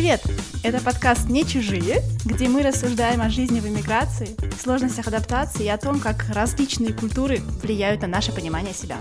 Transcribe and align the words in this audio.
Привет! 0.00 0.22
Это 0.62 0.82
подкаст 0.82 1.28
«Не 1.28 1.44
чужие», 1.44 2.00
где 2.24 2.48
мы 2.48 2.62
рассуждаем 2.62 3.20
о 3.20 3.28
жизни 3.28 3.60
в 3.60 3.66
эмиграции, 3.66 4.34
сложностях 4.58 5.08
адаптации 5.08 5.64
и 5.64 5.68
о 5.68 5.76
том, 5.76 6.00
как 6.00 6.24
различные 6.30 6.94
культуры 6.94 7.42
влияют 7.62 8.00
на 8.00 8.08
наше 8.08 8.32
понимание 8.32 8.72
себя. 8.72 8.96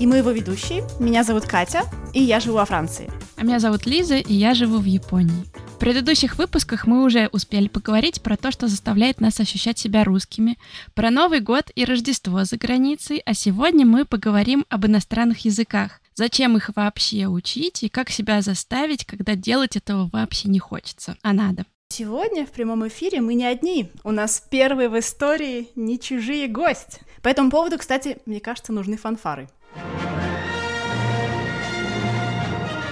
И 0.00 0.06
мы 0.08 0.16
его 0.16 0.32
ведущие. 0.32 0.82
Меня 0.98 1.22
зовут 1.22 1.44
Катя, 1.44 1.82
и 2.12 2.20
я 2.20 2.40
живу 2.40 2.56
во 2.56 2.64
Франции. 2.64 3.08
А 3.36 3.44
меня 3.44 3.60
зовут 3.60 3.86
Лиза, 3.86 4.16
и 4.16 4.34
я 4.34 4.54
живу 4.54 4.78
в 4.78 4.84
Японии. 4.84 5.44
В 5.76 5.78
предыдущих 5.78 6.36
выпусках 6.36 6.88
мы 6.88 7.04
уже 7.04 7.28
успели 7.30 7.68
поговорить 7.68 8.20
про 8.20 8.36
то, 8.36 8.50
что 8.50 8.66
заставляет 8.66 9.20
нас 9.20 9.38
ощущать 9.38 9.78
себя 9.78 10.02
русскими, 10.02 10.58
про 10.94 11.12
Новый 11.12 11.38
год 11.38 11.70
и 11.76 11.84
Рождество 11.84 12.42
за 12.42 12.56
границей, 12.56 13.22
а 13.24 13.34
сегодня 13.34 13.86
мы 13.86 14.04
поговорим 14.04 14.66
об 14.70 14.86
иностранных 14.86 15.44
языках. 15.44 16.01
Зачем 16.14 16.56
их 16.56 16.70
вообще 16.76 17.26
учить 17.26 17.82
и 17.82 17.88
как 17.88 18.10
себя 18.10 18.42
заставить, 18.42 19.06
когда 19.06 19.34
делать 19.34 19.76
этого 19.76 20.10
вообще 20.12 20.48
не 20.48 20.58
хочется, 20.58 21.16
а 21.22 21.32
надо. 21.32 21.64
Сегодня 21.88 22.46
в 22.46 22.50
прямом 22.50 22.86
эфире 22.88 23.20
мы 23.20 23.34
не 23.34 23.44
одни. 23.44 23.90
У 24.04 24.12
нас 24.12 24.42
первый 24.50 24.88
в 24.88 24.98
истории 24.98 25.68
не 25.74 25.98
чужие 25.98 26.48
гость. 26.48 27.00
По 27.22 27.28
этому 27.28 27.50
поводу, 27.50 27.78
кстати, 27.78 28.18
мне 28.26 28.40
кажется, 28.40 28.72
нужны 28.72 28.96
фанфары. 28.96 29.48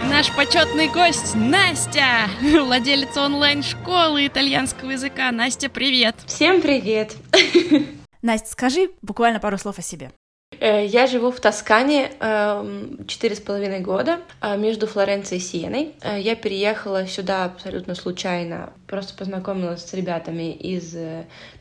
Наш 0.09 0.35
почетный 0.35 0.89
гость 0.89 1.35
Настя, 1.35 2.29
владелица 2.41 3.25
онлайн-школы 3.25 4.27
итальянского 4.27 4.91
языка. 4.91 5.31
Настя, 5.31 5.71
привет! 5.71 6.17
Всем 6.27 6.61
привет! 6.61 7.17
Настя, 8.23 8.49
скажи 8.51 8.91
буквально 9.03 9.41
пару 9.41 9.57
слов 9.57 9.79
о 9.79 9.83
себе. 9.83 10.11
Э, 10.61 10.85
я 10.85 11.07
живу 11.07 11.31
в 11.31 11.41
Тоскане 11.41 12.13
эм, 12.21 13.07
четыре 13.07 13.35
с 13.35 13.41
половиной 13.41 13.81
года 13.81 14.21
э, 14.43 14.59
между 14.59 14.87
Флоренцией 14.87 15.41
и 15.41 15.45
Сиеной. 15.45 15.95
Э, 16.03 16.21
я 16.21 16.37
переехала 16.37 17.07
сюда 17.07 17.47
абсолютно 17.47 17.95
случайно, 17.95 18.73
просто 18.87 19.15
познакомилась 19.15 19.85
с 19.85 19.95
ребятами 19.95 20.53
из 20.53 20.95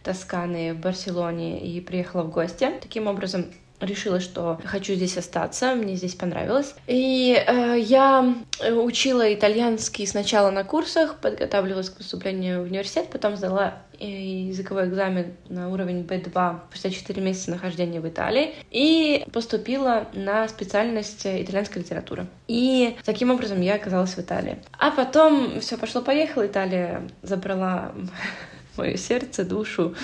Тосканы 0.03 0.73
в 0.73 0.80
Барселоне 0.80 1.66
и 1.66 1.80
приехала 1.80 2.23
в 2.23 2.31
гости. 2.31 2.69
Таким 2.81 3.08
образом, 3.08 3.45
решила, 3.80 4.19
что 4.19 4.59
хочу 4.66 4.94
здесь 4.95 5.17
остаться, 5.17 5.75
мне 5.75 5.95
здесь 5.95 6.16
понравилось. 6.16 6.75
И 6.88 7.42
э, 7.47 7.80
я 7.80 8.36
учила 8.59 9.33
итальянский 9.33 10.05
сначала 10.05 10.52
на 10.52 10.64
курсах, 10.64 11.16
подготавливалась 11.19 11.89
к 11.89 11.97
поступлению 11.97 12.64
в 12.64 12.66
университет, 12.66 13.08
потом 13.09 13.38
сдала 13.38 13.75
языковой 14.05 14.88
экзамен 14.88 15.33
на 15.50 15.69
уровень 15.69 16.02
B2 16.02 16.59
спустя 16.69 16.89
4 16.89 17.22
месяца 17.22 17.52
нахождения 17.52 18.00
в 18.00 18.08
Италии 18.08 18.53
и 18.72 19.25
поступила 19.31 20.08
на 20.14 20.47
специальность 20.47 21.25
итальянская 21.25 21.83
литература. 21.83 22.27
И 22.47 22.97
таким 23.03 23.31
образом 23.31 23.61
я 23.61 23.75
оказалась 23.75 24.16
в 24.16 24.20
Италии. 24.20 24.58
А 24.77 24.92
потом 24.92 25.59
все 25.59 25.77
пошло-поехало, 25.77 26.47
Италия 26.47 27.08
забрала 27.22 27.92
мое 28.77 28.95
сердце, 28.95 29.44
душу, 29.44 29.95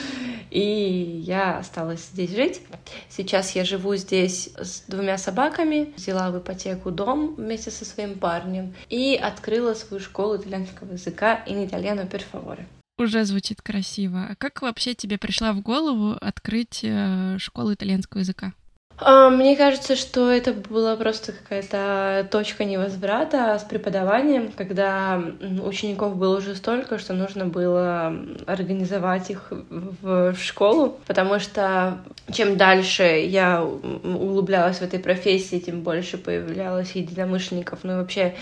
и 0.52 1.22
я 1.26 1.58
осталась 1.60 2.02
здесь 2.14 2.32
жить. 2.32 2.62
Сейчас 3.10 3.52
я 3.52 3.64
живу 3.64 3.96
здесь 3.96 4.50
с 4.58 4.84
двумя 4.88 5.18
собаками, 5.18 5.94
взяла 5.96 6.32
в 6.32 6.40
ипотеку 6.40 6.92
дом 6.92 7.36
вместе 7.36 7.72
со 7.72 7.86
своим 7.86 8.20
парнем 8.20 8.74
и 8.90 9.20
открыла 9.22 9.74
свою 9.74 10.02
школу 10.02 10.38
итальянского 10.38 10.94
языка 10.94 11.44
in 11.48 11.68
italiano 11.68 12.08
per 12.08 12.22
favore. 12.32 12.66
Уже 12.98 13.26
звучит 13.26 13.62
красиво. 13.62 14.28
А 14.30 14.36
как 14.36 14.62
вообще 14.62 14.94
тебе 14.94 15.18
пришла 15.18 15.52
в 15.52 15.62
голову 15.62 16.16
открыть 16.22 16.80
э, 16.84 17.38
школу 17.40 17.74
итальянского 17.74 18.20
языка? 18.20 18.54
А, 18.98 19.30
мне 19.30 19.58
кажется, 19.58 19.98
что 19.98 20.32
это 20.32 20.54
была 20.54 20.96
просто 20.96 21.34
какая-то 21.34 22.28
точка 22.32 22.64
невозврата 22.64 23.60
с 23.60 23.64
преподаванием, 23.64 24.54
когда 24.54 25.22
учеников 25.62 26.16
было 26.16 26.38
уже 26.38 26.56
столько, 26.56 26.98
что 26.98 27.14
нужно 27.14 27.46
было 27.46 28.16
организовать 28.46 29.30
их 29.30 29.52
в 29.70 30.34
школу, 30.36 30.98
потому 31.08 31.40
что 31.40 31.98
чем 32.32 32.56
дальше 32.56 33.04
я 33.04 33.64
углублялась 33.64 34.78
в 34.78 34.84
этой 34.84 35.00
профессии, 35.00 35.60
тем 35.60 35.82
больше 35.82 36.18
появлялось 36.18 36.92
единомышленников, 36.92 37.80
ну 37.84 37.94
и 37.94 37.96
вообще 37.98 38.36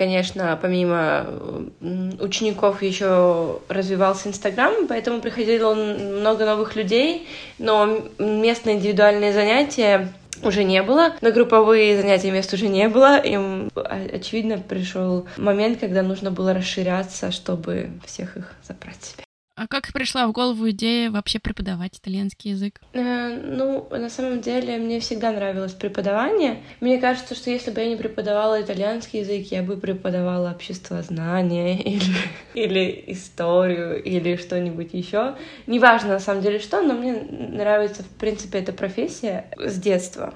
конечно, 0.00 0.58
помимо 0.62 1.26
учеников 2.20 2.82
еще 2.82 3.58
развивался 3.68 4.30
Инстаграм, 4.30 4.86
поэтому 4.88 5.20
приходило 5.20 5.74
много 5.74 6.46
новых 6.46 6.74
людей, 6.74 7.28
но 7.58 8.00
местные 8.18 8.76
индивидуальные 8.76 9.34
занятия 9.34 10.08
уже 10.42 10.64
не 10.64 10.82
было, 10.82 11.12
на 11.20 11.30
групповые 11.32 12.00
занятия 12.00 12.30
мест 12.30 12.50
уже 12.54 12.68
не 12.68 12.88
было, 12.88 13.18
и 13.18 13.36
очевидно 14.10 14.56
пришел 14.56 15.26
момент, 15.36 15.80
когда 15.80 16.00
нужно 16.02 16.30
было 16.30 16.54
расширяться, 16.54 17.30
чтобы 17.30 17.90
всех 18.06 18.38
их 18.38 18.54
забрать 18.66 19.04
себе. 19.04 19.24
А 19.60 19.66
как 19.66 19.92
пришла 19.92 20.26
в 20.26 20.32
голову 20.32 20.70
идея 20.70 21.10
вообще 21.10 21.38
преподавать 21.38 21.98
итальянский 21.98 22.52
язык? 22.52 22.80
Э, 22.94 23.28
ну, 23.28 23.86
на 23.90 24.08
самом 24.08 24.40
деле, 24.40 24.78
мне 24.78 25.00
всегда 25.00 25.32
нравилось 25.32 25.74
преподавание. 25.74 26.62
Мне 26.80 26.96
кажется, 26.96 27.34
что 27.34 27.50
если 27.50 27.70
бы 27.70 27.82
я 27.82 27.88
не 27.90 27.96
преподавала 27.96 28.62
итальянский 28.62 29.20
язык, 29.20 29.52
я 29.52 29.62
бы 29.62 29.76
преподавала 29.76 30.50
обществознание 30.50 31.78
или, 31.82 32.14
или 32.54 33.04
историю 33.08 34.02
или 34.02 34.36
что-нибудь 34.36 34.94
еще. 34.94 35.36
Неважно, 35.66 36.08
на 36.14 36.20
самом 36.20 36.40
деле, 36.40 36.58
что, 36.58 36.80
но 36.80 36.94
мне 36.94 37.12
нравится, 37.12 38.02
в 38.02 38.08
принципе, 38.18 38.60
эта 38.60 38.72
профессия 38.72 39.44
с 39.58 39.78
детства. 39.78 40.32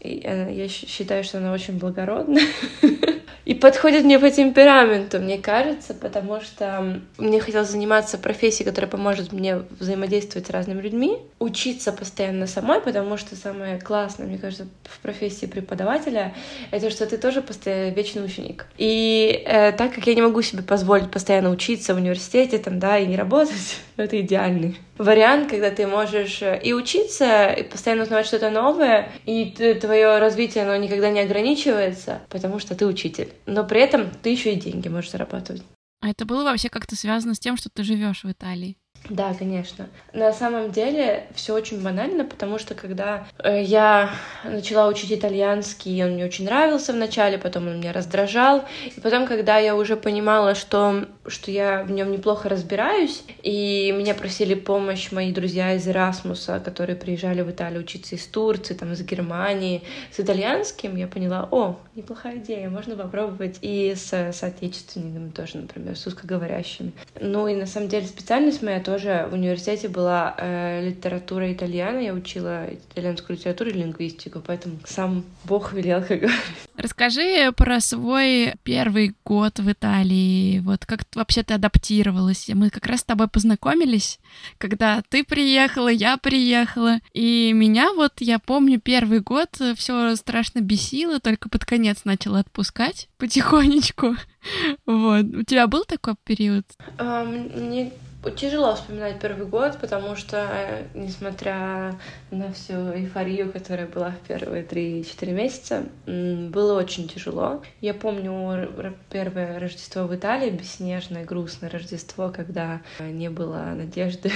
И 0.00 0.20
э, 0.24 0.52
я 0.52 0.68
считаю, 0.68 1.24
что 1.24 1.38
она 1.38 1.52
очень 1.52 1.78
благородная. 1.78 2.44
и 3.48 3.54
подходит 3.54 4.04
мне 4.04 4.18
по 4.18 4.30
темпераменту, 4.30 5.20
мне 5.20 5.38
кажется, 5.38 5.94
потому 5.94 6.42
что 6.42 7.00
мне 7.16 7.40
хотелось 7.40 7.70
заниматься 7.70 8.18
профессией, 8.18 8.66
которая 8.68 8.90
поможет 8.90 9.32
мне 9.32 9.62
взаимодействовать 9.80 10.46
с 10.46 10.50
разными 10.50 10.82
людьми, 10.82 11.16
учиться 11.38 11.92
постоянно 11.92 12.46
самой, 12.46 12.82
потому 12.82 13.16
что 13.16 13.36
самое 13.36 13.80
классное, 13.80 14.26
мне 14.26 14.36
кажется, 14.36 14.66
в 14.84 15.00
профессии 15.00 15.46
преподавателя, 15.46 16.34
это 16.70 16.90
что 16.90 17.06
ты 17.06 17.16
тоже 17.16 17.40
постоянно 17.40 17.94
вечный 17.94 18.22
ученик. 18.22 18.66
И 18.76 19.42
э, 19.46 19.72
так 19.72 19.94
как 19.94 20.06
я 20.06 20.14
не 20.14 20.20
могу 20.22 20.42
себе 20.42 20.62
позволить 20.62 21.10
постоянно 21.10 21.48
учиться 21.48 21.94
в 21.94 21.96
университете, 21.96 22.58
там, 22.58 22.78
да, 22.78 22.98
и 22.98 23.06
не 23.06 23.16
работать, 23.16 23.78
это 23.96 24.20
идеальный 24.20 24.76
вариант, 24.98 25.50
когда 25.50 25.70
ты 25.70 25.86
можешь 25.86 26.42
э, 26.42 26.60
и 26.62 26.72
учиться, 26.72 27.50
и 27.52 27.62
постоянно 27.62 28.02
узнавать 28.02 28.26
что-то 28.26 28.50
новое, 28.50 29.10
и 29.24 29.50
твое 29.80 30.18
развитие, 30.18 30.64
оно 30.64 30.76
никогда 30.76 31.10
не 31.10 31.20
ограничивается, 31.20 32.20
потому 32.28 32.58
что 32.58 32.74
ты 32.74 32.86
учитель. 32.86 33.32
Но 33.46 33.64
при 33.64 33.80
этом 33.80 34.10
ты 34.22 34.30
еще 34.30 34.52
и 34.52 34.60
деньги 34.60 34.88
можешь 34.88 35.10
зарабатывать. 35.10 35.62
А 36.00 36.10
это 36.10 36.24
было 36.24 36.44
вообще 36.44 36.68
как-то 36.68 36.94
связано 36.96 37.34
с 37.34 37.40
тем, 37.40 37.56
что 37.56 37.70
ты 37.70 37.82
живешь 37.82 38.22
в 38.22 38.30
Италии? 38.30 38.76
Да, 39.10 39.32
конечно. 39.32 39.88
На 40.12 40.32
самом 40.32 40.70
деле 40.70 41.26
все 41.34 41.54
очень 41.54 41.82
банально, 41.82 42.24
потому 42.24 42.58
что 42.58 42.74
когда 42.74 43.26
э, 43.38 43.62
я 43.62 44.10
начала 44.44 44.86
учить 44.86 45.12
итальянский, 45.12 46.04
он 46.04 46.12
мне 46.12 46.26
очень 46.26 46.44
нравился 46.44 46.92
вначале, 46.92 47.38
потом 47.38 47.68
он 47.68 47.78
меня 47.78 47.92
раздражал, 47.92 48.64
и 48.94 49.00
потом, 49.00 49.26
когда 49.26 49.56
я 49.58 49.76
уже 49.76 49.96
понимала, 49.96 50.54
что 50.54 51.06
что 51.26 51.50
я 51.50 51.82
в 51.82 51.90
нем 51.90 52.10
неплохо 52.10 52.48
разбираюсь, 52.48 53.22
и 53.42 53.92
меня 53.92 54.14
просили 54.14 54.54
помощь 54.54 55.12
мои 55.12 55.32
друзья 55.32 55.74
из 55.74 55.86
Эрасмуса, 55.86 56.60
которые 56.60 56.96
приезжали 56.96 57.42
в 57.42 57.50
Италию 57.50 57.82
учиться 57.82 58.14
из 58.14 58.26
Турции, 58.26 58.74
там 58.74 58.92
из 58.92 59.02
Германии, 59.02 59.82
с 60.10 60.20
итальянским, 60.20 60.96
я 60.96 61.06
поняла, 61.06 61.48
о, 61.50 61.76
неплохая 61.94 62.38
идея, 62.38 62.70
можно 62.70 62.96
попробовать 62.96 63.58
и 63.60 63.94
с 63.94 64.32
соотечественниками 64.32 65.30
тоже, 65.30 65.58
например, 65.58 65.96
с 65.96 66.06
русскоговорящими. 66.06 66.92
Ну 67.20 67.46
и 67.48 67.54
на 67.54 67.66
самом 67.66 67.88
деле 67.88 68.06
специальность 68.06 68.62
моя 68.62 68.80
тоже 68.88 69.28
в 69.30 69.34
университете 69.34 69.86
была 69.86 70.34
э, 70.38 70.88
литература 70.88 71.52
итальяна. 71.52 71.98
Я 71.98 72.14
учила 72.14 72.64
итальянскую 72.72 73.36
литературу 73.36 73.68
и 73.68 73.74
лингвистику, 73.74 74.40
поэтому 74.40 74.78
сам 74.86 75.26
Бог 75.44 75.74
велел, 75.74 76.00
как 76.00 76.20
говорится. 76.20 76.42
Расскажи 76.74 77.52
про 77.54 77.80
свой 77.80 78.54
первый 78.62 79.14
год 79.26 79.58
в 79.58 79.70
Италии. 79.70 80.60
Вот 80.60 80.86
как 80.86 81.00
вообще 81.14 81.42
ты 81.42 81.52
адаптировалась? 81.52 82.48
Мы 82.48 82.70
как 82.70 82.86
раз 82.86 83.00
с 83.00 83.04
тобой 83.04 83.28
познакомились, 83.28 84.20
когда 84.56 85.02
ты 85.10 85.22
приехала, 85.22 85.88
я 85.88 86.16
приехала. 86.16 87.00
И 87.12 87.52
меня 87.52 87.92
вот, 87.92 88.14
я 88.20 88.38
помню, 88.38 88.80
первый 88.80 89.20
год 89.20 89.50
все 89.76 90.16
страшно 90.16 90.60
бесило, 90.60 91.20
только 91.20 91.50
под 91.50 91.66
конец 91.66 92.06
начала 92.06 92.38
отпускать 92.38 93.10
потихонечку. 93.18 94.16
Вот. 94.86 95.24
У 95.24 95.42
тебя 95.42 95.66
был 95.66 95.84
такой 95.84 96.14
период? 96.24 96.64
Мне 96.96 97.92
Тяжело 98.36 98.74
вспоминать 98.74 99.20
первый 99.20 99.46
год, 99.46 99.78
потому 99.80 100.16
что, 100.16 100.48
э, 100.50 100.84
несмотря 100.94 101.94
на 102.32 102.52
всю 102.52 102.74
эйфорию, 102.92 103.52
которая 103.52 103.86
была 103.86 104.10
в 104.10 104.26
первые 104.26 104.64
3-4 104.64 105.32
месяца, 105.32 105.84
было 106.04 106.76
очень 106.76 107.06
тяжело. 107.06 107.62
Я 107.80 107.94
помню 107.94 108.68
первое 109.08 109.60
Рождество 109.60 110.02
в 110.02 110.14
Италии, 110.16 110.50
бесснежное, 110.50 111.24
грустное 111.24 111.70
Рождество, 111.70 112.30
когда 112.30 112.80
не 112.98 113.30
было 113.30 113.72
надежды 113.76 114.32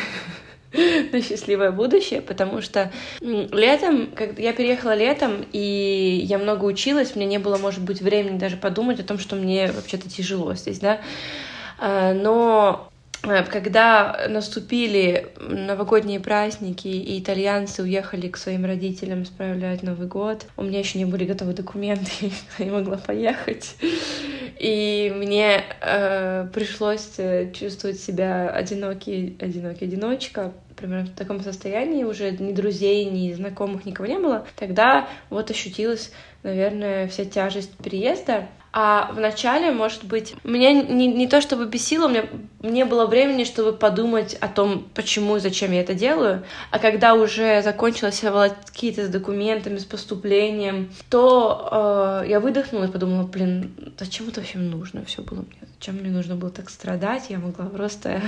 на 1.13 1.21
счастливое 1.21 1.73
будущее, 1.73 2.23
потому 2.23 2.63
что 2.63 2.93
летом, 3.21 4.13
когда 4.15 4.41
я 4.41 4.53
переехала 4.53 4.95
летом, 4.95 5.45
и 5.53 6.21
я 6.25 6.39
много 6.39 6.67
училась, 6.67 7.17
мне 7.17 7.27
не 7.27 7.39
было, 7.39 7.59
может 7.59 7.83
быть, 7.83 8.01
времени 8.01 8.39
даже 8.39 8.57
подумать 8.57 9.01
о 9.01 9.05
том, 9.05 9.19
что 9.19 9.35
мне 9.35 9.73
вообще-то 9.73 10.09
тяжело 10.09 10.55
здесь, 10.55 10.79
да, 10.79 11.01
но 11.81 12.89
Э, 12.89 12.92
когда 13.23 14.27
наступили 14.29 15.29
новогодние 15.39 16.19
праздники, 16.19 16.89
и 16.89 17.21
итальянцы 17.21 17.83
уехали 17.83 18.29
к 18.29 18.37
своим 18.37 18.65
родителям 18.65 19.25
справлять 19.25 19.83
Новый 19.83 20.09
год, 20.09 20.47
у 20.57 20.63
меня 20.63 20.81
еще 20.81 20.99
не 20.99 21.05
были 21.05 21.25
готовы 21.25 21.53
документы, 21.53 22.11
я 22.59 22.65
не 22.65 22.71
могла 22.71 22.97
поехать. 22.97 23.77
И 24.59 25.13
мне 25.17 25.65
э, 25.81 26.47
пришлось 26.53 27.15
э, 27.19 27.53
чувствовать 27.53 28.01
себя 28.01 28.49
одинокий, 28.49 29.37
одинокий 29.41 29.87
одиночка, 29.87 30.53
примерно 30.77 31.07
в 31.07 31.17
таком 31.17 31.41
состоянии, 31.41 32.05
уже 32.05 32.31
ни 32.33 32.53
друзей, 32.53 33.05
ни 33.05 33.33
знакомых, 33.33 33.85
никого 33.85 34.07
не 34.07 34.19
было. 34.19 34.47
Тогда 34.57 35.09
вот 35.31 35.51
ощутилась, 35.51 36.13
наверное, 36.43 37.09
вся 37.09 37.25
тяжесть 37.25 37.77
переезда. 37.77 38.49
А 38.75 39.13
в 39.13 39.21
начале, 39.21 39.71
может 39.71 40.05
быть, 40.05 40.35
меня 40.45 40.73
не, 40.73 41.07
не 41.07 41.29
то 41.29 41.43
чтобы 41.43 41.67
бесило, 41.67 42.09
мне 42.09 42.25
не 42.63 42.87
было 42.87 43.05
времени, 43.05 43.45
чтобы 43.45 43.75
подумать 43.75 44.35
о 44.35 44.49
том, 44.49 44.89
почему 44.95 45.37
и 45.37 45.41
зачем 45.41 45.73
я 45.73 45.83
это 45.83 45.93
делаю. 45.93 46.43
А 46.71 46.79
когда 46.79 47.13
уже 47.13 47.61
закончилась 47.63 48.21
какие-то 48.21 49.05
с 49.05 49.09
документами, 49.11 49.77
с 49.77 49.85
поступлением, 49.85 50.91
то 51.11 52.23
э, 52.25 52.31
я 52.31 52.41
выдохнула 52.41 52.85
и 52.85 52.91
подумала, 52.91 53.25
блин, 53.25 53.95
зачем 53.99 54.29
это 54.29 54.41
вообще 54.41 54.59
нужно 54.59 55.05
все 55.05 55.21
было 55.21 55.41
мне? 55.41 55.69
Зачем 55.75 55.97
мне 55.97 56.11
нужно 56.11 56.37
было 56.37 56.51
так 56.51 56.71
страдать? 56.71 57.27
Я 57.29 57.41
могла 57.41 57.67
просто 57.67 58.23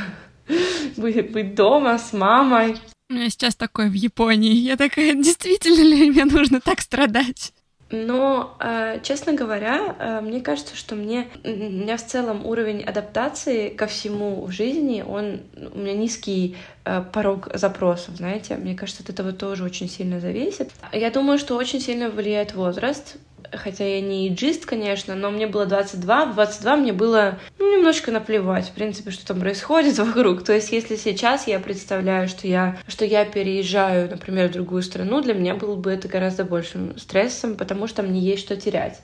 быть, 0.99 1.32
быть 1.32 1.55
дома 1.55 1.99
с 1.99 2.12
мамой. 2.12 2.76
У 3.08 3.14
меня 3.14 3.31
сейчас 3.31 3.55
такое 3.55 3.88
в 3.88 3.94
Японии. 3.94 4.52
Я 4.52 4.76
такая, 4.76 5.14
действительно 5.14 5.88
ли 5.88 6.11
мне 6.11 6.26
нужно 6.26 6.61
так 6.61 6.82
страдать? 6.82 7.55
Но, 7.94 8.56
э, 8.58 8.99
честно 9.02 9.35
говоря, 9.35 9.94
э, 9.99 10.20
мне 10.20 10.41
кажется, 10.41 10.75
что 10.75 10.96
мне 10.96 11.29
у 11.44 11.49
меня 11.49 11.96
в 11.96 12.05
целом 12.05 12.44
уровень 12.44 12.82
адаптации 12.82 13.69
ко 13.69 13.87
всему 13.87 14.44
в 14.44 14.50
жизни, 14.50 15.05
он 15.06 15.43
у 15.73 15.79
меня 15.79 15.94
низкий 15.94 16.56
э, 16.85 17.05
порог 17.12 17.49
запросов, 17.55 18.17
знаете. 18.17 18.56
Мне 18.56 18.75
кажется, 18.75 19.05
от 19.05 19.11
этого 19.11 19.32
тоже 19.32 19.62
очень 19.62 19.88
сильно 19.88 20.19
зависит. 20.19 20.73
Я 20.93 21.11
думаю, 21.11 21.38
что 21.38 21.56
очень 21.56 21.81
сильно 21.81 22.11
влияет 22.11 22.55
возраст 22.55 23.17
хотя 23.56 23.85
я 23.85 24.00
не 24.00 24.29
иджист, 24.29 24.67
конечно, 24.67 25.14
но 25.14 25.31
мне 25.31 25.46
было 25.46 25.67
22, 25.67 26.26
в 26.26 26.35
22 26.35 26.76
мне 26.76 26.93
было 26.93 27.38
ну, 27.65 27.79
немножко 27.79 28.13
наплевать, 28.13 28.69
в 28.69 28.73
принципе, 28.73 29.11
что 29.11 29.27
там 29.27 29.41
происходит 29.41 29.99
вокруг. 29.99 30.45
То 30.45 30.53
есть, 30.53 30.71
если 30.71 30.97
сейчас 30.97 31.47
я 31.47 31.59
представляю, 31.59 32.29
что 32.29 32.47
я, 32.47 32.77
что 32.87 33.05
я 33.05 33.25
переезжаю, 33.25 34.11
например, 34.11 34.49
в 34.49 34.53
другую 34.53 34.83
страну, 34.83 35.23
для 35.23 35.35
меня 35.35 35.55
было 35.55 35.75
бы 35.75 35.91
это 35.91 36.07
гораздо 36.07 36.45
большим 36.45 36.99
стрессом, 36.99 37.57
потому 37.57 37.87
что 37.87 38.03
мне 38.03 38.21
есть 38.21 38.45
что 38.45 38.57
терять. 38.57 39.01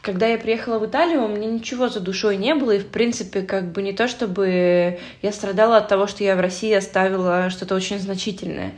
Когда 0.00 0.26
я 0.26 0.38
приехала 0.38 0.78
в 0.78 0.86
Италию, 0.86 1.24
у 1.24 1.28
меня 1.28 1.48
ничего 1.48 1.88
за 1.88 2.00
душой 2.00 2.36
не 2.38 2.54
было, 2.54 2.72
и, 2.72 2.78
в 2.78 2.86
принципе, 2.86 3.42
как 3.42 3.72
бы 3.72 3.82
не 3.82 3.92
то, 3.92 4.08
чтобы 4.08 4.98
я 5.20 5.32
страдала 5.32 5.76
от 5.76 5.88
того, 5.88 6.06
что 6.06 6.24
я 6.24 6.34
в 6.34 6.40
России 6.40 6.72
оставила 6.72 7.50
что-то 7.50 7.74
очень 7.74 7.98
значительное. 7.98 8.72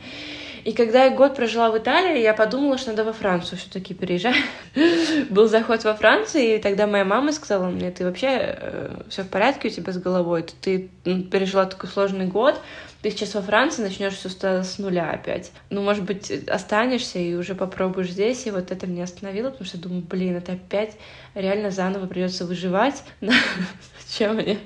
И 0.63 0.73
когда 0.73 1.05
я 1.05 1.15
год 1.15 1.35
прожила 1.35 1.71
в 1.71 1.77
Италии, 1.77 2.21
я 2.21 2.33
подумала, 2.33 2.77
что 2.77 2.91
надо 2.91 3.03
во 3.03 3.13
Францию 3.13 3.57
все-таки 3.57 3.93
переезжать. 3.93 4.35
Был 5.29 5.47
заход 5.47 5.83
во 5.83 5.93
Францию, 5.93 6.55
и 6.55 6.59
тогда 6.59 6.87
моя 6.87 7.05
мама 7.05 7.31
сказала 7.31 7.67
мне, 7.67 7.91
ты 7.91 8.03
вообще 8.03 8.27
э, 8.31 9.01
все 9.09 9.23
в 9.23 9.29
порядке 9.29 9.69
у 9.69 9.71
тебя 9.71 9.91
с 9.91 9.97
головой, 9.97 10.45
ты, 10.61 10.89
ты 11.03 11.21
пережила 11.23 11.65
такой 11.65 11.89
сложный 11.89 12.27
год, 12.27 12.59
ты 13.01 13.09
сейчас 13.09 13.33
во 13.33 13.41
Франции 13.41 13.81
начнешь 13.81 14.13
все 14.13 14.29
с 14.63 14.77
нуля 14.77 15.09
опять. 15.09 15.51
Ну, 15.71 15.81
может 15.81 16.03
быть, 16.03 16.31
останешься 16.47 17.17
и 17.17 17.33
уже 17.33 17.55
попробуешь 17.55 18.11
здесь, 18.11 18.45
и 18.45 18.51
вот 18.51 18.71
это 18.71 18.85
меня 18.85 19.05
остановило, 19.05 19.49
потому 19.49 19.65
что 19.65 19.79
думаю, 19.79 20.03
блин, 20.03 20.37
это 20.37 20.53
опять 20.53 20.97
реально 21.33 21.71
заново 21.71 22.05
придется 22.05 22.45
выживать. 22.45 23.03
Зачем 24.07 24.35
мне 24.35 24.59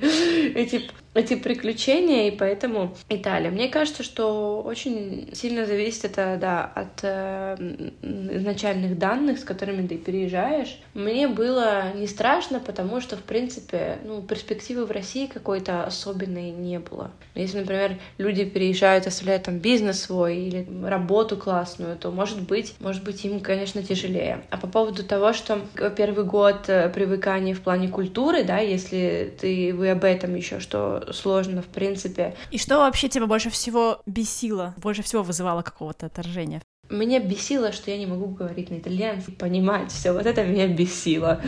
эти 0.56 0.89
эти 1.16 1.36
приключения, 1.36 2.28
и 2.28 2.32
поэтому 2.32 2.96
Италия. 3.10 3.50
Мне 3.50 3.70
кажется, 3.70 4.04
что 4.04 4.62
очень 4.62 5.30
сильно 5.34 5.66
зависит 5.66 6.06
это, 6.06 6.38
да, 6.40 6.66
от 6.76 7.00
э, 7.04 7.56
изначальных 8.02 9.00
данных, 9.00 9.40
с 9.40 9.44
которыми 9.44 9.88
ты 9.88 9.98
переезжаешь. 9.98 10.78
Мне 10.94 11.28
было 11.28 11.94
не 11.96 12.08
страшно, 12.08 12.60
потому 12.60 13.00
что, 13.00 13.16
в 13.16 13.24
принципе, 13.24 13.98
ну, 14.04 14.22
перспективы 14.22 14.86
в 14.86 14.92
России 14.92 15.28
какой-то 15.28 15.86
особенной 15.86 16.52
не 16.52 16.80
было. 16.80 17.12
Если, 17.34 17.60
например, 17.60 17.98
люди 18.18 18.44
переезжают, 18.44 19.08
оставляют 19.08 19.44
там 19.44 19.60
бизнес 19.60 20.02
свой 20.02 20.36
или 20.38 20.68
работу 20.84 21.38
классную, 21.38 21.96
то, 21.98 22.12
может 22.12 22.42
быть, 22.42 22.76
может 22.80 23.04
быть, 23.06 23.24
им, 23.24 23.40
конечно, 23.40 23.82
тяжелее. 23.82 24.44
А 24.50 24.58
по 24.58 24.68
поводу 24.68 25.04
того, 25.04 25.32
что 25.32 25.62
первый 25.96 26.26
год 26.26 26.68
э, 26.68 26.90
привыкания 26.90 27.56
в 27.56 27.62
плане 27.62 27.88
культуры, 27.88 28.44
да, 28.44 28.60
если 28.60 29.34
ты, 29.40 29.74
вы 29.74 29.92
об 29.92 30.04
этом 30.04 30.36
еще, 30.36 30.60
что 30.60 31.05
сложно, 31.13 31.62
в 31.62 31.68
принципе. 31.68 32.36
И 32.52 32.57
что 32.57 32.78
вообще 32.78 33.10
тебя 33.10 33.25
больше 33.25 33.50
всего 33.50 34.02
бесило, 34.06 34.74
больше 34.78 35.04
всего 35.04 35.24
вызывало 35.24 35.62
какого-то 35.62 36.07
отторжения? 36.07 36.62
Меня 36.90 37.20
бесило, 37.20 37.72
что 37.72 37.90
я 37.90 37.98
не 37.98 38.06
могу 38.06 38.28
говорить 38.28 38.70
на 38.70 38.76
итальянском, 38.78 39.34
понимать 39.36 39.92
все. 39.92 40.12
Вот 40.12 40.26
это 40.28 40.44
меня 40.44 40.68
бесило. 40.68 41.42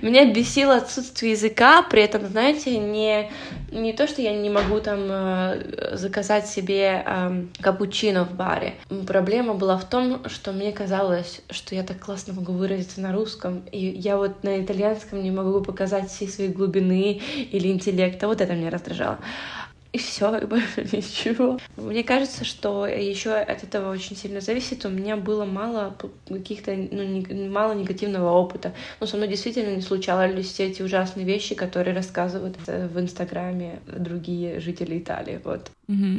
Меня 0.00 0.32
бесило 0.32 0.76
отсутствие 0.76 1.32
языка, 1.32 1.82
при 1.82 2.02
этом, 2.02 2.26
знаете, 2.26 2.78
не, 2.78 3.30
не 3.72 3.92
то, 3.92 4.06
что 4.06 4.22
я 4.22 4.32
не 4.32 4.48
могу 4.48 4.78
там 4.80 5.00
э, 5.08 5.96
заказать 5.96 6.46
себе 6.46 7.02
э, 7.04 7.46
капучино 7.60 8.24
в 8.24 8.34
баре. 8.34 8.74
Проблема 9.06 9.54
была 9.54 9.76
в 9.76 9.88
том, 9.88 10.22
что 10.28 10.52
мне 10.52 10.70
казалось, 10.70 11.40
что 11.50 11.74
я 11.74 11.82
так 11.82 11.98
классно 11.98 12.34
могу 12.34 12.52
выразиться 12.52 13.00
на 13.00 13.12
русском, 13.12 13.62
и 13.72 13.78
я 13.78 14.16
вот 14.16 14.44
на 14.44 14.62
итальянском 14.62 15.20
не 15.20 15.32
могу 15.32 15.62
показать 15.62 16.10
все 16.10 16.28
свои 16.28 16.48
глубины 16.48 17.20
или 17.50 17.68
интеллекта. 17.68 18.28
Вот 18.28 18.40
это 18.40 18.54
меня 18.54 18.70
раздражало 18.70 19.18
и 19.96 19.98
все, 19.98 20.36
и 20.38 20.44
больше 20.44 20.82
ничего. 20.92 21.58
Мне 21.76 22.04
кажется, 22.04 22.44
что 22.44 22.86
еще 22.86 23.32
от 23.32 23.64
этого 23.64 23.90
очень 23.90 24.16
сильно 24.16 24.40
зависит. 24.40 24.84
У 24.84 24.90
меня 24.90 25.16
было 25.16 25.44
мало 25.44 25.96
каких-то, 26.28 26.74
ну, 26.74 27.02
не, 27.02 27.48
мало 27.48 27.72
негативного 27.72 28.30
опыта. 28.30 28.72
Но 29.00 29.06
со 29.06 29.16
мной 29.16 29.28
действительно 29.28 29.74
не 29.74 29.82
случались 29.82 30.46
все 30.46 30.66
эти 30.66 30.82
ужасные 30.82 31.26
вещи, 31.26 31.54
которые 31.54 31.94
рассказывают 31.94 32.56
в 32.66 33.00
Инстаграме 33.00 33.80
другие 33.86 34.60
жители 34.60 34.98
Италии. 34.98 35.40
Вот. 35.42 35.70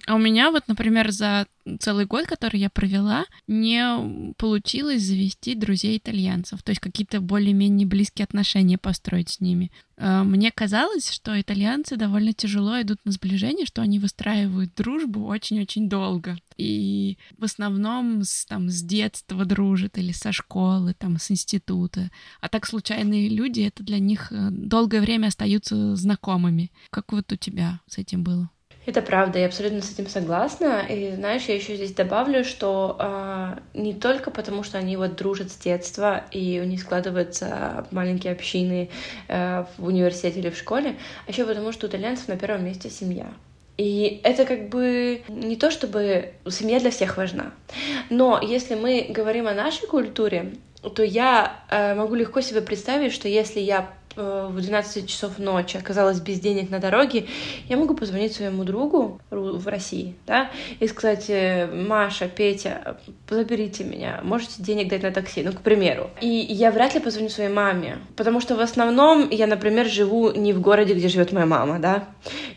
А 0.08 0.16
у 0.16 0.18
меня 0.18 0.52
вот, 0.52 0.64
например, 0.68 1.12
за 1.12 1.46
целый 1.80 2.06
год, 2.06 2.26
который 2.26 2.60
я 2.60 2.70
провела, 2.70 3.26
не 3.48 4.34
получилось 4.38 5.02
завести 5.02 5.56
друзей 5.56 5.98
итальянцев, 5.98 6.64
то 6.64 6.72
есть 6.72 6.82
какие-то 6.82 7.22
более-менее 7.22 7.88
близкие 7.88 8.24
отношения 8.24 8.78
построить 8.78 9.30
с 9.30 9.40
ними. 9.40 9.72
А, 9.98 10.24
мне 10.24 10.52
казалось, 10.52 11.12
что 11.12 11.40
итальянцы 11.40 11.98
довольно 11.98 12.34
тяжело 12.34 12.80
идут 12.82 13.00
на 13.04 13.12
сближение, 13.12 13.66
что 13.66 13.82
они 13.82 14.00
выстраивают 14.00 14.76
дружбу 14.76 15.26
очень-очень 15.26 15.90
долго. 15.90 16.38
И 16.58 17.18
в 17.38 17.44
основном 17.44 18.24
с, 18.24 18.46
там, 18.46 18.70
с 18.70 18.82
детства 18.82 19.46
дружат 19.46 19.98
или 19.98 20.12
со 20.12 20.32
школы, 20.32 20.94
там, 20.94 21.20
с 21.20 21.32
института. 21.32 22.12
А 22.42 22.50
так 22.50 22.66
случайные 22.66 23.30
люди, 23.30 23.62
это 23.62 23.84
для 23.84 24.00
них 24.00 24.32
э, 24.32 24.50
долгое 24.52 25.02
время 25.02 25.28
остаются 25.28 25.96
знакомыми. 25.96 26.72
Как 26.90 27.12
вот 27.12 27.32
у 27.32 27.36
тебя 27.36 27.82
с 27.88 27.98
этим 27.98 28.24
было? 28.24 28.50
Это 28.88 29.02
правда, 29.02 29.38
я 29.38 29.48
абсолютно 29.48 29.82
с 29.82 29.92
этим 29.92 30.08
согласна. 30.08 30.86
И 30.88 31.12
знаешь, 31.14 31.44
я 31.44 31.56
еще 31.56 31.76
здесь 31.76 31.92
добавлю, 31.92 32.46
что 32.46 32.96
э, 32.98 33.58
не 33.74 33.94
только 33.94 34.32
потому, 34.32 34.64
что 34.64 34.78
они 34.78 34.96
вот 34.96 35.18
дружат 35.18 35.52
с 35.52 35.58
детства, 35.58 36.24
и 36.32 36.62
у 36.62 36.64
них 36.64 36.82
складываются 36.82 37.86
маленькие 37.92 38.32
общины 38.32 38.90
э, 39.28 39.66
в 39.78 39.86
университете 39.86 40.40
или 40.40 40.50
в 40.50 40.58
школе, 40.58 40.96
а 41.28 41.32
еще 41.32 41.46
потому, 41.46 41.74
что 41.74 41.86
у 41.86 41.90
итальянцев 41.90 42.30
на 42.30 42.38
первом 42.38 42.64
месте 42.64 42.90
семья. 42.90 43.28
И 43.76 44.22
это 44.24 44.46
как 44.46 44.70
бы 44.70 45.22
не 45.28 45.58
то, 45.58 45.70
чтобы 45.70 46.32
семья 46.50 46.80
для 46.80 46.90
всех 46.90 47.18
важна. 47.18 47.52
Но 48.10 48.40
если 48.42 48.76
мы 48.76 49.08
говорим 49.10 49.48
о 49.48 49.54
нашей 49.54 49.86
культуре, 49.86 50.54
то 50.96 51.04
я 51.04 51.60
э, 51.70 51.94
могу 51.94 52.16
легко 52.16 52.40
себе 52.40 52.62
представить, 52.62 53.12
что 53.12 53.28
если 53.28 53.60
я 53.60 53.90
в 54.18 54.60
12 54.60 55.08
часов 55.08 55.38
ночи 55.38 55.78
оказалась 55.78 56.20
без 56.20 56.40
денег 56.40 56.70
на 56.70 56.80
дороге, 56.80 57.28
я 57.70 57.78
могу 57.78 57.94
позвонить 57.94 58.34
своему 58.34 58.64
другу 58.64 59.20
в 59.30 59.68
России, 59.68 60.16
да, 60.26 60.50
и 60.80 60.88
сказать, 60.88 61.26
э, 61.30 61.68
Маша, 61.68 62.28
Петя, 62.28 62.98
заберите 63.30 63.84
меня, 63.84 64.20
можете 64.24 64.64
денег 64.64 64.90
дать 64.90 65.04
на 65.04 65.12
такси, 65.12 65.44
ну, 65.44 65.52
к 65.54 65.62
примеру. 65.62 66.10
И 66.22 66.28
я 66.28 66.72
вряд 66.72 66.96
ли 66.96 67.00
позвоню 67.00 67.30
своей 67.30 67.50
маме, 67.50 68.00
потому 68.16 68.42
что 68.42 68.56
в 68.56 68.60
основном 68.60 69.30
я, 69.30 69.48
например, 69.48 69.88
живу 69.88 70.32
не 70.32 70.54
в 70.54 70.62
городе, 70.62 70.94
где 70.94 71.08
живет 71.08 71.32
моя 71.32 71.46
мама, 71.46 71.80
да, 71.80 72.06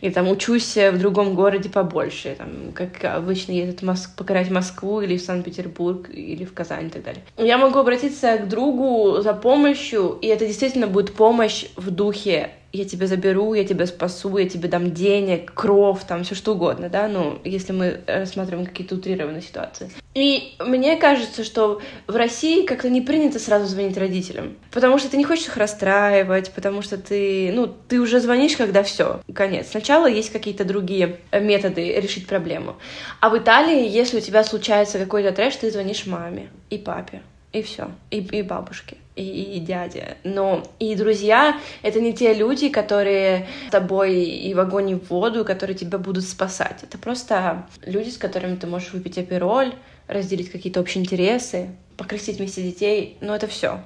и 0.00 0.10
там 0.10 0.28
учусь 0.28 0.76
в 0.76 0.98
другом 0.98 1.34
городе 1.34 1.68
побольше, 1.68 2.34
там, 2.38 2.72
как 2.74 3.04
обычно 3.04 3.52
ездят 3.52 3.82
Моск... 3.82 4.16
покорять 4.16 4.50
Москву 4.50 5.00
или 5.00 5.18
в 5.18 5.22
Санкт-Петербург 5.22 6.08
или 6.10 6.44
в 6.44 6.54
Казань 6.54 6.86
и 6.86 6.90
так 6.90 7.02
далее. 7.02 7.22
Я 7.36 7.58
могу 7.58 7.78
обратиться 7.78 8.38
к 8.38 8.48
другу 8.48 9.20
за 9.20 9.34
помощью, 9.34 10.18
и 10.22 10.26
это 10.26 10.46
действительно 10.46 10.86
будет 10.86 11.14
помощь 11.14 11.49
помощь 11.50 11.66
в 11.76 11.90
духе 11.90 12.50
я 12.72 12.84
тебя 12.84 13.08
заберу, 13.08 13.54
я 13.54 13.64
тебя 13.64 13.84
спасу, 13.86 14.36
я 14.38 14.48
тебе 14.48 14.68
дам 14.68 14.92
денег, 14.92 15.52
кров, 15.54 16.04
там 16.04 16.22
все 16.22 16.36
что 16.36 16.54
угодно, 16.54 16.88
да, 16.88 17.08
ну, 17.08 17.40
если 17.42 17.72
мы 17.72 18.00
рассматриваем 18.06 18.64
какие-то 18.64 18.94
утрированные 18.94 19.42
ситуации. 19.42 19.90
И 20.14 20.54
мне 20.60 20.96
кажется, 20.96 21.42
что 21.42 21.80
в 22.06 22.14
России 22.14 22.64
как-то 22.64 22.88
не 22.88 23.00
принято 23.00 23.40
сразу 23.40 23.66
звонить 23.66 23.98
родителям, 23.98 24.54
потому 24.70 24.98
что 24.98 25.10
ты 25.10 25.16
не 25.16 25.24
хочешь 25.24 25.48
их 25.48 25.56
расстраивать, 25.56 26.52
потому 26.52 26.80
что 26.82 26.96
ты, 26.96 27.50
ну, 27.52 27.66
ты 27.66 28.00
уже 28.00 28.20
звонишь, 28.20 28.56
когда 28.56 28.84
все, 28.84 29.20
конец. 29.34 29.70
Сначала 29.70 30.06
есть 30.06 30.30
какие-то 30.30 30.64
другие 30.64 31.16
методы 31.32 32.00
решить 32.00 32.28
проблему. 32.28 32.76
А 33.20 33.30
в 33.30 33.36
Италии, 33.36 33.88
если 33.88 34.18
у 34.18 34.20
тебя 34.20 34.44
случается 34.44 35.00
какой-то 35.00 35.32
трэш, 35.32 35.56
ты 35.56 35.72
звонишь 35.72 36.06
маме 36.06 36.50
и 36.70 36.78
папе 36.78 37.22
и 37.52 37.62
все, 37.62 37.90
и, 38.10 38.18
и 38.18 38.42
бабушки, 38.42 38.96
и, 39.20 39.56
и 39.56 39.60
дядя. 39.60 40.16
Но 40.24 40.64
и 40.78 40.94
друзья— 40.94 41.58
это 41.82 42.00
не 42.00 42.12
те 42.12 42.32
люди, 42.34 42.68
которые 42.68 43.48
с 43.68 43.70
тобой 43.70 44.22
и 44.24 44.54
в 44.54 44.60
огонь, 44.60 44.90
и 44.90 44.94
в 44.94 45.10
воду, 45.10 45.44
которые 45.44 45.76
тебя 45.76 45.98
будут 45.98 46.24
спасать. 46.24 46.82
Это 46.82 46.98
просто 46.98 47.66
люди, 47.84 48.10
с 48.10 48.18
которыми 48.18 48.56
ты 48.56 48.66
можешь 48.66 48.92
выпить 48.92 49.18
апероль, 49.18 49.74
разделить 50.06 50.50
какие-то 50.50 50.80
общие 50.80 51.02
интересы, 51.02 51.70
покрестить 51.96 52.38
вместе 52.38 52.62
детей, 52.62 53.18
но 53.20 53.34
это 53.34 53.46
все. 53.46 53.80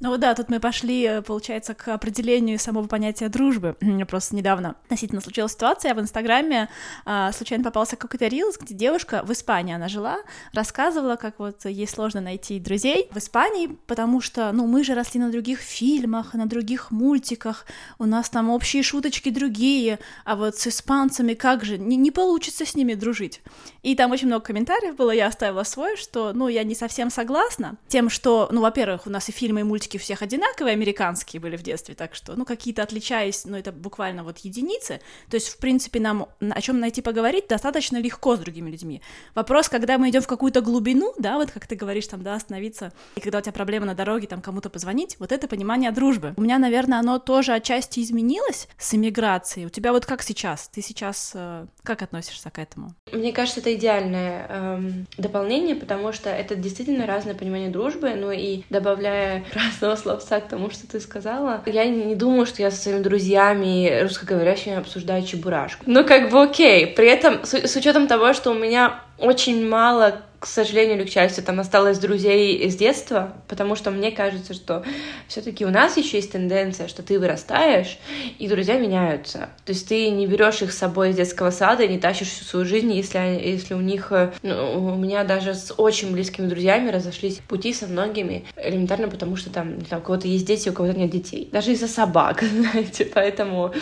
Ну 0.00 0.16
да, 0.18 0.34
тут 0.34 0.48
мы 0.48 0.58
пошли, 0.58 1.04
э, 1.04 1.22
получается, 1.22 1.72
к 1.72 1.86
определению 1.86 2.58
самого 2.58 2.88
понятия 2.88 3.28
дружбы. 3.28 3.76
Просто 4.08 4.34
недавно 4.34 4.74
относительно 4.84 5.20
случилась 5.20 5.52
ситуация, 5.52 5.90
я 5.90 5.94
в 5.94 6.00
Инстаграме 6.00 6.68
а, 7.04 7.30
случайно 7.30 7.62
попался 7.62 7.94
какой-то 7.94 8.26
рилс, 8.26 8.58
где 8.58 8.74
девушка 8.74 9.22
в 9.24 9.30
Испании, 9.32 9.72
она 9.72 9.86
жила, 9.86 10.18
рассказывала, 10.52 11.14
как 11.14 11.38
вот 11.38 11.64
ей 11.64 11.86
сложно 11.86 12.20
найти 12.20 12.58
друзей 12.58 13.08
в 13.12 13.18
Испании, 13.18 13.68
потому 13.86 14.20
что, 14.20 14.50
ну, 14.50 14.66
мы 14.66 14.82
же 14.82 14.94
росли 14.94 15.20
на 15.20 15.30
других 15.30 15.60
фильмах, 15.60 16.34
на 16.34 16.46
других 16.46 16.90
мультиках, 16.90 17.64
у 18.00 18.04
нас 18.04 18.28
там 18.30 18.50
общие 18.50 18.82
шуточки 18.82 19.30
другие, 19.30 20.00
а 20.24 20.34
вот 20.34 20.56
с 20.56 20.66
испанцами 20.66 21.34
как 21.34 21.64
же, 21.64 21.78
не, 21.78 21.96
не 21.96 22.10
получится 22.10 22.66
с 22.66 22.74
ними 22.74 22.94
дружить. 22.94 23.42
И 23.82 23.94
там 23.94 24.10
очень 24.10 24.26
много 24.26 24.44
комментариев 24.44 24.96
было, 24.96 25.12
я 25.12 25.28
оставила 25.28 25.62
свой, 25.62 25.96
что, 25.96 26.32
ну, 26.32 26.48
я 26.48 26.64
не 26.64 26.74
совсем 26.74 27.10
согласна 27.10 27.76
тем, 27.86 28.10
что, 28.10 28.48
ну, 28.50 28.60
во-первых, 28.60 29.06
у 29.06 29.10
нас 29.10 29.28
и 29.28 29.32
фильмы, 29.32 29.60
и 29.60 29.62
мультики 29.62 29.93
у 29.96 30.00
всех 30.00 30.22
одинаковые, 30.22 30.72
американские 30.72 31.40
были 31.40 31.56
в 31.56 31.62
детстве, 31.62 31.94
так 31.94 32.14
что, 32.14 32.34
ну, 32.36 32.44
какие-то 32.44 32.82
отличаясь, 32.82 33.44
ну, 33.44 33.56
это 33.56 33.72
буквально 33.72 34.24
вот 34.24 34.38
единицы. 34.38 35.00
То 35.30 35.36
есть, 35.36 35.48
в 35.48 35.58
принципе, 35.58 36.00
нам 36.00 36.26
о 36.40 36.60
чем 36.60 36.80
найти 36.80 37.02
поговорить 37.02 37.48
достаточно 37.48 37.98
легко 37.98 38.36
с 38.36 38.38
другими 38.38 38.70
людьми. 38.70 39.02
Вопрос, 39.34 39.68
когда 39.68 39.98
мы 39.98 40.10
идем 40.10 40.22
в 40.22 40.26
какую-то 40.26 40.60
глубину, 40.60 41.14
да, 41.18 41.36
вот 41.36 41.50
как 41.50 41.66
ты 41.66 41.76
говоришь, 41.76 42.06
там, 42.06 42.22
да, 42.22 42.34
остановиться, 42.34 42.92
и 43.16 43.20
когда 43.20 43.38
у 43.38 43.40
тебя 43.40 43.52
проблема 43.52 43.86
на 43.86 43.94
дороге, 43.94 44.26
там, 44.26 44.40
кому-то 44.40 44.70
позвонить, 44.70 45.16
вот 45.18 45.32
это 45.32 45.48
понимание 45.48 45.90
дружбы. 45.90 46.34
У 46.36 46.42
меня, 46.42 46.58
наверное, 46.58 46.98
оно 46.98 47.18
тоже 47.18 47.52
отчасти 47.52 48.00
изменилось 48.00 48.68
с 48.78 48.94
эмиграцией. 48.94 49.66
У 49.66 49.70
тебя 49.70 49.92
вот 49.92 50.06
как 50.06 50.22
сейчас? 50.22 50.68
Ты 50.68 50.82
сейчас 50.82 51.32
э, 51.34 51.66
как 51.82 52.02
относишься 52.02 52.50
к 52.50 52.58
этому? 52.58 52.94
Мне 53.12 53.32
кажется, 53.32 53.60
это 53.60 53.74
идеальное 53.74 54.46
эм, 54.48 55.06
дополнение, 55.18 55.76
потому 55.76 56.12
что 56.12 56.30
это 56.30 56.54
действительно 56.56 57.06
разное 57.06 57.34
понимание 57.34 57.70
дружбы, 57.70 58.14
ну 58.14 58.30
и 58.30 58.62
добавляя 58.70 59.44
разного 59.74 59.96
словца 59.96 60.40
к 60.40 60.48
тому, 60.48 60.70
что 60.70 60.86
ты 60.86 61.00
сказала, 61.00 61.62
я 61.66 61.84
не 61.86 62.14
думаю, 62.14 62.46
что 62.46 62.62
я 62.62 62.70
со 62.70 62.76
своими 62.76 63.02
друзьями 63.02 64.02
русскоговорящими 64.02 64.76
обсуждаю 64.76 65.24
чебурашку. 65.24 65.84
Ну, 65.86 66.04
как 66.04 66.30
бы 66.30 66.42
окей. 66.42 66.86
При 66.86 67.08
этом, 67.08 67.44
с, 67.44 67.54
с 67.54 67.76
учетом 67.76 68.06
того, 68.06 68.32
что 68.32 68.50
у 68.50 68.54
меня 68.54 69.00
очень 69.18 69.68
мало 69.68 70.22
к 70.44 70.46
сожалению 70.46 70.98
или 70.98 71.04
к 71.06 71.10
счастью, 71.10 71.42
там 71.42 71.58
осталось 71.58 71.98
друзей 71.98 72.56
из 72.56 72.76
детства, 72.76 73.32
потому 73.48 73.76
что 73.76 73.90
мне 73.90 74.10
кажется, 74.10 74.52
что 74.52 74.84
все-таки 75.26 75.64
у 75.64 75.70
нас 75.70 75.96
еще 75.96 76.18
есть 76.18 76.32
тенденция, 76.32 76.86
что 76.86 77.02
ты 77.02 77.18
вырастаешь, 77.18 77.98
и 78.38 78.46
друзья 78.46 78.78
меняются. 78.78 79.48
То 79.64 79.72
есть 79.72 79.88
ты 79.88 80.10
не 80.10 80.26
берешь 80.26 80.60
их 80.60 80.74
с 80.74 80.76
собой 80.76 81.10
из 81.10 81.16
детского 81.16 81.48
сада 81.48 81.84
и 81.84 81.88
не 81.88 81.98
тащишь 81.98 82.28
всю 82.28 82.44
свою 82.44 82.66
жизнь, 82.66 82.92
если, 82.92 83.18
если 83.42 83.72
у 83.72 83.80
них... 83.80 84.12
Ну, 84.42 84.92
у 84.92 84.96
меня 84.96 85.24
даже 85.24 85.54
с 85.54 85.72
очень 85.78 86.12
близкими 86.12 86.46
друзьями 86.46 86.90
разошлись 86.90 87.40
пути 87.48 87.72
со 87.72 87.86
многими, 87.86 88.44
элементарно 88.54 89.08
потому, 89.08 89.36
что 89.36 89.48
там, 89.48 89.80
там 89.80 90.00
у 90.00 90.02
кого-то 90.02 90.28
есть 90.28 90.46
дети, 90.46 90.68
у 90.68 90.74
кого-то 90.74 90.98
нет 90.98 91.08
детей. 91.08 91.48
Даже 91.52 91.72
из-за 91.72 91.88
собак, 91.88 92.42
знаете, 92.42 93.06
поэтому 93.06 93.72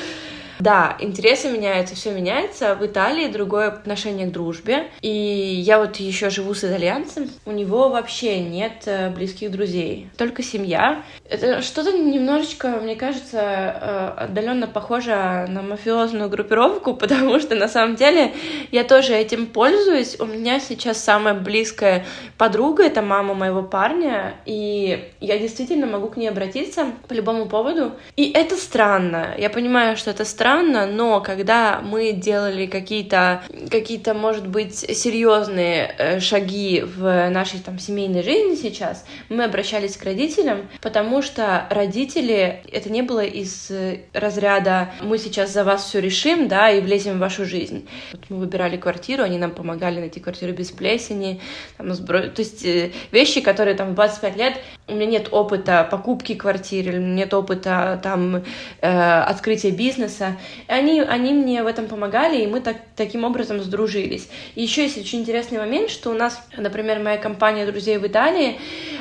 да, 0.59 0.97
интересы 1.01 1.51
меняются, 1.51 1.95
все 1.95 2.13
меняется. 2.13 2.75
В 2.75 2.85
Италии 2.85 3.27
другое 3.29 3.69
отношение 3.69 4.27
к 4.27 4.33
дружбе. 4.33 4.89
И 5.01 5.09
я 5.09 5.79
вот 5.79 5.97
еще 5.97 6.31
живу 6.31 6.55
с 6.55 6.65
итальянцем. 6.65 7.31
У 7.45 7.53
него 7.53 7.89
вообще 7.89 8.41
нет 8.41 8.83
э, 8.87 9.11
близких 9.11 9.51
друзей, 9.51 10.09
только 10.17 10.43
семья. 10.43 11.03
Это 11.29 11.63
что-то 11.63 11.93
немножечко, 11.93 12.69
мне 12.83 12.97
кажется, 12.97 13.41
э, 13.41 14.25
отдаленно 14.25 14.67
похоже 14.67 15.47
на 15.49 15.63
мафиозную 15.63 16.29
группировку, 16.29 16.95
потому 17.03 17.41
что 17.41 17.55
на 17.55 17.69
самом 17.69 17.97
деле 17.97 18.33
я 18.71 18.85
тоже 18.85 19.15
этим 19.15 19.47
пользуюсь. 19.47 20.19
У 20.21 20.27
меня 20.27 20.61
сейчас 20.61 21.03
самая 21.03 21.35
близкая 21.35 22.05
подруга 22.39 22.85
это 22.85 23.03
мама 23.03 23.35
моего 23.35 23.63
парня, 23.63 24.35
и 24.47 25.11
я 25.21 25.39
действительно 25.39 25.87
могу 25.87 26.09
к 26.09 26.17
ней 26.17 26.29
обратиться 26.29 26.87
по 27.09 27.13
любому 27.13 27.47
поводу. 27.47 27.93
И 28.17 28.31
это 28.31 28.57
странно. 28.57 29.35
Я 29.39 29.51
понимаю, 29.51 29.97
что 29.97 30.11
это 30.11 30.25
странно 30.25 30.52
странно, 30.53 30.87
но 30.87 31.21
когда 31.21 31.81
мы 31.81 32.13
делали 32.13 32.67
какие-то, 32.67 33.43
какие-то, 33.71 34.13
может 34.13 34.47
быть, 34.47 34.75
серьезные 34.75 35.95
э, 35.97 36.21
шаги 36.21 36.83
в 36.83 37.31
нашей 37.31 37.61
там 37.61 37.79
семейной 37.79 38.23
жизни 38.23 38.55
сейчас, 38.57 39.07
мы 39.31 39.45
обращались 39.45 39.97
к 39.97 40.05
родителям, 40.05 40.69
потому 40.83 41.23
что 41.23 41.67
родители, 41.71 42.63
это 42.71 42.91
не 42.91 43.01
было 43.01 43.25
из 43.25 43.71
э, 43.71 44.01
разряда 44.13 44.93
«мы 45.01 45.17
сейчас 45.17 45.53
за 45.53 45.65
вас 45.65 45.85
все 45.85 46.01
решим, 46.01 46.49
да, 46.49 46.71
и 46.71 46.83
влезем 46.83 47.17
в 47.17 47.21
вашу 47.21 47.47
жизнь». 47.47 47.89
Вот 48.13 48.21
мы 48.29 48.37
выбирали 48.37 48.77
квартиру, 48.77 49.23
они 49.23 49.39
нам 49.39 49.53
помогали 49.53 50.01
найти 50.01 50.21
квартиру 50.21 50.53
без 50.53 50.71
плесени, 50.71 51.41
там, 51.79 51.95
сбро... 51.95 52.29
то 52.29 52.43
есть 52.43 52.63
э, 52.65 52.91
вещи, 53.11 53.41
которые 53.41 53.75
там 53.75 53.93
в 53.93 53.95
25 53.95 54.37
лет, 54.37 54.55
у 54.89 54.95
меня 54.95 55.07
нет 55.07 55.29
опыта 55.31 55.89
покупки 55.91 56.35
квартиры, 56.35 56.99
нет 56.99 57.33
опыта 57.33 57.99
там 58.03 58.45
э, 58.83 59.21
открытия 59.21 59.71
бизнеса, 59.71 60.32
и 60.69 60.73
они, 60.73 61.01
они 61.01 61.33
мне 61.33 61.63
в 61.63 61.67
этом 61.67 61.87
помогали, 61.87 62.43
и 62.43 62.47
мы 62.47 62.61
так, 62.61 62.77
таким 62.97 63.25
образом 63.25 63.61
сдружились. 63.61 64.29
И 64.55 64.63
еще 64.63 64.83
есть 64.83 64.99
очень 64.99 65.21
интересный 65.21 65.59
момент, 65.59 65.91
что 65.91 66.11
у 66.11 66.15
нас, 66.15 66.41
например, 66.57 66.99
моя 66.99 67.19
компания 67.19 67.67
друзей 67.67 67.99
в 67.99 68.07
Италии, 68.07 68.59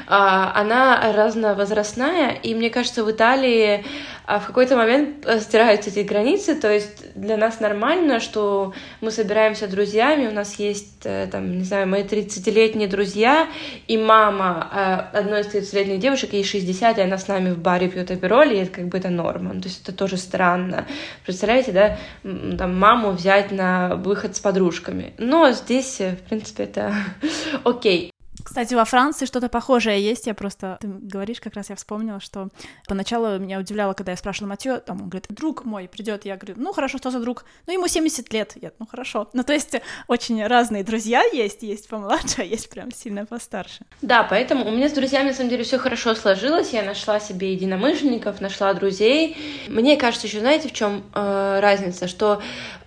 а, 0.07 0.51
она 0.55 1.13
разновозрастная, 1.13 2.31
и 2.31 2.55
мне 2.55 2.69
кажется, 2.69 3.03
в 3.03 3.11
Италии 3.11 3.83
а, 4.31 4.39
в 4.39 4.47
какой-то 4.47 4.77
момент 4.77 5.25
э, 5.25 5.41
стираются 5.41 5.89
эти 5.89 6.07
границы, 6.07 6.55
то 6.55 6.71
есть 6.71 7.13
для 7.15 7.35
нас 7.35 7.59
нормально, 7.59 8.21
что 8.21 8.73
мы 9.01 9.11
собираемся 9.11 9.67
друзьями, 9.67 10.27
у 10.27 10.31
нас 10.31 10.57
есть, 10.57 11.01
э, 11.03 11.27
там, 11.29 11.57
не 11.57 11.65
знаю, 11.65 11.85
мои 11.89 12.03
30-летние 12.03 12.87
друзья, 12.87 13.49
и 13.89 13.97
мама 13.97 14.69
э, 15.13 15.17
одной 15.17 15.41
из 15.41 15.47
30-летних 15.47 15.99
девушек, 15.99 16.31
ей 16.31 16.45
60, 16.45 16.97
и 16.97 17.01
она 17.01 17.17
с 17.17 17.27
нами 17.27 17.51
в 17.51 17.57
баре 17.57 17.89
пьет 17.89 18.09
апероль, 18.09 18.53
и 18.53 18.59
это 18.59 18.71
как 18.71 18.87
бы 18.87 18.99
это 18.99 19.09
норма, 19.09 19.51
то 19.59 19.67
есть 19.67 19.81
это 19.81 19.91
тоже 19.91 20.15
странно. 20.15 20.87
Представляете, 21.25 21.73
да, 21.73 21.97
там, 22.23 22.79
маму 22.79 23.11
взять 23.11 23.51
на 23.51 23.95
выход 23.97 24.37
с 24.37 24.39
подружками. 24.39 25.13
Но 25.17 25.51
здесь, 25.51 25.99
в 25.99 26.29
принципе, 26.29 26.63
это 26.63 26.95
окей. 27.65 28.13
Кстати, 28.51 28.73
во 28.73 28.83
Франции 28.83 29.25
что-то 29.25 29.47
похожее 29.47 30.03
есть. 30.03 30.27
Я 30.27 30.33
просто... 30.33 30.77
Ты 30.81 30.89
говоришь, 30.89 31.39
как 31.39 31.53
раз 31.53 31.69
я 31.69 31.77
вспомнила, 31.77 32.19
что 32.19 32.49
поначалу 32.85 33.39
меня 33.39 33.57
удивляло, 33.57 33.93
когда 33.93 34.11
я 34.11 34.17
спрашивала 34.17 34.49
Матю, 34.49 34.81
там, 34.85 35.03
он 35.03 35.07
говорит, 35.07 35.27
друг 35.29 35.63
мой 35.63 35.87
придет. 35.87 36.25
Я 36.25 36.35
говорю, 36.35 36.55
ну, 36.57 36.73
хорошо, 36.73 36.97
что 36.97 37.11
за 37.11 37.21
друг? 37.21 37.45
Ну, 37.65 37.71
ему 37.71 37.87
70 37.87 38.33
лет. 38.33 38.57
Я, 38.61 38.73
ну, 38.77 38.85
хорошо. 38.85 39.29
Ну, 39.31 39.43
то 39.43 39.53
есть 39.53 39.77
очень 40.09 40.45
разные 40.45 40.83
друзья 40.83 41.23
есть. 41.31 41.63
Есть 41.63 41.87
помладше, 41.87 42.41
а 42.41 42.43
есть 42.43 42.69
прям 42.69 42.91
сильно 42.91 43.25
постарше. 43.25 43.85
Да, 44.01 44.23
поэтому 44.23 44.67
у 44.67 44.71
меня 44.71 44.89
с 44.89 44.91
друзьями, 44.91 45.29
на 45.29 45.33
самом 45.33 45.49
деле, 45.49 45.63
все 45.63 45.77
хорошо 45.77 46.13
сложилось. 46.13 46.73
Я 46.73 46.83
нашла 46.83 47.21
себе 47.21 47.53
единомышленников, 47.53 48.41
нашла 48.41 48.73
друзей. 48.73 49.37
Мне 49.69 49.95
кажется, 49.95 50.27
еще 50.27 50.41
знаете, 50.41 50.67
в 50.67 50.73
чем 50.73 51.05
э, 51.15 51.59
разница? 51.61 52.09
Что 52.09 52.41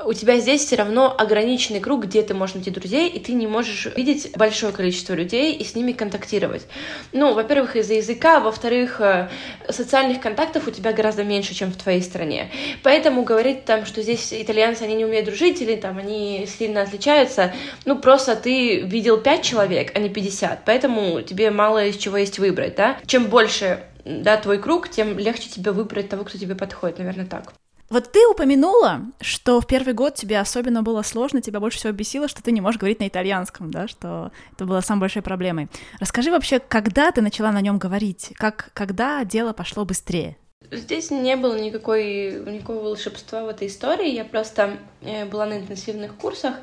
у 0.05 0.13
тебя 0.13 0.39
здесь 0.41 0.63
все 0.63 0.77
равно 0.77 1.15
ограниченный 1.17 1.81
круг, 1.81 2.05
где 2.05 2.21
ты 2.21 2.35
можешь 2.35 2.57
найти 2.57 2.71
друзей, 2.71 3.09
и 3.09 3.19
ты 3.19 3.33
не 3.33 3.47
можешь 3.47 3.89
видеть 3.97 4.31
большое 4.37 4.71
количество 4.71 5.15
людей, 5.15 5.54
и 5.55 5.65
с 5.65 5.75
ними 5.75 5.93
контактировать. 5.93 6.67
Ну, 7.13 7.35
во-первых, 7.35 7.77
из-за 7.77 7.95
языка, 7.95 8.41
во-вторых, 8.41 9.01
э, 9.01 9.29
социальных 9.69 10.21
контактов 10.21 10.67
у 10.67 10.71
тебя 10.71 10.93
гораздо 10.93 11.25
меньше, 11.25 11.55
чем 11.55 11.73
в 11.73 11.77
твоей 11.77 12.03
стране. 12.03 12.51
Поэтому 12.83 13.23
говорить 13.23 13.65
там, 13.65 13.87
что 13.87 14.03
здесь 14.03 14.33
итальянцы, 14.33 14.83
они 14.83 14.95
не 14.95 15.05
умеют 15.05 15.27
дружить, 15.27 15.61
или 15.63 15.77
там 15.77 15.99
они 15.99 16.47
сильно 16.47 16.83
отличаются, 16.83 17.53
ну, 17.85 17.99
просто 17.99 18.37
ты 18.37 18.81
видел 18.81 19.19
5 19.19 19.43
человек, 19.43 19.93
а 19.95 19.99
не 19.99 20.09
50, 20.09 20.65
поэтому 20.65 21.23
тебе 21.23 21.51
мало 21.51 21.87
из 21.87 21.97
чего 21.97 22.17
есть 22.17 22.39
выбрать, 22.39 22.77
да? 22.77 22.99
Чем 23.07 23.27
больше 23.27 23.81
да, 24.05 24.37
твой 24.37 24.59
круг, 24.59 24.89
тем 24.89 25.19
легче 25.19 25.49
тебе 25.49 25.73
выбрать 25.73 26.09
того, 26.09 26.25
кто 26.25 26.39
тебе 26.39 26.55
подходит, 26.55 26.99
наверное, 26.99 27.27
так. 27.27 27.55
Вот 27.95 28.11
ты 28.11 28.27
упомянула, 28.27 29.03
что 29.21 29.61
в 29.61 29.69
первый 29.69 29.95
год 29.95 30.17
тебе 30.17 30.41
особенно 30.41 30.83
было 30.83 31.03
сложно, 31.03 31.41
тебя 31.41 31.61
больше 31.61 31.79
всего 31.79 31.93
бесило, 31.93 32.27
что 32.27 32.43
ты 32.43 32.51
не 32.51 32.61
можешь 32.61 32.81
говорить 32.81 32.99
на 32.99 33.07
итальянском, 33.07 33.71
да, 33.71 33.87
что 33.87 34.33
это 34.53 34.65
было 34.65 34.81
самой 34.81 35.03
большой 35.03 35.23
проблемой. 35.23 35.69
Расскажи 36.01 36.33
вообще, 36.33 36.59
когда 36.59 37.13
ты 37.13 37.23
начала 37.23 37.53
на 37.53 37.61
нем 37.61 37.79
говорить, 37.79 38.33
как, 38.35 38.73
когда 38.75 39.25
дело 39.25 39.53
пошло 39.53 39.85
быстрее? 39.85 40.37
Здесь 40.73 41.13
не 41.13 41.37
было 41.37 41.57
никакой, 41.57 42.33
никакого 42.45 42.83
волшебства 42.83 43.45
в 43.45 43.49
этой 43.49 43.69
истории. 43.69 44.11
Я 44.11 44.25
просто 44.25 44.77
э, 45.03 45.25
была 45.27 45.47
на 45.47 45.59
интенсивных 45.59 46.17
курсах, 46.17 46.55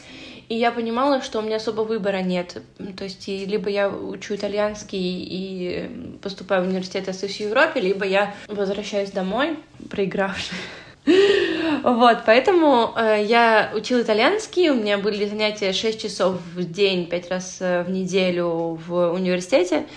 и 0.50 0.56
я 0.56 0.74
понимала, 0.74 1.22
что 1.22 1.40
у 1.40 1.44
меня 1.44 1.56
особо 1.56 1.84
выбора 1.84 2.22
нет. 2.22 2.62
То 2.98 3.06
есть 3.06 3.26
либо 3.30 3.70
я 3.70 3.88
учу 3.88 4.36
итальянский 4.36 5.00
и 5.00 6.18
поступаю 6.22 6.66
в 6.66 6.68
университет 6.68 7.08
СС 7.16 7.22
в 7.22 7.40
Европе, 7.40 7.80
либо 7.80 8.04
я 8.04 8.36
возвращаюсь 8.50 9.12
домой, 9.12 9.58
проигравший. 9.90 10.58
Вот, 11.06 12.20
поэтому 12.26 12.94
э, 12.96 13.24
я 13.26 13.72
учила 13.76 14.02
итальянский, 14.02 14.70
у 14.70 14.76
меня 14.76 15.00
были 15.00 15.26
занятия 15.26 15.74
6 15.74 16.00
часов 16.00 16.36
в 16.56 16.64
день, 16.64 17.08
5 17.08 17.30
раз 17.32 17.58
э, 17.60 17.84
в 17.84 17.90
неделю 17.90 18.80
в 18.88 19.12
университете, 19.12 19.88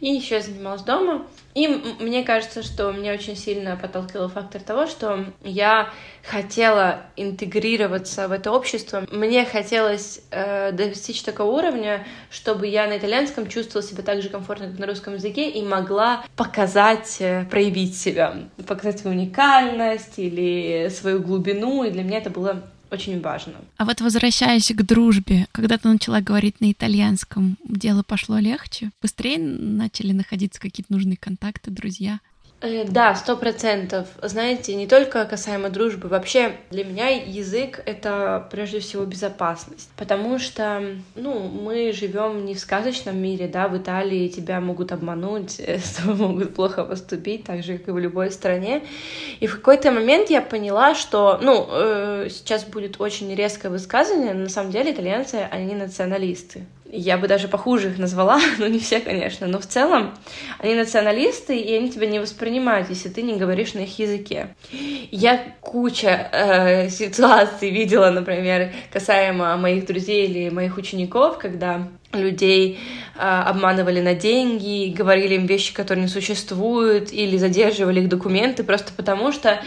и 0.00 0.08
еще 0.08 0.40
занималась 0.40 0.82
дома. 0.82 1.26
И 1.54 1.68
мне 1.68 2.24
кажется, 2.24 2.64
что 2.64 2.90
меня 2.90 3.12
очень 3.12 3.36
сильно 3.36 3.76
подталкивал 3.76 4.28
фактор 4.28 4.60
того, 4.60 4.86
что 4.86 5.26
я 5.44 5.90
хотела 6.24 7.02
интегрироваться 7.16 8.26
в 8.26 8.32
это 8.32 8.50
общество. 8.50 9.06
Мне 9.12 9.44
хотелось 9.44 10.20
э, 10.32 10.72
достичь 10.72 11.22
такого 11.22 11.52
уровня, 11.52 12.04
чтобы 12.28 12.66
я 12.66 12.88
на 12.88 12.98
итальянском 12.98 13.46
чувствовала 13.46 13.88
себя 13.88 14.02
так 14.02 14.20
же 14.20 14.30
комфортно, 14.30 14.68
как 14.68 14.78
на 14.80 14.86
русском 14.86 15.14
языке, 15.14 15.48
и 15.48 15.62
могла 15.62 16.24
показать, 16.36 17.18
э, 17.20 17.44
проявить 17.48 17.96
себя, 17.96 18.34
показать 18.66 18.98
свою 18.98 19.16
уникальность 19.16 20.18
или 20.18 20.88
свою 20.88 21.22
глубину. 21.22 21.84
И 21.84 21.90
для 21.90 22.02
меня 22.02 22.18
это 22.18 22.30
было 22.30 22.64
очень 22.94 23.20
важно. 23.20 23.54
А 23.76 23.84
вот 23.84 24.00
возвращаясь 24.00 24.72
к 24.72 24.82
дружбе, 24.82 25.46
когда 25.52 25.78
ты 25.78 25.88
начала 25.88 26.20
говорить 26.20 26.60
на 26.60 26.72
итальянском, 26.72 27.58
дело 27.64 28.02
пошло 28.02 28.38
легче? 28.38 28.90
Быстрее 29.02 29.38
начали 29.38 30.12
находиться 30.12 30.60
какие-то 30.60 30.92
нужные 30.92 31.16
контакты, 31.16 31.70
друзья? 31.70 32.20
Э, 32.60 32.84
да, 32.84 33.14
сто 33.14 33.36
процентов. 33.36 34.08
Знаете, 34.22 34.74
не 34.74 34.86
только 34.86 35.24
касаемо 35.26 35.68
дружбы, 35.68 36.08
вообще 36.08 36.56
для 36.70 36.84
меня 36.84 37.08
язык— 37.08 37.82
это 37.86 38.48
прежде 38.50 38.80
всего 38.80 39.04
безопасность, 39.04 39.90
потому 39.96 40.38
что, 40.38 40.82
ну, 41.14 41.40
мы 41.40 41.92
живем 41.92 42.46
не 42.46 42.54
в 42.54 42.58
сказочном 42.58 43.18
мире, 43.18 43.48
да, 43.48 43.68
в 43.68 43.76
Италии 43.76 44.28
тебя 44.28 44.60
могут 44.60 44.92
обмануть, 44.92 45.60
с 45.60 45.96
тобой 45.96 46.14
могут 46.14 46.54
плохо 46.54 46.84
поступить, 46.84 47.44
так 47.44 47.62
же, 47.62 47.76
как 47.76 47.88
и 47.88 47.90
в 47.90 47.98
любой 47.98 48.30
стране. 48.30 48.82
И 49.40 49.46
в 49.46 49.56
какой-то 49.56 49.90
момент 49.92 50.30
я 50.30 50.40
поняла, 50.40 50.94
что, 50.94 51.38
ну, 51.42 51.68
э, 51.70 52.28
сейчас 52.30 52.64
будет 52.64 53.00
очень 53.00 53.34
резкое 53.34 53.68
высказывание, 53.68 54.32
но 54.32 54.44
на 54.44 54.48
самом 54.48 54.70
деле 54.70 54.92
итальянцы, 54.92 55.46
они 55.50 55.74
националисты 55.74 56.64
я 56.94 57.18
бы 57.18 57.28
даже 57.28 57.48
похуже 57.48 57.90
их 57.90 57.98
назвала, 57.98 58.40
но 58.58 58.66
не 58.66 58.78
все, 58.78 59.00
конечно, 59.00 59.46
но 59.46 59.58
в 59.58 59.66
целом 59.66 60.14
они 60.58 60.74
националисты, 60.74 61.58
и 61.58 61.74
они 61.74 61.90
тебя 61.90 62.06
не 62.06 62.18
воспринимают, 62.18 62.88
если 62.90 63.08
ты 63.08 63.22
не 63.22 63.36
говоришь 63.36 63.74
на 63.74 63.80
их 63.80 63.98
языке. 63.98 64.54
Я 65.10 65.54
куча 65.60 66.28
э, 66.32 66.88
ситуаций 66.88 67.70
видела, 67.70 68.10
например, 68.10 68.72
касаемо 68.92 69.56
моих 69.56 69.86
друзей 69.86 70.26
или 70.26 70.50
моих 70.50 70.76
учеников, 70.76 71.38
когда 71.38 71.88
людей 72.12 72.78
э, 73.16 73.18
обманывали 73.20 74.00
на 74.00 74.14
деньги, 74.14 74.94
говорили 74.96 75.34
им 75.34 75.46
вещи, 75.46 75.74
которые 75.74 76.04
не 76.04 76.08
существуют, 76.08 77.12
или 77.12 77.36
задерживали 77.36 78.00
их 78.00 78.08
документы 78.08 78.64
просто 78.64 78.92
потому, 78.96 79.32
что 79.32 79.60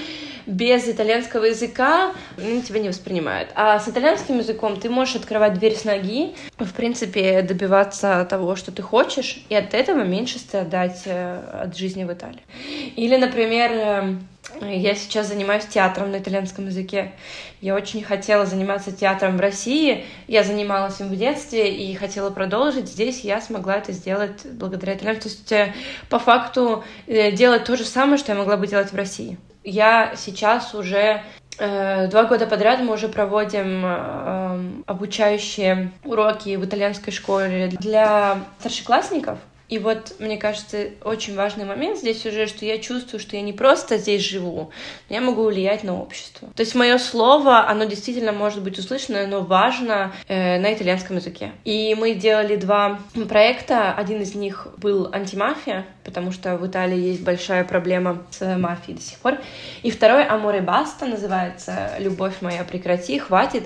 без 0.48 0.88
итальянского 0.88 1.46
языка 1.46 2.13
они 2.38 2.62
тебя 2.62 2.80
не 2.80 2.88
воспринимают. 2.88 3.50
А 3.56 3.80
с 3.80 3.88
итальянским 3.88 4.39
языком 4.39 4.80
ты 4.80 4.89
можешь 4.89 5.16
открывать 5.16 5.54
дверь 5.56 5.75
с 5.75 5.84
ноги, 5.84 6.34
в 6.58 6.74
принципе, 6.74 7.42
добиваться 7.42 8.25
того, 8.30 8.56
что 8.56 8.72
ты 8.72 8.82
хочешь, 8.82 9.46
и 9.50 9.56
от 9.56 9.74
этого 9.74 10.04
меньше 10.04 10.39
страдать 10.39 11.01
э, 11.06 11.63
от 11.63 11.77
жизни 11.77 12.06
в 12.06 12.13
Италии. 12.13 12.42
Или, 12.96 13.18
например, 13.18 13.72
э, 13.74 14.16
я 14.62 14.96
сейчас 14.96 15.27
занимаюсь 15.27 15.66
театром 15.66 16.12
на 16.12 16.20
итальянском 16.20 16.66
языке. 16.68 17.12
Я 17.62 17.75
очень 17.75 18.04
хотела 18.04 18.46
заниматься 18.46 18.92
театром 18.92 19.38
в 19.38 19.39
России. 19.42 20.06
Я 20.27 20.44
занималась 20.44 21.00
им 21.00 21.10
в 21.10 21.16
детстве 21.16 21.74
и 21.75 21.94
хотела 21.96 22.30
продолжить. 22.30 22.88
Здесь 22.88 23.22
я 23.22 23.42
смогла 23.42 23.77
это 23.77 23.92
сделать 23.92 24.46
благодаря 24.46 24.96
итальянскому. 24.96 25.22
То 25.22 25.30
есть, 25.30 25.51
э, 25.51 25.74
по 26.10 26.20
факту, 26.20 26.84
делать 27.08 27.66
то 27.66 27.75
же 27.75 27.84
самое, 27.84 28.18
что 28.18 28.32
я 28.32 28.38
могла 28.38 28.58
бы 28.58 28.67
делать 28.67 28.91
в 28.91 28.95
России 28.95 29.38
я 29.67 30.13
сейчас 30.15 30.74
уже 30.74 31.21
э, 31.60 32.08
Два 32.08 32.24
года 32.24 32.48
подряд 32.48 32.80
мы 32.80 32.93
уже 32.93 33.10
проводим 33.10 33.84
э, 33.86 34.82
обучающие 34.86 35.91
уроки 36.06 36.56
в 36.56 36.65
итальянской 36.65 37.12
школе 37.12 37.67
для 37.67 38.39
старшеклассников. 38.60 39.39
И 39.69 39.80
вот, 39.80 40.15
мне 40.19 40.38
кажется, 40.38 40.91
очень 41.03 41.36
важный 41.36 41.65
момент 41.65 41.97
здесь 41.97 42.25
уже, 42.25 42.47
что 42.47 42.65
я 42.65 42.77
чувствую, 42.77 43.19
что 43.19 43.36
я 43.36 43.41
не 43.41 43.51
просто 43.51 43.97
здесь 43.97 44.23
живу, 44.23 44.71
но 45.10 45.15
я 45.15 45.21
могу 45.21 45.43
влиять 45.43 45.84
на 45.84 45.99
общество. 45.99 46.49
То 46.56 46.62
есть 46.62 46.73
мое 46.73 46.97
слово, 46.97 47.67
оно 47.67 47.84
действительно 47.84 48.32
может 48.32 48.63
быть 48.63 48.80
услышано, 48.80 49.27
но 49.27 49.41
важно 49.41 50.13
э, 50.27 50.58
на 50.60 50.73
итальянском 50.73 51.17
языке. 51.17 51.51
И 51.65 51.95
мы 51.95 52.13
делали 52.13 52.56
два 52.56 52.99
проекта. 53.27 53.93
Один 53.93 54.21
из 54.21 54.36
них 54.36 54.67
был 54.77 55.10
антимафия, 55.12 55.86
потому 56.06 56.32
что 56.32 56.56
в 56.56 56.65
Италии 56.65 56.97
есть 56.97 57.23
большая 57.23 57.65
проблема 57.65 58.25
с 58.32 58.58
мафией 58.58 58.97
до 58.97 59.03
сих 59.03 59.17
пор. 59.19 59.38
И 59.84 59.91
второй 59.91 60.25
«Аморе 60.25 60.62
баста» 60.62 61.06
называется 61.06 61.91
«Любовь 61.99 62.36
моя, 62.41 62.63
прекрати, 62.63 63.19
хватит». 63.19 63.63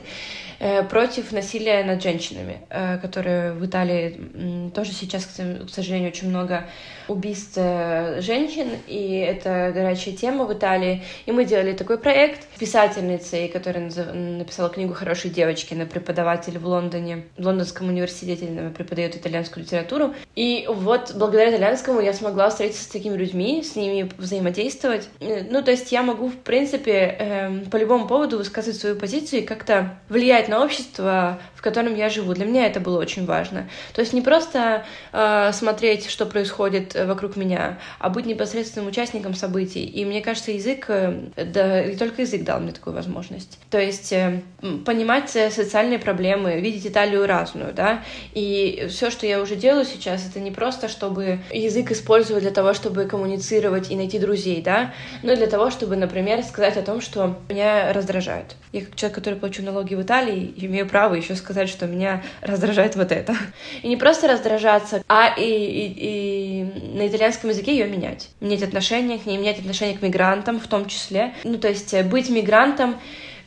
Э, 0.63 0.83
против 0.83 1.31
насилия 1.31 1.83
над 1.83 2.03
женщинами, 2.03 2.61
э, 2.69 2.99
которые 2.99 3.53
в 3.53 3.65
Италии 3.65 4.69
тоже 4.75 4.91
сейчас, 4.91 5.25
к 5.25 5.69
сожалению, 5.71 6.11
очень 6.11 6.29
много 6.29 6.67
убийств 7.07 7.53
э, 7.55 8.21
женщин, 8.21 8.67
и 8.85 9.25
это 9.27 9.71
горячая 9.73 10.15
тема 10.15 10.45
в 10.45 10.53
Италии. 10.53 11.01
И 11.25 11.31
мы 11.31 11.45
делали 11.45 11.73
такой 11.73 11.97
проект 11.97 12.43
с 12.55 12.59
писательницей, 12.59 13.47
которая 13.47 13.89
написала 14.13 14.69
книгу 14.69 14.93
«Хорошие 14.93 15.33
девочки», 15.33 15.73
она 15.73 15.87
преподаватель 15.87 16.59
в 16.59 16.67
Лондоне, 16.67 17.23
в 17.39 17.45
Лондонском 17.47 17.87
университете, 17.87 18.47
она 18.47 18.69
преподает 18.69 19.15
итальянскую 19.15 19.63
литературу. 19.63 20.13
И 20.35 20.67
вот 20.69 21.13
благодаря 21.15 21.49
итальянскому 21.49 22.01
я 22.01 22.13
смогла 22.13 22.51
встретиться 22.51 22.83
с 22.83 22.87
такими 22.87 23.17
людьми, 23.17 23.63
с 23.63 23.75
ними 23.75 24.11
взаимодействовать. 24.15 25.09
Ну, 25.19 25.63
то 25.63 25.71
есть 25.71 25.91
я 25.91 26.03
могу, 26.03 26.27
в 26.27 26.37
принципе, 26.37 27.15
эм, 27.17 27.65
по 27.65 27.77
любому 27.77 28.07
поводу 28.07 28.37
высказывать 28.37 28.79
свою 28.79 28.95
позицию 28.95 29.41
и 29.41 29.43
как-то 29.43 29.97
влиять 30.07 30.50
на 30.51 30.63
общество, 30.63 31.39
в 31.55 31.61
котором 31.61 31.95
я 31.95 32.09
живу. 32.09 32.33
Для 32.33 32.45
меня 32.45 32.67
это 32.67 32.81
было 32.81 32.99
очень 32.99 33.25
важно. 33.25 33.69
То 33.93 34.01
есть 34.01 34.11
не 34.11 34.21
просто 34.21 34.83
э, 35.13 35.51
смотреть, 35.53 36.09
что 36.09 36.25
происходит 36.25 36.93
вокруг 36.93 37.37
меня, 37.37 37.79
а 37.99 38.09
быть 38.09 38.25
непосредственным 38.25 38.89
участником 38.89 39.33
событий. 39.33 39.85
И 39.85 40.03
мне 40.03 40.21
кажется, 40.21 40.51
язык, 40.51 40.85
э, 40.89 41.13
да, 41.37 41.83
и 41.83 41.95
только 41.95 42.23
язык 42.23 42.43
дал 42.43 42.59
мне 42.59 42.73
такую 42.73 42.93
возможность. 42.93 43.59
То 43.69 43.79
есть 43.79 44.11
э, 44.11 44.41
понимать 44.85 45.29
социальные 45.29 45.99
проблемы, 45.99 46.59
видеть 46.59 46.85
Италию 46.85 47.25
разную, 47.25 47.73
да. 47.73 48.03
И 48.33 48.87
все, 48.89 49.09
что 49.09 49.25
я 49.25 49.41
уже 49.41 49.55
делаю 49.55 49.85
сейчас, 49.85 50.27
это 50.27 50.41
не 50.41 50.51
просто, 50.51 50.89
чтобы 50.89 51.39
язык 51.51 51.91
использовать 51.91 52.43
для 52.43 52.51
того, 52.51 52.73
чтобы 52.73 53.05
коммуницировать 53.05 53.89
и 53.89 53.95
найти 53.95 54.19
друзей, 54.19 54.61
да, 54.61 54.93
но 55.23 55.33
для 55.33 55.47
того, 55.47 55.71
чтобы, 55.71 55.95
например, 55.95 56.43
сказать 56.43 56.75
о 56.75 56.81
том, 56.81 56.99
что 56.99 57.37
меня 57.47 57.93
раздражает. 57.93 58.57
Я 58.73 58.81
как 58.81 58.95
человек, 58.95 59.15
который 59.15 59.35
плачу 59.35 59.63
налоги 59.63 59.95
в 59.95 60.01
Италии, 60.01 60.40
имею 60.57 60.87
право 60.87 61.15
еще 61.15 61.35
сказать, 61.35 61.69
что 61.69 61.87
меня 61.87 62.23
раздражает 62.41 62.95
вот 62.95 63.11
это. 63.11 63.35
И 63.81 63.87
не 63.87 63.97
просто 63.97 64.27
раздражаться, 64.27 65.03
а 65.07 65.33
и, 65.37 65.43
и, 65.43 65.93
и 65.97 66.97
на 66.97 67.07
итальянском 67.07 67.49
языке 67.49 67.73
ее 67.73 67.87
менять. 67.87 68.29
Менять 68.39 68.63
отношения 68.63 69.17
к 69.17 69.25
ней, 69.25 69.37
менять 69.37 69.59
отношения 69.59 69.97
к 69.97 70.01
мигрантам 70.01 70.59
в 70.59 70.67
том 70.67 70.85
числе. 70.85 71.33
Ну, 71.43 71.57
то 71.57 71.67
есть 71.67 71.93
э, 71.93 72.03
быть 72.03 72.29
мигрантом, 72.29 72.97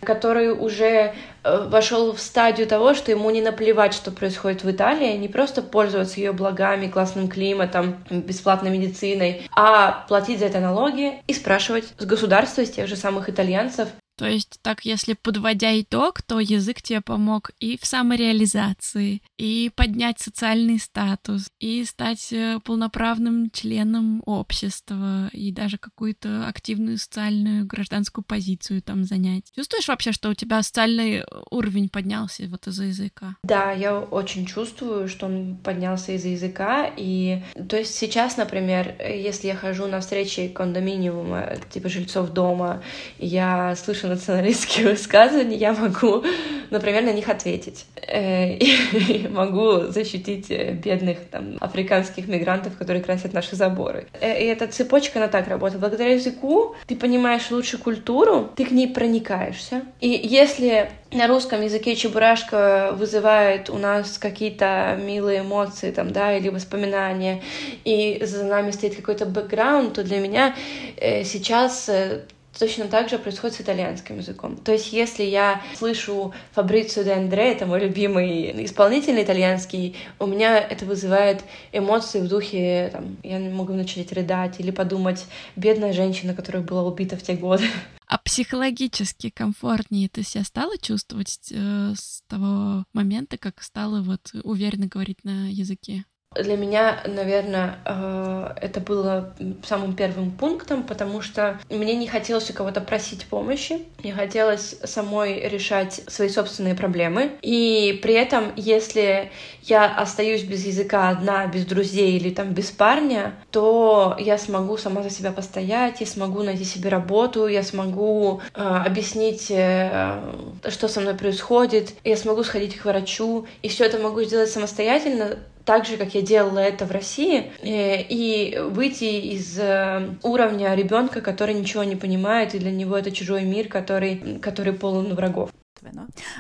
который 0.05 0.53
уже 0.53 1.15
э, 1.43 1.69
вошел 1.69 2.13
в 2.13 2.21
стадию 2.21 2.67
того, 2.67 2.95
что 2.95 3.11
ему 3.11 3.31
не 3.31 3.41
наплевать, 3.41 3.95
что 3.95 4.11
происходит 4.11 4.63
в 4.63 4.71
Италии, 4.71 5.17
не 5.17 5.29
просто 5.29 5.63
пользоваться 5.63 6.21
ее 6.21 6.33
благами, 6.33 6.89
классным 6.89 7.29
климатом, 7.29 8.05
бесплатной 8.11 8.71
медициной, 8.71 9.49
а 9.55 10.05
платить 10.09 10.39
за 10.39 10.47
это 10.47 10.61
налоги 10.61 11.15
и 11.27 11.33
спрашивать 11.33 11.93
с 11.99 12.05
государства, 12.05 12.65
с 12.65 12.71
тех 12.71 12.87
же 12.87 12.97
самых 12.97 13.29
итальянцев, 13.29 13.89
то 14.17 14.27
есть, 14.27 14.59
так, 14.63 14.85
если 14.85 15.15
подводя 15.15 15.81
итог, 15.81 16.23
то 16.23 16.39
язык 16.39 16.83
тебе 16.83 17.01
помог 17.01 17.51
и 17.59 17.79
в 17.79 17.85
самореализации, 17.85 19.23
и 19.39 19.71
поднять 19.75 20.21
социальный 20.21 20.79
статус, 20.79 21.51
и 21.59 21.85
стать 21.85 22.33
э, 22.33 22.61
полноправным 22.65 23.51
членом 23.51 24.23
общества, 24.27 25.29
и 25.33 25.51
даже 25.51 25.79
какую-то 25.79 26.47
активную 26.47 26.99
социальную 26.99 27.67
гражданскую 27.67 28.25
позицию 28.25 28.83
там 28.83 29.05
занять. 29.05 29.51
Чувствуешь 29.55 29.89
вообще, 29.89 30.13
что 30.13 30.31
у 30.31 30.35
тебя 30.35 30.63
социальный 30.63 31.25
уровень 31.51 31.89
поднялся 31.89 32.45
вот 32.49 32.67
из-за 32.69 32.85
языка? 32.85 33.37
Да, 33.43 33.73
я 33.73 33.99
очень 33.99 34.47
чувствую, 34.47 35.09
что 35.09 35.27
он 35.27 35.57
поднялся 35.57 36.13
из-за 36.13 36.29
языка, 36.29 36.91
и 36.97 37.43
то 37.69 37.77
есть 37.77 37.95
сейчас, 37.95 38.37
например, 38.37 38.95
если 39.01 39.49
я 39.49 39.57
хожу 39.57 39.87
на 39.87 40.01
встречи 40.01 40.49
кондоминиума, 40.49 41.57
типа 41.71 41.89
жильцов 41.89 42.31
дома, 42.31 42.83
я 43.19 43.75
слышу 43.77 44.04
слышу 44.05 44.09
националистские 44.09 44.89
высказывания, 44.91 45.57
я 45.57 45.73
могу, 45.73 46.25
например, 46.71 47.03
на 47.03 47.13
них 47.13 47.29
ответить. 47.29 47.87
Э, 48.07 48.55
и 48.55 49.29
могу 49.31 49.91
защитить 49.91 50.51
э, 50.51 50.73
бедных 50.73 51.19
там, 51.31 51.57
африканских 51.61 52.29
мигрантов, 52.29 52.77
которые 52.77 53.03
красят 53.03 53.33
наши 53.33 53.57
заборы. 53.57 54.07
Э, 54.21 54.43
и 54.43 54.47
эта 54.47 54.67
цепочка, 54.67 55.19
она 55.19 55.29
так 55.29 55.49
работает. 55.49 55.81
Благодаря 55.81 56.13
языку 56.15 56.75
ты 56.87 56.97
понимаешь 56.97 57.51
лучше 57.51 57.79
культуру, 57.79 58.51
ты 58.57 58.65
к 58.65 58.71
ней 58.71 58.89
проникаешься. 58.89 59.83
И 60.01 60.09
если 60.09 60.91
на 61.13 61.27
русском 61.29 61.63
языке 61.63 61.95
чебурашка 61.95 62.91
вызывает 62.93 63.71
у 63.71 63.79
нас 63.79 64.19
какие-то 64.19 64.99
милые 65.01 65.41
эмоции, 65.41 65.91
там, 65.91 66.11
да, 66.11 66.37
или 66.37 66.49
воспоминания, 66.49 67.43
и 67.85 68.21
за 68.25 68.45
нами 68.45 68.73
стоит 68.73 68.97
какой-то 68.97 69.27
бэкграунд, 69.27 69.95
то 69.95 70.03
для 70.03 70.19
меня 70.19 70.55
э, 70.97 71.25
сейчас 71.25 71.89
э, 71.89 72.23
Точно 72.59 72.87
так 72.87 73.09
же 73.09 73.19
происходит 73.19 73.57
с 73.57 73.61
итальянским 73.61 74.19
языком. 74.19 74.57
То 74.57 74.73
есть, 74.73 74.93
если 74.93 75.25
я 75.25 75.63
слышу 75.77 76.33
Фабрицио 76.53 77.03
де 77.03 77.13
Андре, 77.13 77.53
это 77.53 77.67
мой 77.67 77.81
любимый 77.81 78.65
исполнитель 78.65 79.21
итальянский, 79.23 79.97
у 80.19 80.27
меня 80.27 80.59
это 80.59 80.85
вызывает 80.85 81.43
эмоции 81.73 82.21
в 82.21 82.29
духе, 82.29 82.91
там, 82.93 83.17
я 83.23 83.39
могу 83.39 83.73
начать 83.73 84.13
рыдать 84.13 84.61
или 84.61 84.71
подумать, 84.71 85.25
бедная 85.57 85.93
женщина, 85.93 86.35
которая 86.35 86.63
была 86.63 86.85
убита 86.85 87.17
в 87.17 87.23
те 87.23 87.35
годы. 87.35 87.65
А 88.07 88.19
психологически 88.19 89.31
комфортнее 89.31 90.09
ты 90.09 90.23
себя 90.23 90.45
стала 90.45 90.77
чувствовать 90.79 91.51
э, 91.51 91.95
с 91.97 92.23
того 92.29 92.85
момента, 92.93 93.39
как 93.39 93.63
стала 93.63 94.03
вот 94.03 94.31
уверенно 94.45 94.87
говорить 94.87 95.25
на 95.25 95.51
языке? 95.51 96.05
Для 96.35 96.57
меня, 96.57 97.01
наверное, 97.07 97.77
э, 97.85 98.55
это 98.61 98.81
было 98.81 99.35
самым 99.65 99.95
первым 99.95 100.31
пунктом, 100.31 100.83
потому 100.83 101.21
что 101.23 101.59
мне 101.71 101.95
не 101.95 102.07
хотелось 102.07 102.51
у 102.51 102.53
кого-то 102.53 102.81
просить 102.81 103.27
помощи, 103.27 103.81
мне 104.03 104.13
хотелось 104.13 104.77
самой 104.85 105.49
решать 105.49 106.03
свои 106.09 106.29
собственные 106.29 106.75
проблемы. 106.75 107.33
И 107.43 108.01
при 108.03 108.15
этом, 108.15 108.53
если 108.57 109.31
я 109.63 109.87
остаюсь 109.87 110.43
без 110.43 110.67
языка 110.67 111.09
одна, 111.09 111.47
без 111.47 111.65
друзей 111.67 112.17
или 112.17 112.31
там 112.31 112.53
без 112.53 112.71
парня, 112.71 113.35
то 113.51 114.17
я 114.19 114.39
смогу 114.39 114.77
сама 114.77 115.03
за 115.03 115.11
себя 115.11 115.33
постоять, 115.33 116.01
я 116.01 116.07
смогу 116.07 116.43
найти 116.43 116.65
себе 116.65 116.91
работу, 116.91 117.47
я 117.47 117.63
смогу 117.63 118.41
э, 118.55 118.61
объяснить, 118.61 119.51
э, 119.51 120.21
что 120.69 120.89
со 120.89 121.01
мной 121.01 121.15
происходит, 121.15 121.95
я 122.05 122.17
смогу 122.17 122.43
сходить 122.45 122.77
к 122.77 122.85
врачу, 122.85 123.47
и 123.63 123.69
все 123.69 123.85
это 123.85 123.99
могу 123.99 124.23
сделать 124.23 124.51
самостоятельно, 124.51 125.39
так 125.65 125.87
же, 125.87 125.97
как 125.97 126.15
я 126.15 126.23
делала 126.23 126.59
это 126.59 126.85
в 126.85 126.91
России, 126.91 127.53
э, 127.63 128.03
и 128.03 128.59
выйти 128.59 129.05
из 129.05 129.59
э, 129.59 130.15
уровня 130.23 130.75
ребенка, 130.75 131.21
который 131.21 131.55
ничего 131.55 131.85
не 131.85 131.97
понимает, 131.97 132.55
и 132.55 132.59
для 132.59 132.71
него 132.71 132.97
это 132.97 133.11
чужой 133.11 133.45
мир, 133.45 133.69
который, 133.69 134.39
который 134.41 134.73
полон 134.73 135.15
врагов. 135.15 135.51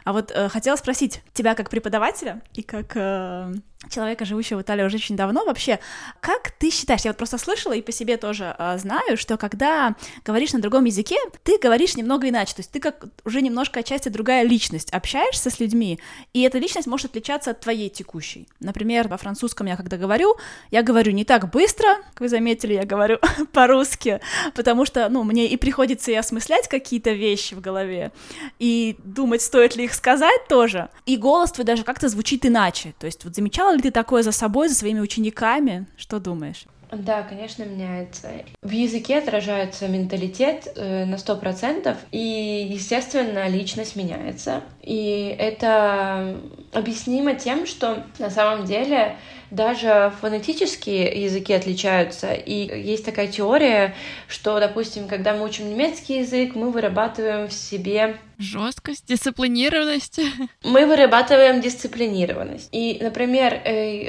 А 0.04 0.12
вот 0.12 0.30
э, 0.30 0.48
хотела 0.48 0.76
спросить 0.76 1.22
тебя 1.32 1.54
как 1.54 1.70
преподавателя 1.70 2.40
и 2.54 2.62
как 2.62 2.96
э, 2.96 3.52
человека, 3.90 4.24
живущего 4.24 4.58
в 4.58 4.62
Италии 4.62 4.84
уже 4.84 4.96
очень 4.96 5.16
давно, 5.16 5.44
вообще, 5.44 5.78
как 6.20 6.50
ты 6.58 6.70
считаешь, 6.70 7.02
я 7.02 7.10
вот 7.10 7.16
просто 7.18 7.38
слышала 7.38 7.72
и 7.72 7.82
по 7.82 7.92
себе 7.92 8.16
тоже 8.16 8.54
э, 8.58 8.78
знаю, 8.78 9.16
что 9.16 9.36
когда 9.36 9.94
говоришь 10.24 10.52
на 10.52 10.60
другом 10.60 10.84
языке, 10.84 11.16
ты 11.42 11.58
говоришь 11.58 11.96
немного 11.96 12.28
иначе, 12.28 12.54
то 12.54 12.60
есть 12.60 12.70
ты 12.70 12.80
как 12.80 13.04
уже 13.24 13.42
немножко 13.42 13.80
отчасти 13.80 14.08
другая 14.08 14.44
личность, 14.44 14.90
общаешься 14.90 15.50
с 15.50 15.60
людьми, 15.60 15.98
и 16.32 16.42
эта 16.42 16.58
личность 16.58 16.86
может 16.86 17.06
отличаться 17.06 17.50
от 17.50 17.60
твоей 17.60 17.88
текущей. 17.88 18.48
Например, 18.60 19.08
во 19.08 19.16
французском 19.16 19.66
я 19.66 19.76
когда 19.76 19.96
говорю, 19.96 20.36
я 20.70 20.82
говорю 20.82 21.12
не 21.12 21.24
так 21.24 21.50
быстро, 21.50 21.88
как 22.12 22.20
вы 22.20 22.28
заметили, 22.28 22.74
я 22.74 22.84
говорю 22.84 23.18
по-русски, 23.52 24.20
потому 24.54 24.84
что, 24.86 25.08
ну, 25.08 25.22
мне 25.24 25.46
и 25.46 25.56
приходится 25.56 26.10
и 26.10 26.14
осмыслять 26.14 26.68
какие-то 26.68 27.10
вещи 27.10 27.54
в 27.54 27.60
голове, 27.60 28.12
и 28.58 28.96
думать, 29.04 29.42
стоит 29.42 29.76
ли 29.76 29.84
их 29.84 29.94
сказать 29.94 30.48
тоже, 30.48 30.88
и 31.06 31.16
голос 31.16 31.52
твой 31.52 31.64
даже 31.64 31.84
как-то 31.84 32.08
звучит 32.08 32.46
иначе, 32.46 32.94
то 32.98 33.06
есть 33.06 33.24
вот 33.24 33.34
замечала 33.34 33.73
ли 33.74 33.82
ты 33.82 33.90
такое 33.90 34.22
за 34.22 34.32
собой, 34.32 34.68
за 34.68 34.74
своими 34.74 35.00
учениками? 35.00 35.86
Что 35.96 36.20
думаешь? 36.20 36.64
Да, 36.92 37.22
конечно, 37.22 37.64
меняется. 37.64 38.28
В 38.62 38.70
языке 38.70 39.18
отражается 39.18 39.88
менталитет 39.88 40.72
э, 40.76 41.04
на 41.04 41.18
сто 41.18 41.36
процентов, 41.36 41.96
и, 42.12 42.68
естественно, 42.70 43.48
личность 43.48 43.96
меняется. 43.96 44.62
И 44.82 45.34
это 45.38 46.36
объяснимо 46.72 47.34
тем, 47.34 47.66
что 47.66 48.04
на 48.18 48.30
самом 48.30 48.64
деле 48.64 49.16
даже 49.54 50.12
фонетические 50.20 51.22
языки 51.24 51.52
отличаются. 51.52 52.32
И 52.32 52.80
есть 52.82 53.04
такая 53.04 53.28
теория, 53.28 53.94
что, 54.28 54.58
допустим, 54.60 55.08
когда 55.08 55.34
мы 55.34 55.44
учим 55.44 55.70
немецкий 55.70 56.18
язык, 56.18 56.54
мы 56.54 56.70
вырабатываем 56.70 57.48
в 57.48 57.52
себе 57.52 58.16
Жесткость, 58.38 59.06
дисциплинированность. 59.06 60.18
Мы 60.64 60.86
вырабатываем 60.86 61.60
дисциплинированность. 61.60 62.68
И, 62.72 62.98
например, 63.00 63.60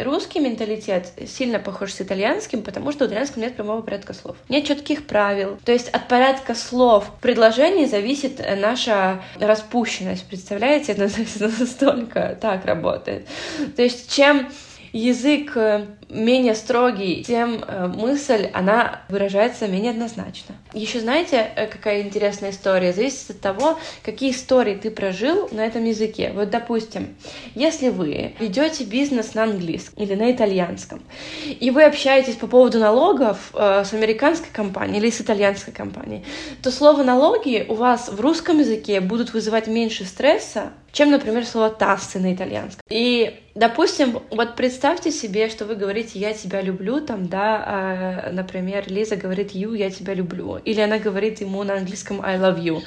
русский 0.04 0.40
менталитет 0.40 1.12
сильно 1.28 1.60
похож 1.60 1.94
с 1.94 2.02
итальянским, 2.02 2.64
потому 2.64 2.92
что 2.92 3.06
в 3.06 3.08
итальянском 3.08 3.44
нет 3.44 3.56
прямого 3.56 3.82
порядка 3.82 4.14
слов. 4.14 4.36
Нет 4.50 4.66
четких 4.66 5.06
правил. 5.06 5.60
То 5.64 5.72
есть 5.72 5.90
от 5.90 6.08
порядка 6.08 6.56
слов 6.56 7.06
в 7.18 7.22
предложении 7.22 7.86
зависит 7.86 8.40
наша 8.58 9.22
распущенность. 9.40 10.26
Представляете, 10.28 10.94
это 10.94 11.10
настолько 11.60 12.38
так 12.42 12.66
работает. 12.66 13.28
То 13.76 13.84
есть 13.84 14.12
чем 14.12 14.50
язык 14.96 15.58
э, 15.58 15.88
менее 16.10 16.56
строгий, 16.56 17.24
тем 17.24 17.64
э, 17.68 17.88
мысль, 17.88 18.50
она 18.54 19.02
выражается 19.10 19.68
менее 19.68 19.92
однозначно. 19.92 20.56
Еще 20.74 21.00
знаете, 21.00 21.52
э, 21.56 21.68
какая 21.68 22.02
интересная 22.04 22.52
история? 22.52 22.94
Зависит 22.94 23.32
от 23.32 23.42
того, 23.42 23.80
какие 24.04 24.32
истории 24.32 24.76
ты 24.76 24.92
прожил 24.92 25.50
на 25.52 25.66
этом 25.66 25.84
языке. 25.84 26.32
Вот, 26.34 26.50
допустим, 26.50 27.16
если 27.56 27.90
вы 27.90 28.36
ведете 28.40 28.84
бизнес 28.84 29.34
на 29.34 29.44
английском 29.44 30.04
или 30.04 30.16
на 30.16 30.32
итальянском, 30.32 31.02
и 31.48 31.72
вы 31.72 31.84
общаетесь 31.84 32.36
по 32.36 32.48
поводу 32.48 32.80
налогов 32.80 33.52
с 33.54 33.94
американской 33.94 34.50
компанией 34.54 35.00
или 35.00 35.10
с 35.10 35.22
итальянской 35.22 35.74
компанией, 35.74 36.24
то 36.62 36.72
слово 36.72 37.04
налоги 37.04 37.66
у 37.68 37.74
вас 37.74 38.10
в 38.10 38.22
русском 38.22 38.60
языке 38.60 39.02
будут 39.02 39.34
вызывать 39.34 39.68
меньше 39.68 40.06
стресса, 40.06 40.72
чем, 40.92 41.12
например, 41.12 41.46
слово 41.46 41.72
«тассы» 41.72 42.20
на 42.20 42.34
итальянском. 42.34 42.82
И, 42.90 43.42
допустим, 43.54 44.20
вот 44.30 44.56
представьте 44.56 45.12
себе, 45.12 45.50
что 45.50 45.66
вы 45.66 45.76
говорите 45.76 45.95
«я 46.16 46.34
тебя 46.34 46.62
люблю», 46.62 47.00
там, 47.00 47.28
да, 47.28 47.64
а, 47.66 48.32
например, 48.32 48.84
Лиза 48.88 49.16
говорит 49.16 49.54
«you», 49.54 49.76
«я 49.76 49.90
тебя 49.90 50.14
люблю», 50.14 50.58
или 50.58 50.82
она 50.82 51.00
говорит 51.00 51.42
ему 51.42 51.64
на 51.64 51.76
английском 51.76 52.22
«I 52.22 52.38
love 52.38 52.60
you». 52.60 52.82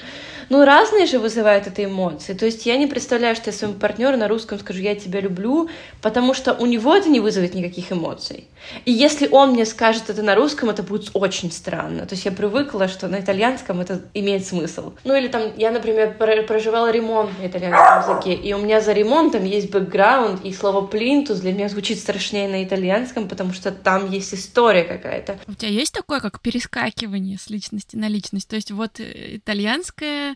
Ну, 0.48 0.64
разные 0.64 1.06
же 1.06 1.18
вызывают 1.18 1.66
это 1.66 1.84
эмоции. 1.84 2.32
То 2.32 2.46
есть 2.46 2.66
я 2.66 2.76
не 2.76 2.86
представляю, 2.86 3.36
что 3.36 3.50
я 3.50 3.56
своему 3.56 3.78
партнеру 3.78 4.16
на 4.16 4.28
русском 4.28 4.58
скажу 4.58 4.80
«я 4.80 4.94
тебя 4.94 5.20
люблю», 5.20 5.68
потому 6.00 6.34
что 6.34 6.54
у 6.54 6.66
него 6.66 6.94
это 6.94 7.08
не 7.08 7.20
вызовет 7.20 7.54
никаких 7.54 7.92
эмоций. 7.92 8.44
И 8.84 8.92
если 8.92 9.28
он 9.28 9.50
мне 9.50 9.64
скажет 9.66 10.10
это 10.10 10.22
на 10.22 10.34
русском, 10.34 10.70
это 10.70 10.82
будет 10.82 11.10
очень 11.14 11.52
странно. 11.52 12.06
То 12.06 12.14
есть 12.14 12.24
я 12.24 12.32
привыкла, 12.32 12.88
что 12.88 13.08
на 13.08 13.20
итальянском 13.20 13.80
это 13.80 14.02
имеет 14.14 14.46
смысл. 14.46 14.92
Ну 15.04 15.14
или 15.14 15.28
там, 15.28 15.52
я, 15.56 15.70
например, 15.70 16.16
проживала 16.16 16.90
ремонт 16.90 17.30
на 17.38 17.46
итальянском 17.46 18.16
языке, 18.16 18.34
и 18.34 18.52
у 18.54 18.58
меня 18.58 18.80
за 18.80 18.92
ремонтом 18.92 19.44
есть 19.44 19.70
бэкграунд, 19.70 20.44
и 20.44 20.52
слово 20.52 20.86
плинтус 20.86 21.40
для 21.40 21.52
меня 21.52 21.68
звучит 21.68 21.98
страшнее 21.98 22.48
на 22.48 22.64
итальянском, 22.64 23.28
потому 23.28 23.52
что 23.52 23.70
там 23.70 24.10
есть 24.10 24.34
история 24.34 24.84
какая-то. 24.84 25.38
У 25.46 25.54
тебя 25.54 25.70
есть 25.70 25.94
такое, 25.94 26.20
как 26.20 26.40
перескакивание 26.40 27.38
с 27.38 27.50
личности 27.50 27.96
на 27.96 28.08
личность? 28.08 28.48
То 28.48 28.56
есть 28.56 28.70
вот 28.70 29.00
э, 29.00 29.38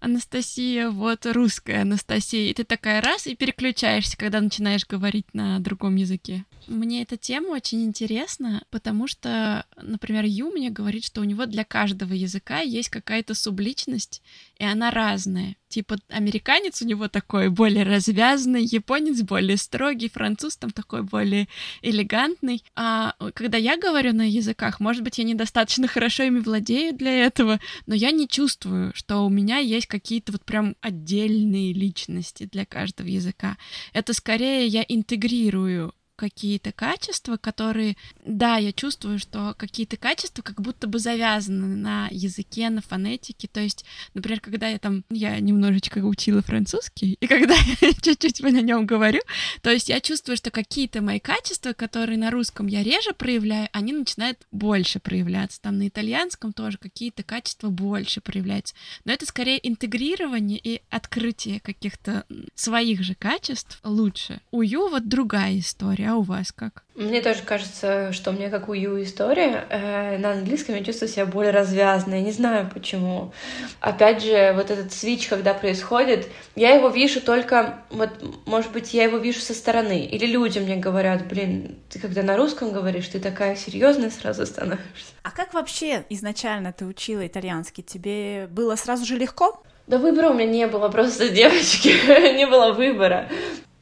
Анастасия, 0.00 0.88
вот 0.88 1.26
русская 1.26 1.82
Анастасия, 1.82 2.50
и 2.50 2.54
ты 2.54 2.64
такая 2.64 3.00
раз 3.00 3.26
и 3.26 3.36
переключаешься, 3.36 4.16
когда 4.16 4.40
начинаешь 4.40 4.86
говорить 4.86 5.26
на 5.34 5.60
другом 5.60 5.96
языке. 5.96 6.44
Мне 6.66 7.02
эта 7.02 7.16
тема 7.16 7.48
очень 7.48 7.84
интересна, 7.84 8.62
потому 8.70 9.06
что, 9.06 9.66
например, 9.80 10.24
Ю 10.24 10.50
мне 10.50 10.70
говорит, 10.70 11.04
что 11.04 11.20
у 11.20 11.24
него 11.24 11.46
для 11.46 11.64
каждого 11.64 12.12
языка 12.12 12.60
есть 12.60 12.88
какая-то 12.88 13.34
субличность, 13.34 14.22
и 14.58 14.64
она 14.64 14.90
разная. 14.90 15.56
Типа 15.68 15.98
американец 16.08 16.82
у 16.82 16.86
него 16.86 17.08
такой 17.08 17.48
более 17.48 17.84
развязанный, 17.84 18.64
японец 18.64 19.22
более 19.22 19.56
строгий, 19.56 20.10
француз 20.10 20.56
там 20.56 20.70
такой 20.70 21.02
более 21.02 21.46
элегантный. 21.80 22.64
А 22.74 23.14
когда 23.34 23.56
я 23.56 23.76
говорю 23.76 24.12
на 24.12 24.28
языках, 24.28 24.80
может 24.80 25.02
быть, 25.04 25.18
я 25.18 25.24
недостаточно 25.24 25.86
хорошо 25.86 26.24
ими 26.24 26.40
владею 26.40 26.92
для 26.92 27.24
этого, 27.24 27.60
но 27.86 27.94
я 27.94 28.10
не 28.10 28.26
чувствую, 28.28 28.92
что 28.94 29.24
у 29.24 29.28
меня 29.28 29.58
есть 29.58 29.86
какие-то 29.90 30.32
вот 30.32 30.44
прям 30.44 30.76
отдельные 30.80 31.74
личности 31.74 32.48
для 32.50 32.64
каждого 32.64 33.08
языка. 33.08 33.58
Это 33.92 34.14
скорее 34.14 34.66
я 34.66 34.82
интегрирую 34.88 35.92
какие-то 36.20 36.70
качества, 36.70 37.38
которые, 37.38 37.96
да, 38.26 38.58
я 38.58 38.72
чувствую, 38.72 39.18
что 39.18 39.54
какие-то 39.56 39.96
качества 39.96 40.42
как 40.42 40.60
будто 40.60 40.86
бы 40.86 40.98
завязаны 40.98 41.66
на 41.66 42.08
языке, 42.10 42.68
на 42.68 42.82
фонетике. 42.82 43.48
То 43.48 43.60
есть, 43.60 43.86
например, 44.12 44.40
когда 44.40 44.68
я 44.68 44.78
там, 44.78 45.02
я 45.08 45.40
немножечко 45.40 45.98
учила 46.00 46.42
французский, 46.42 47.16
и 47.18 47.26
когда 47.26 47.54
я 47.80 47.92
чуть-чуть 47.94 48.40
на 48.40 48.60
нем 48.60 48.84
говорю, 48.84 49.20
то 49.62 49.70
есть 49.70 49.88
я 49.88 50.00
чувствую, 50.00 50.36
что 50.36 50.50
какие-то 50.50 51.00
мои 51.00 51.20
качества, 51.20 51.72
которые 51.72 52.18
на 52.18 52.30
русском 52.30 52.66
я 52.66 52.82
реже 52.82 53.14
проявляю, 53.14 53.70
они 53.72 53.94
начинают 53.94 54.46
больше 54.52 55.00
проявляться. 55.00 55.58
Там 55.62 55.78
на 55.78 55.88
итальянском 55.88 56.52
тоже 56.52 56.76
какие-то 56.76 57.22
качества 57.22 57.70
больше 57.70 58.20
проявляются. 58.20 58.74
Но 59.06 59.12
это 59.12 59.24
скорее 59.24 59.58
интегрирование 59.66 60.60
и 60.62 60.82
открытие 60.90 61.60
каких-то 61.60 62.26
своих 62.54 63.02
же 63.02 63.14
качеств 63.14 63.80
лучше. 63.84 64.42
У 64.50 64.60
Ю 64.60 64.90
вот 64.90 65.08
другая 65.08 65.58
история, 65.58 66.09
а 66.10 66.16
у 66.16 66.22
вас 66.22 66.52
как? 66.52 66.84
Мне 66.94 67.20
тоже 67.20 67.42
кажется, 67.42 68.12
что 68.12 68.32
мне 68.32 68.50
как 68.50 68.68
у 68.68 68.72
Ю 68.72 69.02
история. 69.02 69.64
Э, 69.70 70.18
на 70.18 70.32
английском 70.32 70.74
я 70.74 70.84
чувствую 70.84 71.08
себя 71.08 71.24
более 71.24 71.52
развязанной. 71.52 72.20
Не 72.20 72.32
знаю 72.32 72.68
почему. 72.72 73.32
Опять 73.80 74.22
же, 74.22 74.52
вот 74.54 74.70
этот 74.70 74.92
свич, 74.92 75.28
когда 75.28 75.54
происходит, 75.54 76.28
я 76.56 76.74
его 76.74 76.88
вижу 76.88 77.20
только, 77.20 77.84
вот, 77.90 78.10
может 78.46 78.72
быть, 78.72 78.92
я 78.92 79.04
его 79.04 79.18
вижу 79.18 79.40
со 79.40 79.54
стороны. 79.54 80.04
Или 80.04 80.26
люди 80.26 80.58
мне 80.58 80.76
говорят, 80.76 81.28
блин, 81.28 81.78
ты 81.88 81.98
когда 81.98 82.22
на 82.22 82.36
русском 82.36 82.72
говоришь, 82.72 83.08
ты 83.08 83.20
такая 83.20 83.56
серьезная 83.56 84.10
сразу 84.10 84.44
становишься. 84.44 85.14
А 85.22 85.30
как 85.30 85.54
вообще 85.54 86.04
изначально 86.08 86.72
ты 86.72 86.86
учила 86.86 87.26
итальянский? 87.26 87.82
Тебе 87.82 88.48
было 88.50 88.74
сразу 88.76 89.04
же 89.04 89.16
легко? 89.16 89.62
Да 89.86 89.98
выбора 89.98 90.30
у 90.30 90.34
меня 90.34 90.46
не 90.46 90.66
было, 90.66 90.88
просто 90.88 91.28
девочки, 91.30 91.88
не 92.36 92.46
было 92.46 92.72
выбора. 92.72 93.28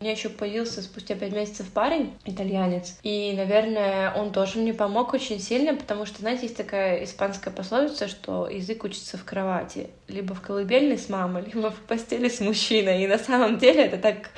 У 0.00 0.04
меня 0.04 0.12
еще 0.12 0.28
появился 0.28 0.80
спустя 0.80 1.16
пять 1.16 1.32
месяцев 1.32 1.66
парень, 1.72 2.14
итальянец, 2.24 2.96
и, 3.02 3.32
наверное, 3.36 4.14
он 4.14 4.30
тоже 4.30 4.60
мне 4.60 4.72
помог 4.72 5.12
очень 5.12 5.40
сильно, 5.40 5.74
потому 5.74 6.06
что, 6.06 6.20
знаете, 6.20 6.42
есть 6.42 6.56
такая 6.56 7.02
испанская 7.02 7.52
пословица, 7.52 8.06
что 8.06 8.48
язык 8.48 8.84
учится 8.84 9.18
в 9.18 9.24
кровати, 9.24 9.90
либо 10.06 10.36
в 10.36 10.40
колыбельной 10.40 10.98
с 10.98 11.08
мамой, 11.08 11.44
либо 11.52 11.72
в 11.72 11.80
постели 11.80 12.28
с 12.28 12.38
мужчиной, 12.38 13.02
и 13.02 13.08
на 13.08 13.18
самом 13.18 13.58
деле 13.58 13.86
это 13.86 13.98
так 13.98 14.30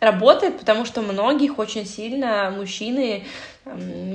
работает, 0.00 0.58
потому 0.58 0.84
что 0.84 1.02
многих 1.02 1.58
очень 1.58 1.86
сильно 1.86 2.52
мужчины 2.56 3.24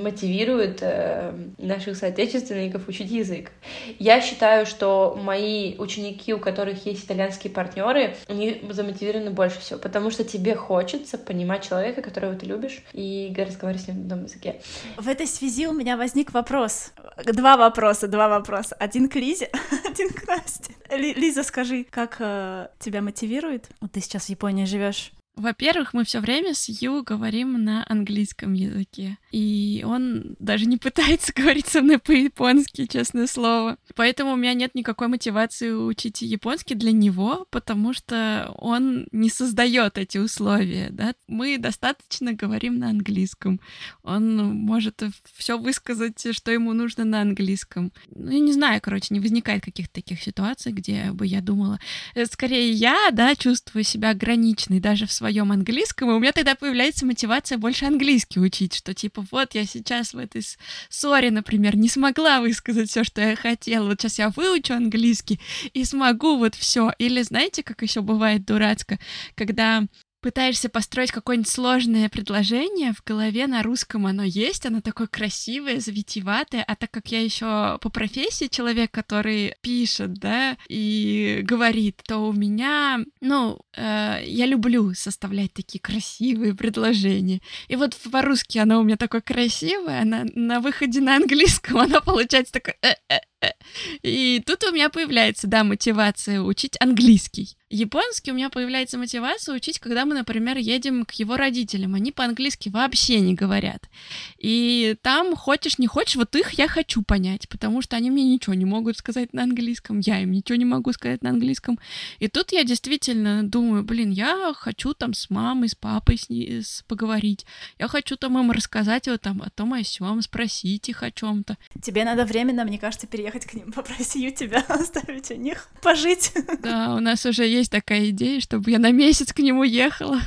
мотивирует 0.02 0.80
э, 0.82 1.34
наших 1.58 1.98
соотечественников 1.98 2.88
учить 2.88 3.12
язык. 3.12 3.52
Я 4.00 4.22
считаю, 4.22 4.65
что 4.65 5.19
мои 5.22 5.78
ученики, 5.78 6.34
у 6.34 6.39
которых 6.39 6.86
есть 6.86 7.06
итальянские 7.06 7.54
партнеры, 7.54 8.15
они 8.28 8.62
замотивированы 8.69 9.32
больше 9.32 9.60
всего, 9.60 9.80
потому 9.80 10.12
что 10.12 10.24
тебе 10.24 10.56
хочется 10.56 11.17
понимать 11.17 11.67
человека, 11.67 12.02
которого 12.02 12.36
ты 12.36 12.46
любишь, 12.46 12.84
и 12.93 13.34
разговаривать 13.38 13.86
с 13.86 13.88
ним 13.88 13.98
на 13.98 14.04
одном 14.04 14.24
языке. 14.26 14.62
В 14.98 15.08
этой 15.08 15.28
связи 15.28 15.67
у 15.67 15.74
меня 15.74 15.98
возник 15.98 16.34
вопрос. 16.34 16.91
Два 17.26 17.58
вопроса, 17.58 18.08
два 18.08 18.28
вопроса. 18.28 18.76
Один 18.80 19.10
к 19.10 19.15
Лизе, 19.15 19.52
один 19.86 20.10
к 20.10 20.28
Насте. 20.28 20.74
Лиза, 20.91 21.43
скажи, 21.43 21.86
как 21.89 22.17
э, 22.19 22.67
тебя 22.80 23.02
мотивирует? 23.02 23.69
Вот 23.82 23.91
ты 23.91 24.02
сейчас 24.02 24.26
в 24.26 24.30
Японии 24.30 24.65
живешь. 24.65 25.12
Во-первых, 25.36 25.96
мы 25.96 26.04
все 26.04 26.19
время 26.19 26.54
с 26.54 26.69
Ю 26.69 27.02
говорим 27.02 27.63
на 27.63 27.84
английском 27.89 28.54
языке, 28.54 29.17
и 29.32 29.84
он 29.86 30.36
даже 30.38 30.67
не 30.67 30.78
пытается 30.78 31.34
говорить 31.36 31.67
со 31.67 31.82
мной 31.82 31.98
по-японски, 31.98 32.86
честное 32.86 33.26
слово. 33.26 33.78
Поэтому 33.96 34.34
у 34.34 34.36
меня 34.36 34.54
нет 34.54 34.76
никакой 34.76 35.08
мотивации 35.08 35.72
учить 35.72 36.22
японский 36.22 36.76
для 36.76 36.91
него, 36.91 37.48
потому 37.50 37.93
что 37.93 38.54
он 38.60 39.08
не 39.12 39.30
создает 39.30 39.98
эти 39.98 40.19
условия, 40.19 40.89
да. 40.91 41.15
Мы 41.28 41.58
достаточно 41.58 42.34
говорим 42.34 42.78
на 42.78 42.89
английском. 42.89 43.60
Он 44.04 44.38
может 44.54 45.02
все 45.34 45.58
высказать, 45.58 46.28
что 46.36 46.52
ему 46.52 46.74
нужно 46.74 47.06
на 47.06 47.22
английском. 47.22 47.91
Ну, 48.13 48.30
я 48.30 48.39
не 48.39 48.54
знаю, 48.54 48.82
короче, 48.84 49.08
не 49.10 49.19
возникает 49.19 49.63
каких-то 49.65 49.96
таких 49.96 50.22
ситуаций, 50.22 50.72
где 50.72 51.12
бы 51.12 51.26
я 51.26 51.41
думала, 51.41 51.80
«Э, 52.13 52.28
скорее 52.28 52.72
я, 52.72 53.10
да, 53.12 53.36
чувствую 53.36 53.84
себя 53.84 54.12
ограниченной 54.12 54.80
даже 54.80 55.08
в 55.08 55.12
своем 55.12 55.22
английском, 55.51 56.09
и 56.09 56.13
у 56.13 56.19
меня 56.19 56.31
тогда 56.31 56.55
появляется 56.55 57.05
мотивация 57.05 57.57
больше 57.57 57.86
английский 57.86 58.39
учить, 58.39 58.73
что 58.73 58.93
типа 58.93 59.25
вот 59.31 59.55
я 59.55 59.65
сейчас 59.65 60.13
в 60.13 60.17
этой 60.17 60.41
ссоре, 60.89 61.31
например, 61.31 61.75
не 61.77 61.89
смогла 61.89 62.41
высказать 62.41 62.89
все, 62.89 63.03
что 63.03 63.21
я 63.21 63.36
хотела, 63.36 63.88
вот 63.88 64.01
сейчас 64.01 64.19
я 64.19 64.29
выучу 64.29 64.73
английский 64.73 65.39
и 65.73 65.83
смогу 65.86 66.38
вот 66.38 66.55
все. 66.55 66.91
Или 66.97 67.21
знаете, 67.21 67.63
как 67.63 67.81
еще 67.81 68.01
бывает 68.01 68.45
дурацко, 68.45 68.99
когда 69.36 69.83
пытаешься 70.23 70.69
построить 70.69 71.12
какое-нибудь 71.12 71.51
сложное 71.51 72.07
предложение, 72.07 72.93
в 72.93 73.03
голове 73.03 73.45
на 73.45 73.62
русском 73.62 74.07
оно 74.07 74.23
есть, 74.23 74.65
оно 74.65 74.79
такое 74.79 75.07
красивое, 75.07 75.81
завитиватое, 75.81 76.63
а 76.65 76.75
так 76.75 76.91
как 76.91 77.12
я 77.12 77.21
еще 77.21 77.77
по 77.81 77.89
профессии 77.89 78.47
человек, 78.47 78.89
который 78.89 79.55
пишет, 79.62 80.13
да, 80.13 80.57
и 80.69 81.41
говорит, 81.43 82.01
то 82.07 82.19
у 82.19 82.31
меня, 82.31 83.01
ну, 83.19 83.59
э, 83.75 84.23
я 84.25 84.45
люблю 84.45 84.93
составлять 84.93 85.53
такие 85.53 85.81
красивые 85.81 86.55
предложения. 86.55 87.41
И 87.67 87.75
вот 87.75 87.95
по-русски 88.09 88.59
оно 88.59 88.79
у 88.79 88.83
меня 88.83 88.95
такое 88.95 89.21
красивое, 89.21 90.01
а 90.01 90.05
на, 90.05 90.25
на 90.36 90.62
выходе 90.62 91.01
на 91.01 91.17
английском 91.17 91.77
оно 91.79 92.01
получается 92.01 92.53
такое... 92.53 92.77
Э 92.81 92.93
-э. 93.09 93.19
И 94.03 94.41
тут 94.45 94.63
у 94.63 94.71
меня 94.71 94.89
появляется, 94.89 95.47
да, 95.47 95.63
мотивация 95.63 96.41
учить 96.41 96.75
английский. 96.79 97.58
Японский 97.73 98.32
у 98.32 98.36
меня 98.36 98.51
появляется 98.51 98.99
мотивация 98.99 99.56
учить, 99.56 99.79
когда 99.79 100.06
мы, 100.06 100.13
например, 100.13 100.58
едем 100.58 101.06
к 101.06 101.13
его 101.13 101.38
родителям. 101.38 101.95
Они 101.95 102.12
по-английски 102.12 102.69
вообще 102.69 103.19
не 103.19 103.34
говорят. 103.34 103.89
И 104.38 104.95
там, 105.01 105.36
хочешь, 105.36 105.79
не 105.79 105.88
хочешь, 105.88 106.15
вот 106.15 106.36
их 106.36 106.51
я 106.51 106.67
хочу 106.67 107.01
понять, 107.01 107.49
потому 107.49 107.82
что 107.82 107.95
они 107.95 108.12
мне 108.12 108.25
ничего 108.25 108.53
не 108.53 108.65
могут 108.65 108.97
сказать 108.97 109.34
на 109.34 109.41
английском, 109.41 110.01
я 110.01 110.21
им 110.21 110.32
ничего 110.32 110.56
не 110.56 110.65
могу 110.65 110.93
сказать 110.93 111.23
на 111.23 111.32
английском. 111.32 111.79
И 112.19 112.27
тут 112.27 112.51
я 112.51 112.63
действительно 112.63 113.41
думаю, 113.41 113.84
блин, 113.84 114.12
я 114.12 114.53
хочу 114.56 114.93
там 114.93 115.15
с 115.15 115.32
мамой, 115.32 115.69
с 115.69 115.73
папой 115.73 116.19
с 116.19 116.29
ней 116.29 116.62
с, 116.62 116.84
поговорить. 116.88 117.47
Я 117.79 117.88
хочу 117.88 118.17
там 118.17 118.38
им 118.38 118.51
рассказать 118.51 119.08
вот 119.08 119.21
там 119.21 119.41
о 119.41 119.49
том, 119.49 119.73
о 119.73 119.84
сём, 119.84 120.21
спросить 120.21 120.89
их 120.89 121.01
о 121.01 121.10
чем 121.10 121.43
то 121.43 121.58
Тебе 121.82 122.06
надо 122.06 122.25
временно, 122.25 122.65
мне 122.65 122.77
кажется, 122.77 123.08
переехать 123.08 123.33
к 123.39 123.54
ним, 123.54 123.72
попроси 123.72 124.32
тебя 124.32 124.63
оставить 124.67 125.32
у 125.32 125.36
них 125.36 125.69
пожить. 125.82 126.32
Да, 126.60 126.96
у 126.96 127.00
нас 127.00 127.26
уже 127.26 127.46
есть 127.46 127.72
такая 127.72 128.10
идея, 128.10 128.39
чтобы 128.39 128.72
я 128.72 128.80
на 128.80 128.91
месяц 128.91 129.34
к 129.34 129.39
нему 129.39 129.63
ехала. 129.63 130.19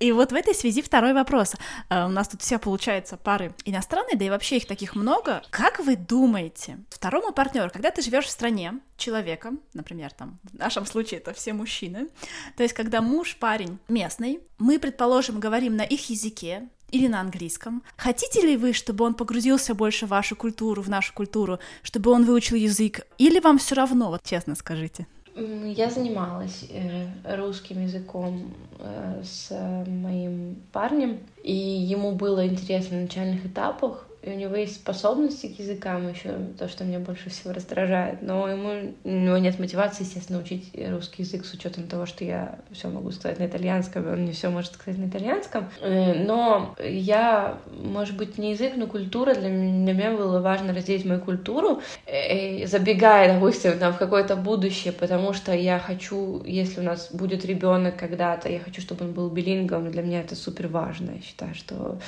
И 0.00 0.12
вот 0.12 0.32
в 0.32 0.34
этой 0.34 0.54
связи 0.54 0.80
второй 0.80 1.12
вопрос. 1.12 1.54
Uh, 1.90 2.06
у 2.06 2.08
нас 2.08 2.26
тут 2.26 2.40
все, 2.40 2.58
получается, 2.58 3.18
пары 3.18 3.54
иностранные, 3.66 4.16
да 4.16 4.24
и 4.24 4.30
вообще 4.30 4.56
их 4.56 4.66
таких 4.66 4.96
много. 4.96 5.42
Как 5.50 5.78
вы 5.78 5.94
думаете, 5.94 6.78
второму 6.88 7.32
партнеру, 7.32 7.70
когда 7.70 7.90
ты 7.90 8.00
живешь 8.00 8.24
в 8.24 8.30
стране 8.30 8.80
человека, 8.96 9.52
например, 9.74 10.10
там, 10.12 10.40
в 10.42 10.54
нашем 10.54 10.86
случае 10.86 11.20
это 11.20 11.34
все 11.34 11.52
мужчины, 11.52 12.08
то 12.56 12.62
есть 12.62 12.74
когда 12.74 13.02
муж, 13.02 13.36
парень 13.38 13.78
местный, 13.88 14.40
мы, 14.58 14.78
предположим, 14.78 15.38
говорим 15.38 15.76
на 15.76 15.82
их 15.82 16.08
языке, 16.08 16.70
или 16.92 17.08
на 17.08 17.20
английском. 17.20 17.82
Хотите 17.96 18.40
ли 18.42 18.56
вы, 18.56 18.72
чтобы 18.72 19.04
он 19.04 19.14
погрузился 19.14 19.74
больше 19.74 20.06
в 20.06 20.10
вашу 20.10 20.36
культуру, 20.36 20.82
в 20.82 20.88
нашу 20.88 21.14
культуру, 21.14 21.58
чтобы 21.82 22.10
он 22.10 22.24
выучил 22.24 22.56
язык, 22.56 23.06
или 23.18 23.40
вам 23.40 23.58
все 23.58 23.74
равно, 23.74 24.10
вот 24.10 24.22
честно 24.24 24.54
скажите? 24.54 25.06
Я 25.36 25.90
занималась 25.90 26.66
э, 26.68 27.06
русским 27.36 27.82
языком 27.82 28.52
э, 28.78 29.22
с 29.24 29.50
моим 29.86 30.56
парнем, 30.72 31.20
и 31.42 31.54
ему 31.54 32.12
было 32.12 32.46
интересно 32.46 32.96
на 32.96 33.02
начальных 33.02 33.46
этапах, 33.46 34.06
и 34.22 34.30
у 34.30 34.34
него 34.34 34.54
есть 34.54 34.76
способности 34.76 35.46
к 35.46 35.58
языкам 35.58 36.10
еще, 36.10 36.34
то, 36.58 36.68
что 36.68 36.84
меня 36.84 36.98
больше 36.98 37.30
всего 37.30 37.54
раздражает, 37.54 38.20
но 38.20 38.46
ему, 38.48 38.94
у 39.02 39.08
него 39.08 39.38
нет 39.38 39.58
мотивации, 39.58 40.04
естественно, 40.04 40.40
учить 40.40 40.70
русский 40.90 41.22
язык 41.22 41.46
с 41.46 41.54
учетом 41.54 41.86
того, 41.86 42.04
что 42.04 42.24
я 42.24 42.58
все 42.70 42.88
могу 42.88 43.12
сказать 43.12 43.38
на 43.38 43.46
итальянском, 43.46 44.06
и 44.06 44.12
он 44.12 44.26
не 44.26 44.32
все 44.32 44.50
может 44.50 44.74
сказать 44.74 45.00
на 45.00 45.06
итальянском. 45.08 45.70
Э, 45.80 46.22
но 46.22 46.74
я, 46.84 47.58
может 47.72 48.16
быть, 48.18 48.36
не 48.36 48.52
язык, 48.52 48.74
но 48.76 48.86
культура 48.86 49.34
для 49.34 49.48
меня, 49.48 50.10
было 50.10 50.40
важно 50.40 50.74
разделить 50.74 51.06
мою 51.06 51.20
культуру, 51.20 51.80
э, 52.04 52.66
забегая, 52.66 53.34
допустим, 53.34 53.78
там, 53.78 53.94
в 53.94 53.98
какое-то 53.98 54.36
будущее, 54.36 54.92
потому 54.92 55.32
что 55.32 55.54
я 55.54 55.78
хочу, 55.78 56.42
если 56.44 56.80
у 56.80 56.82
нас 56.82 57.10
будет 57.10 57.46
ребенок 57.46 57.96
когда-то, 57.96 58.50
я 58.50 58.60
хочу, 58.60 58.82
чтобы 58.82 59.06
он 59.06 59.12
был 59.12 59.30
билингом, 59.30 59.90
для 59.90 60.02
меня 60.02 60.20
это 60.20 60.34
супер 60.34 60.68
важно. 60.68 61.12
Я 61.12 61.22
считаю, 61.22 61.54
что 61.54 61.98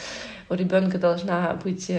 у 0.51 0.55
ребенка 0.55 0.99
должна 0.99 1.55
быть 1.65 1.91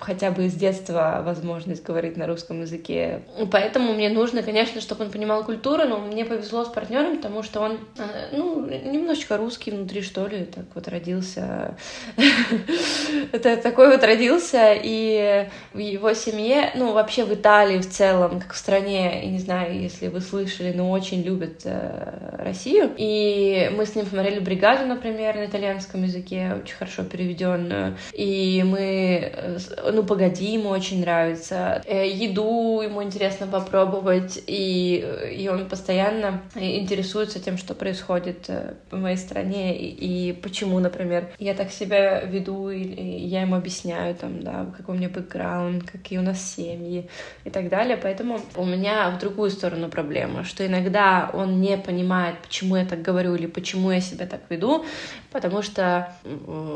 хотя 0.00 0.30
бы 0.30 0.48
с 0.48 0.54
детства 0.54 1.22
возможность 1.24 1.82
говорить 1.84 2.16
на 2.16 2.26
русском 2.26 2.60
языке. 2.62 3.22
Поэтому 3.50 3.92
мне 3.92 4.08
нужно, 4.08 4.42
конечно, 4.42 4.80
чтобы 4.80 5.04
он 5.04 5.10
понимал 5.10 5.44
культуру, 5.44 5.84
но 5.84 5.98
мне 5.98 6.24
повезло 6.24 6.64
с 6.64 6.68
партнером, 6.68 7.16
потому 7.16 7.42
что 7.42 7.60
он, 7.60 7.78
э, 7.98 8.28
ну, 8.32 8.66
немножечко 8.66 9.36
русский 9.36 9.70
внутри, 9.70 10.02
что 10.02 10.26
ли, 10.26 10.44
так 10.44 10.64
вот 10.74 10.88
родился. 10.88 11.76
Это 13.32 13.56
такой 13.56 13.88
вот 13.88 14.02
родился, 14.02 14.72
и 14.74 15.48
в 15.72 15.78
его 15.78 16.12
семье, 16.14 16.72
ну, 16.74 16.92
вообще 16.92 17.24
в 17.24 17.34
Италии 17.34 17.78
в 17.78 17.88
целом, 17.88 18.40
как 18.40 18.52
в 18.54 18.56
стране, 18.56 19.22
я 19.24 19.30
не 19.30 19.38
знаю, 19.38 19.80
если 19.80 20.08
вы 20.08 20.20
слышали, 20.20 20.72
но 20.72 20.90
очень 20.90 21.22
любят 21.22 21.62
э, 21.64 22.36
Россию. 22.38 22.90
И 22.96 23.70
мы 23.76 23.86
с 23.86 23.94
ним 23.94 24.06
смотрели 24.06 24.40
«Бригаду», 24.40 24.86
например, 24.86 25.36
на 25.36 25.46
итальянском 25.46 26.02
языке, 26.02 26.54
очень 26.62 26.74
хорошо 26.74 27.04
переведенную. 27.04 27.96
И 28.12 28.62
мы, 28.64 28.80
э, 28.90 29.58
ну, 29.92 30.02
«Погоди» 30.02 30.52
ему 30.52 30.70
очень 30.70 31.00
нравится. 31.00 31.82
Э, 31.86 32.08
еду 32.08 32.80
ему 32.82 33.02
интересно 33.02 33.46
попробовать, 33.46 34.42
и, 34.46 35.04
и 35.36 35.48
он 35.48 35.68
постоянно 35.68 36.42
интересуется 36.54 37.40
тем, 37.40 37.56
что 37.56 37.74
происходит 37.74 38.48
в 38.90 38.96
моей 38.96 39.16
стране, 39.16 39.76
и, 39.76 40.30
и 40.30 40.32
почему, 40.32 40.78
например, 40.78 41.28
я 41.38 41.54
так 41.54 41.70
себя 41.70 42.20
веду, 42.20 42.70
и 42.70 42.82
я 42.82 43.42
ему 43.42 43.56
объясняю, 43.56 44.14
там, 44.14 44.42
да, 44.42 44.66
какой 44.76 44.94
у 44.94 44.98
меня 44.98 45.08
бэкграунд, 45.08 45.90
какие 45.90 46.18
у 46.18 46.22
нас 46.22 46.54
семьи 46.54 47.08
и 47.44 47.50
так 47.50 47.68
далее. 47.68 47.96
Поэтому 47.96 48.40
у 48.56 48.64
меня 48.64 49.10
в 49.10 49.18
другую 49.18 49.50
сторону 49.50 49.88
проблема, 49.88 50.44
что 50.44 50.66
иногда 50.66 51.30
он 51.32 51.60
не 51.60 51.76
понимает, 51.76 52.36
почему 52.38 52.76
я 52.76 52.84
так 52.84 53.02
говорю 53.02 53.34
или 53.34 53.46
почему 53.46 53.90
я 53.90 54.00
себя 54.00 54.26
так 54.26 54.40
веду, 54.48 54.84
потому 55.30 55.62
что 55.62 56.12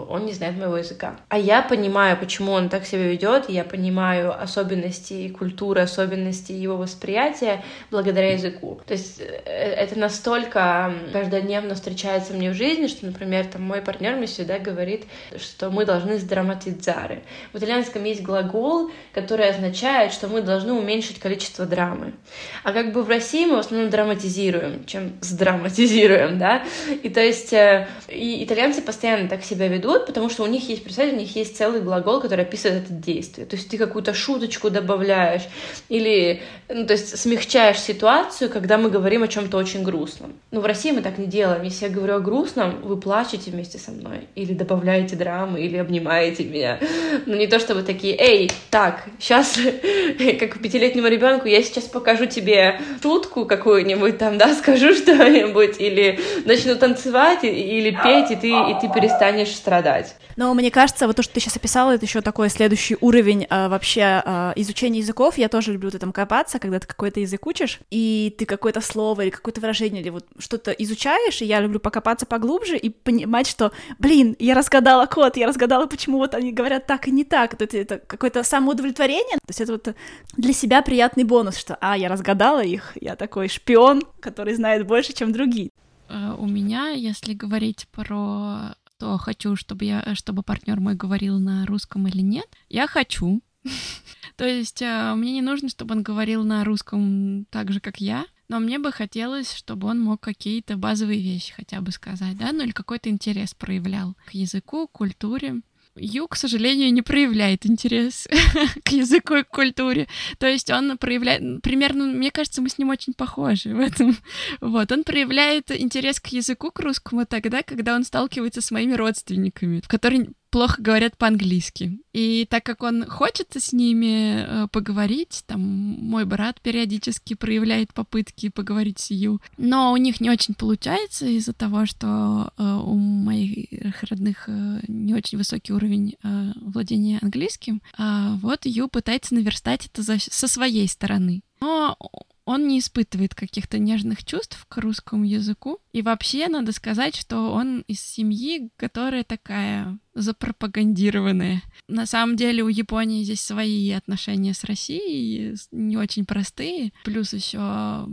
он 0.08 0.26
не 0.26 0.32
знает 0.32 0.56
моего 0.56 0.76
языка. 0.76 1.16
А 1.28 1.38
я 1.38 1.62
понимаю, 1.62 2.03
почему 2.20 2.52
он 2.52 2.68
так 2.68 2.86
себя 2.86 3.06
ведет, 3.08 3.48
я 3.48 3.64
понимаю 3.64 4.40
особенности 4.40 5.28
культуры, 5.28 5.80
особенности 5.80 6.52
его 6.52 6.76
восприятия 6.76 7.62
благодаря 7.90 8.32
языку. 8.32 8.80
То 8.86 8.94
есть 8.94 9.20
э, 9.20 9.24
это 9.24 9.98
настолько 9.98 10.94
каждодневно 11.12 11.74
встречается 11.74 12.32
мне 12.32 12.50
в 12.50 12.54
жизни, 12.54 12.86
что, 12.86 13.06
например, 13.06 13.46
там 13.46 13.62
мой 13.62 13.80
партнер 13.80 14.16
мне 14.16 14.26
всегда 14.26 14.58
говорит, 14.58 15.04
что 15.38 15.70
мы 15.70 15.84
должны 15.84 16.18
сдраматизары. 16.18 17.22
В 17.52 17.58
итальянском 17.58 18.04
есть 18.04 18.22
глагол, 18.22 18.90
который 19.12 19.48
означает, 19.48 20.12
что 20.12 20.28
мы 20.28 20.42
должны 20.42 20.72
уменьшить 20.72 21.18
количество 21.18 21.66
драмы. 21.66 22.14
А 22.62 22.72
как 22.72 22.92
бы 22.92 23.02
в 23.02 23.08
России 23.08 23.46
мы 23.46 23.56
в 23.56 23.60
основном 23.60 23.90
драматизируем, 23.90 24.84
чем 24.86 25.12
сдраматизируем, 25.20 26.38
да? 26.38 26.64
И 27.02 27.08
то 27.08 27.20
есть 27.20 27.52
э, 27.52 27.88
и 28.08 28.44
итальянцы 28.44 28.82
постоянно 28.82 29.28
так 29.28 29.44
себя 29.44 29.68
ведут, 29.68 30.06
потому 30.06 30.30
что 30.30 30.42
у 30.42 30.46
них 30.46 30.68
есть, 30.68 30.84
представьте, 30.84 31.16
у 31.16 31.18
них 31.18 31.34
есть 31.36 31.56
целый 31.56 31.80
глагол, 31.80 31.93
который 32.02 32.44
описывает 32.44 32.84
это 32.84 32.92
действие. 32.92 33.46
То 33.46 33.56
есть 33.56 33.68
ты 33.68 33.78
какую-то 33.78 34.14
шуточку 34.14 34.70
добавляешь 34.70 35.42
или, 35.88 36.42
ну, 36.68 36.86
то 36.86 36.94
есть 36.94 37.18
смягчаешь 37.18 37.78
ситуацию, 37.78 38.50
когда 38.50 38.78
мы 38.78 38.90
говорим 38.90 39.22
о 39.22 39.28
чем-то 39.28 39.56
очень 39.56 39.82
грустном. 39.82 40.34
Но 40.50 40.60
в 40.60 40.66
России 40.66 40.92
мы 40.92 41.02
так 41.02 41.18
не 41.18 41.26
делаем. 41.26 41.62
Если 41.62 41.86
я 41.86 41.90
говорю 41.90 42.16
о 42.16 42.20
грустном, 42.20 42.80
вы 42.82 42.96
плачете 42.96 43.50
вместе 43.50 43.78
со 43.78 43.90
мной 43.90 44.28
или 44.34 44.52
добавляете 44.52 45.16
драмы, 45.16 45.60
или 45.60 45.76
обнимаете 45.76 46.44
меня. 46.44 46.78
Но 47.26 47.36
не 47.36 47.46
то, 47.46 47.58
чтобы 47.58 47.82
такие, 47.82 48.16
эй, 48.18 48.50
так, 48.70 49.04
сейчас, 49.18 49.58
как 50.40 50.60
пятилетнему 50.60 51.08
ребенку, 51.08 51.46
я 51.46 51.62
сейчас 51.62 51.84
покажу 51.84 52.26
тебе 52.26 52.80
шутку 53.02 53.44
какую-нибудь 53.46 54.18
там, 54.18 54.38
да, 54.38 54.54
скажу 54.54 54.94
что-нибудь, 54.94 55.80
или 55.80 56.18
начну 56.44 56.76
танцевать, 56.76 57.44
или 57.44 57.90
петь, 57.90 58.30
и 58.30 58.36
ты, 58.36 58.48
и 58.48 58.80
ты 58.80 58.92
перестанешь 58.92 59.54
страдать. 59.54 60.16
Но 60.36 60.52
мне 60.54 60.70
кажется, 60.70 61.06
вот 61.06 61.16
то, 61.16 61.22
что 61.22 61.34
ты 61.34 61.40
сейчас 61.40 61.56
описала, 61.56 61.83
это 61.92 62.04
еще 62.04 62.20
такой 62.20 62.48
следующий 62.48 62.96
уровень 63.00 63.46
э, 63.48 63.68
вообще 63.68 64.22
э, 64.24 64.52
изучения 64.56 64.98
языков. 64.98 65.38
Я 65.38 65.48
тоже 65.48 65.72
люблю 65.72 65.90
в 65.90 65.94
этом 65.94 66.12
копаться, 66.12 66.58
когда 66.58 66.78
ты 66.78 66.86
какой-то 66.86 67.20
язык 67.20 67.46
учишь, 67.46 67.80
и 67.90 68.34
ты 68.38 68.46
какое-то 68.46 68.80
слово 68.80 69.22
или 69.22 69.30
какое-то 69.30 69.60
выражение, 69.60 70.02
или 70.02 70.10
вот 70.10 70.26
что-то 70.38 70.70
изучаешь, 70.72 71.42
и 71.42 71.44
я 71.44 71.60
люблю 71.60 71.80
покопаться 71.80 72.26
поглубже 72.26 72.76
и 72.76 72.90
понимать, 72.90 73.46
что, 73.46 73.72
блин, 73.98 74.36
я 74.38 74.54
разгадала 74.54 75.06
код, 75.06 75.36
я 75.36 75.46
разгадала, 75.46 75.86
почему 75.86 76.18
вот 76.18 76.34
они 76.34 76.52
говорят 76.52 76.86
так 76.86 77.08
и 77.08 77.10
не 77.10 77.24
так. 77.24 77.54
Это, 77.54 77.76
это 77.76 77.98
какое-то 77.98 78.42
самоудовлетворение. 78.42 79.38
То 79.38 79.50
есть 79.50 79.60
это 79.60 79.72
вот 79.72 79.94
для 80.36 80.52
себя 80.52 80.82
приятный 80.82 81.24
бонус, 81.24 81.56
что, 81.56 81.76
а, 81.80 81.96
я 81.96 82.08
разгадала 82.08 82.62
их, 82.62 82.92
я 83.00 83.16
такой 83.16 83.48
шпион, 83.48 84.02
который 84.20 84.54
знает 84.54 84.86
больше, 84.86 85.12
чем 85.12 85.32
другие. 85.32 85.70
Э, 86.08 86.34
у 86.38 86.46
меня, 86.46 86.90
если 86.90 87.34
говорить 87.34 87.86
про 87.92 88.74
то, 89.04 89.18
хочу, 89.18 89.54
чтобы 89.54 89.84
я, 89.84 90.14
чтобы 90.14 90.42
партнер 90.42 90.80
мой 90.80 90.94
говорил 90.94 91.38
на 91.38 91.66
русском 91.66 92.08
или 92.08 92.22
нет, 92.22 92.46
я 92.70 92.86
хочу. 92.86 93.42
То 94.36 94.46
есть 94.46 94.80
э, 94.80 95.12
мне 95.14 95.32
не 95.32 95.42
нужно, 95.42 95.68
чтобы 95.68 95.94
он 95.94 96.02
говорил 96.02 96.42
на 96.42 96.64
русском 96.64 97.44
так 97.50 97.70
же, 97.70 97.80
как 97.80 98.00
я, 98.00 98.24
но 98.48 98.60
мне 98.60 98.78
бы 98.78 98.92
хотелось, 98.92 99.52
чтобы 99.52 99.88
он 99.88 100.00
мог 100.00 100.22
какие-то 100.22 100.78
базовые 100.78 101.20
вещи 101.20 101.52
хотя 101.52 101.82
бы 101.82 101.90
сказать, 101.92 102.38
да, 102.38 102.50
ну 102.52 102.62
или 102.62 102.70
какой-то 102.70 103.10
интерес 103.10 103.52
проявлял 103.52 104.16
к 104.24 104.30
языку, 104.30 104.88
к 104.88 104.92
культуре. 104.92 105.60
Ю, 105.96 106.26
к 106.26 106.36
сожалению, 106.36 106.92
не 106.92 107.02
проявляет 107.02 107.66
интерес 107.66 108.26
к 108.84 108.88
языку 108.90 109.34
и 109.36 109.42
к 109.44 109.48
культуре. 109.48 110.08
То 110.38 110.46
есть 110.46 110.70
он 110.70 110.98
проявляет... 110.98 111.62
Примерно, 111.62 112.06
мне 112.06 112.30
кажется, 112.30 112.62
мы 112.62 112.68
с 112.68 112.78
ним 112.78 112.90
очень 112.90 113.14
похожи 113.14 113.74
в 113.74 113.80
этом. 113.80 114.16
Вот, 114.60 114.90
он 114.90 115.04
проявляет 115.04 115.70
интерес 115.70 116.20
к 116.20 116.28
языку, 116.28 116.70
к 116.70 116.80
русскому 116.80 117.26
тогда, 117.26 117.62
когда 117.62 117.94
он 117.94 118.04
сталкивается 118.04 118.60
с 118.60 118.70
моими 118.70 118.94
родственниками, 118.94 119.80
в 119.80 119.88
которые 119.88 120.28
плохо 120.54 120.80
говорят 120.80 121.18
по-английски. 121.18 121.98
И 122.12 122.46
так 122.48 122.62
как 122.62 122.84
он 122.84 123.06
хочет 123.06 123.48
с 123.56 123.72
ними 123.72 124.36
э, 124.38 124.68
поговорить, 124.68 125.42
там 125.48 125.60
мой 125.60 126.24
брат 126.26 126.60
периодически 126.60 127.34
проявляет 127.34 127.92
попытки 127.92 128.50
поговорить 128.50 129.00
с 129.00 129.10
Ю, 129.10 129.40
но 129.58 129.90
у 129.90 129.96
них 129.96 130.20
не 130.20 130.30
очень 130.30 130.54
получается 130.54 131.26
из-за 131.26 131.54
того, 131.54 131.86
что 131.86 132.52
э, 132.56 132.62
у 132.62 132.94
моих 132.94 134.04
родных 134.04 134.44
э, 134.46 134.78
не 134.86 135.12
очень 135.12 135.38
высокий 135.38 135.72
уровень 135.72 136.14
владения 136.22 137.18
английским. 137.20 137.82
А 137.98 138.36
вот 138.36 138.64
Ю 138.64 138.86
пытается 138.86 139.34
наверстать 139.34 139.86
это 139.92 140.04
со 140.04 140.46
своей 140.46 140.86
стороны. 140.86 141.42
Но 141.60 141.98
он 142.44 142.68
не 142.68 142.78
испытывает 142.78 143.34
каких-то 143.34 143.78
нежных 143.78 144.24
чувств 144.24 144.64
к 144.68 144.76
русскому 144.78 145.24
языку. 145.24 145.78
И 145.92 146.02
вообще 146.02 146.48
надо 146.48 146.72
сказать, 146.72 147.16
что 147.16 147.52
он 147.52 147.80
из 147.86 148.00
семьи, 148.00 148.70
которая 148.76 149.24
такая 149.24 149.98
запропагандированная. 150.14 151.62
На 151.88 152.06
самом 152.06 152.36
деле 152.36 152.62
у 152.62 152.68
Японии 152.68 153.24
здесь 153.24 153.40
свои 153.40 153.90
отношения 153.90 154.54
с 154.54 154.64
Россией 154.64 155.56
не 155.72 155.96
очень 155.96 156.24
простые. 156.24 156.92
Плюс 157.04 157.32
еще 157.32 158.06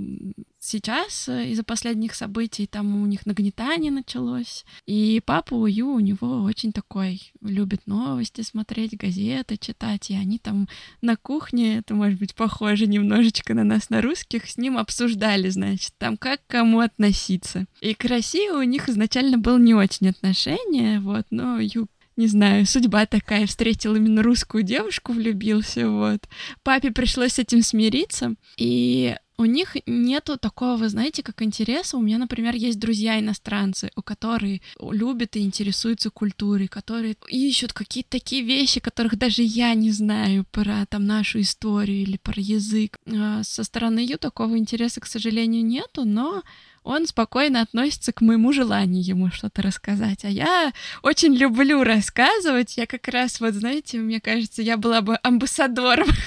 сейчас 0.61 1.27
э, 1.27 1.49
из-за 1.49 1.63
последних 1.63 2.13
событий 2.15 2.67
там 2.67 3.01
у 3.01 3.05
них 3.05 3.25
нагнетание 3.25 3.91
началось. 3.91 4.63
И 4.85 5.21
папа 5.25 5.55
Ую 5.55 5.87
у 5.87 5.99
него 5.99 6.43
очень 6.43 6.71
такой, 6.71 7.33
любит 7.41 7.87
новости 7.87 8.41
смотреть, 8.41 8.97
газеты 8.97 9.57
читать, 9.57 10.09
и 10.11 10.15
они 10.15 10.37
там 10.37 10.69
на 11.01 11.17
кухне, 11.17 11.79
это 11.79 11.95
может 11.95 12.19
быть 12.19 12.35
похоже 12.35 12.87
немножечко 12.87 13.53
на 13.53 13.63
нас, 13.63 13.89
на 13.89 14.01
русских, 14.01 14.47
с 14.47 14.57
ним 14.57 14.77
обсуждали, 14.77 15.49
значит, 15.49 15.93
там 15.97 16.15
как 16.15 16.45
к 16.45 16.51
кому 16.51 16.79
относиться. 16.79 17.65
И 17.81 17.93
к 17.93 18.05
России 18.05 18.49
у 18.49 18.61
них 18.61 18.87
изначально 18.87 19.37
было 19.37 19.57
не 19.57 19.73
очень 19.73 20.09
отношение, 20.09 20.99
вот, 20.99 21.25
но 21.31 21.59
Ю 21.59 21.87
не 22.17 22.27
знаю, 22.27 22.67
судьба 22.67 23.05
такая, 23.05 23.47
встретил 23.47 23.95
именно 23.95 24.21
русскую 24.21 24.63
девушку, 24.63 25.13
влюбился, 25.13 25.89
вот. 25.89 26.27
Папе 26.61 26.91
пришлось 26.91 27.33
с 27.33 27.39
этим 27.39 27.63
смириться, 27.63 28.35
и 28.57 29.15
у 29.37 29.45
них 29.45 29.75
нету 29.85 30.37
такого, 30.37 30.87
знаете, 30.89 31.23
как 31.23 31.41
интереса. 31.41 31.97
У 31.97 32.01
меня, 32.01 32.17
например, 32.17 32.55
есть 32.55 32.79
друзья 32.79 33.19
иностранцы, 33.19 33.91
у 33.95 34.01
которых 34.01 34.61
любят 34.79 35.35
и 35.35 35.41
интересуются 35.41 36.09
культурой, 36.09 36.67
которые 36.67 37.15
ищут 37.27 37.73
какие-то 37.73 38.11
такие 38.11 38.43
вещи, 38.43 38.79
которых 38.79 39.17
даже 39.17 39.41
я 39.41 39.73
не 39.73 39.91
знаю 39.91 40.45
про 40.51 40.85
там 40.85 41.05
нашу 41.05 41.41
историю 41.41 42.01
или 42.03 42.17
про 42.17 42.39
язык. 42.39 42.97
А 43.11 43.43
со 43.43 43.63
стороны 43.63 43.99
Ю 43.99 44.17
такого 44.17 44.57
интереса, 44.57 45.01
к 45.01 45.07
сожалению, 45.07 45.65
нету, 45.65 46.05
но 46.05 46.43
он 46.83 47.05
спокойно 47.05 47.61
относится 47.61 48.11
к 48.11 48.21
моему 48.21 48.51
желанию 48.53 49.03
ему 49.03 49.29
что-то 49.29 49.61
рассказать. 49.61 50.25
А 50.25 50.29
я 50.29 50.73
очень 51.03 51.35
люблю 51.35 51.83
рассказывать. 51.83 52.75
Я 52.75 52.87
как 52.87 53.07
раз, 53.07 53.39
вот 53.39 53.53
знаете, 53.53 53.99
мне 53.99 54.19
кажется, 54.19 54.61
я 54.61 54.77
была 54.77 55.01
бы 55.01 55.17
амбассадором. 55.21 56.07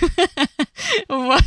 Вот. 1.09 1.43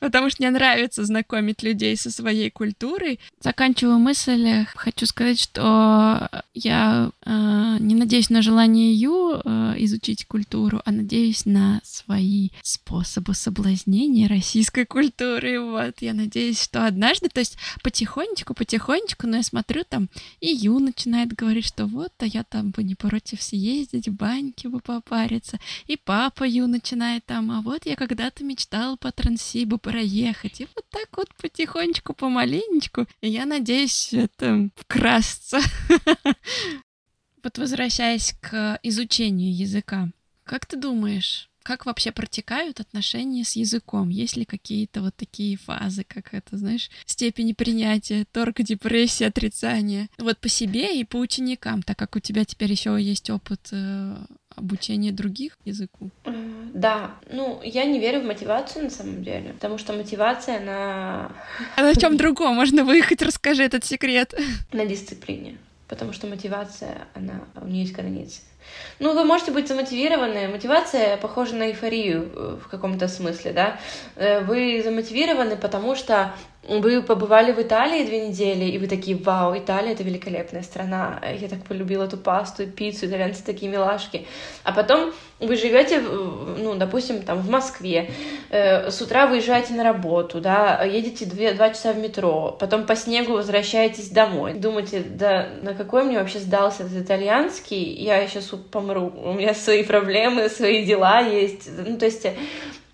Потому 0.00 0.30
что 0.30 0.42
мне 0.42 0.50
нравится 0.50 0.71
знакомить 0.94 1.62
людей 1.62 1.96
со 1.96 2.10
своей 2.10 2.50
культурой. 2.50 3.20
Заканчиваю 3.40 3.98
мысль. 3.98 4.64
Хочу 4.74 5.06
сказать, 5.06 5.40
что 5.40 6.28
я 6.54 7.10
э, 7.24 7.76
не 7.80 7.94
надеюсь 7.94 8.30
на 8.30 8.42
желание 8.42 8.94
Ю 8.94 9.40
э, 9.44 9.74
изучить 9.78 10.26
культуру, 10.26 10.80
а 10.84 10.92
надеюсь 10.92 11.46
на 11.46 11.80
свои 11.84 12.50
способы 12.62 13.34
соблазнения 13.34 14.28
российской 14.28 14.84
культуры. 14.84 15.60
Вот. 15.60 15.96
Я 16.00 16.14
надеюсь, 16.14 16.62
что 16.62 16.86
однажды, 16.86 17.28
то 17.28 17.40
есть 17.40 17.56
потихонечку, 17.82 18.54
потихонечку, 18.54 19.26
но 19.26 19.38
я 19.38 19.42
смотрю, 19.42 19.84
там 19.88 20.08
и 20.40 20.48
Ю 20.48 20.78
начинает 20.78 21.32
говорить, 21.32 21.66
что 21.66 21.86
вот, 21.86 22.12
а 22.18 22.26
я 22.26 22.44
там 22.44 22.70
бы 22.70 22.82
не 22.82 22.94
против 22.94 23.42
съездить, 23.42 24.08
в 24.08 24.14
баньке 24.14 24.68
бы 24.68 24.80
попариться. 24.80 25.58
И 25.86 25.96
папа 25.96 26.44
Ю 26.44 26.66
начинает 26.66 27.24
там, 27.26 27.50
а 27.50 27.60
вот 27.60 27.86
я 27.86 27.96
когда-то 27.96 28.44
мечтал 28.44 28.96
по 28.96 29.10
Транссибу 29.12 29.78
проехать. 29.78 30.61
И 30.62 30.68
вот 30.76 30.84
так 30.90 31.08
вот 31.16 31.28
потихонечку, 31.34 32.14
помаленечку. 32.14 33.06
И 33.20 33.28
я 33.28 33.46
надеюсь, 33.46 34.12
это 34.12 34.70
вкрасться. 34.76 35.60
Вот 37.44 37.58
возвращаясь 37.58 38.36
к 38.40 38.78
изучению 38.84 39.52
языка, 39.52 40.10
как 40.44 40.64
ты 40.64 40.76
думаешь, 40.76 41.50
как 41.62 41.86
вообще 41.86 42.12
протекают 42.12 42.80
отношения 42.80 43.44
с 43.44 43.56
языком? 43.56 44.08
Есть 44.08 44.36
ли 44.36 44.44
какие-то 44.44 45.02
вот 45.02 45.14
такие 45.16 45.56
фазы, 45.56 46.04
как 46.06 46.34
это, 46.34 46.56
знаешь, 46.56 46.90
степени 47.06 47.52
принятия, 47.52 48.24
торг, 48.32 48.60
депрессия, 48.62 49.26
отрицание? 49.26 50.08
Вот 50.18 50.38
по 50.38 50.48
себе 50.48 50.98
и 50.98 51.04
по 51.04 51.16
ученикам, 51.16 51.82
так 51.82 51.98
как 51.98 52.16
у 52.16 52.20
тебя 52.20 52.44
теперь 52.44 52.70
еще 52.70 52.96
есть 53.00 53.30
опыт 53.30 53.68
э, 53.72 54.16
обучения 54.56 55.12
других 55.12 55.56
языку? 55.64 56.10
Да, 56.74 57.16
ну, 57.30 57.60
я 57.62 57.84
не 57.84 57.98
верю 57.98 58.20
в 58.20 58.24
мотивацию 58.24 58.84
на 58.84 58.90
самом 58.90 59.22
деле, 59.22 59.52
потому 59.54 59.78
что 59.78 59.92
мотивация 59.92 60.60
на... 60.60 61.32
А 61.76 61.82
на 61.82 61.94
чем 61.94 62.16
другом 62.16 62.56
можно 62.56 62.84
выехать? 62.84 63.22
Расскажи 63.22 63.62
этот 63.62 63.84
секрет. 63.84 64.34
На 64.72 64.86
дисциплине, 64.86 65.58
потому 65.88 66.12
что 66.12 66.26
мотивация, 66.26 67.08
она, 67.14 67.44
у 67.60 67.66
нее 67.66 67.82
есть 67.82 67.92
границы. 67.92 68.40
Ну, 68.98 69.14
вы 69.14 69.24
можете 69.24 69.50
быть 69.50 69.68
замотивированы. 69.68 70.48
Мотивация 70.48 71.16
похожа 71.16 71.54
на 71.54 71.68
эйфорию 71.68 72.30
э, 72.34 72.58
в 72.64 72.68
каком-то 72.68 73.08
смысле, 73.08 73.52
да. 73.52 73.80
Э, 74.16 74.40
вы 74.40 74.82
замотивированы, 74.84 75.56
потому 75.56 75.94
что 75.94 76.34
вы 76.68 77.02
побывали 77.02 77.52
в 77.52 77.60
Италии 77.60 78.04
две 78.04 78.28
недели, 78.28 78.64
и 78.66 78.78
вы 78.78 78.86
такие, 78.86 79.16
вау, 79.16 79.58
Италия— 79.58 79.92
это 79.94 80.04
великолепная 80.04 80.62
страна, 80.62 81.20
я 81.40 81.48
так 81.48 81.64
полюбила 81.64 82.04
эту 82.04 82.16
пасту, 82.16 82.66
пиццу, 82.66 83.06
итальянцы 83.06 83.44
такие 83.44 83.70
милашки. 83.70 84.26
А 84.62 84.72
потом 84.72 85.12
вы 85.40 85.56
живете, 85.56 86.00
ну, 86.00 86.74
допустим, 86.76 87.22
там 87.22 87.38
в 87.38 87.50
Москве, 87.50 88.12
э, 88.50 88.90
с 88.90 89.02
утра 89.02 89.26
выезжаете 89.26 89.74
на 89.74 89.82
работу, 89.82 90.40
да, 90.40 90.84
едете 90.84 91.26
две, 91.26 91.52
два 91.52 91.70
часа 91.70 91.92
в 91.92 91.98
метро, 91.98 92.56
потом 92.60 92.86
по 92.86 92.94
снегу 92.94 93.32
возвращаетесь 93.32 94.10
домой. 94.10 94.54
Думаете, 94.54 95.00
да 95.00 95.48
на 95.62 95.74
какой 95.74 96.04
мне 96.04 96.18
вообще 96.18 96.38
сдался 96.38 96.84
этот 96.84 96.96
итальянский, 96.96 97.82
я 97.82 98.24
сейчас 98.28 98.52
помру, 98.70 99.12
у 99.16 99.32
меня 99.32 99.54
свои 99.54 99.82
проблемы, 99.82 100.48
свои 100.48 100.84
дела 100.84 101.20
есть. 101.20 101.68
Ну, 101.76 101.98
то 101.98 102.04
есть 102.04 102.24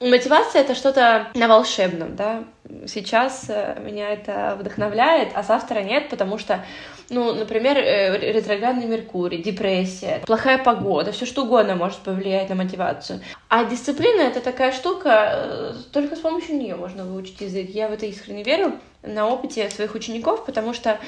мотивация— 0.00 0.62
это 0.62 0.74
что-то 0.74 1.28
на 1.34 1.48
волшебном, 1.48 2.16
да, 2.16 2.44
сейчас 2.86 3.46
э, 3.48 3.80
меня 3.80 4.10
это 4.10 4.56
вдохновляет, 4.58 5.32
а 5.34 5.42
завтра 5.42 5.80
нет, 5.80 6.08
потому 6.08 6.38
что, 6.38 6.64
ну, 7.10 7.34
например, 7.34 7.76
э, 7.78 8.32
ретроградный 8.32 8.86
Меркурий, 8.86 9.42
депрессия, 9.42 10.20
плохая 10.26 10.58
погода, 10.58 11.12
все 11.12 11.26
что 11.26 11.44
угодно 11.44 11.76
может 11.76 11.98
повлиять 11.98 12.48
на 12.48 12.54
мотивацию. 12.54 13.20
А 13.48 13.64
дисциплина— 13.64 14.20
это 14.22 14.40
такая 14.40 14.72
штука, 14.72 15.32
э, 15.32 15.72
только 15.92 16.16
с 16.16 16.20
помощью 16.20 16.56
нее 16.56 16.76
можно 16.76 17.04
выучить 17.04 17.40
язык. 17.40 17.70
Я 17.70 17.88
в 17.88 17.92
это 17.92 18.06
искренне 18.06 18.42
верю 18.42 18.72
на 19.02 19.28
опыте 19.28 19.68
своих 19.70 19.94
учеников, 19.94 20.44
потому 20.44 20.74
что 20.74 20.98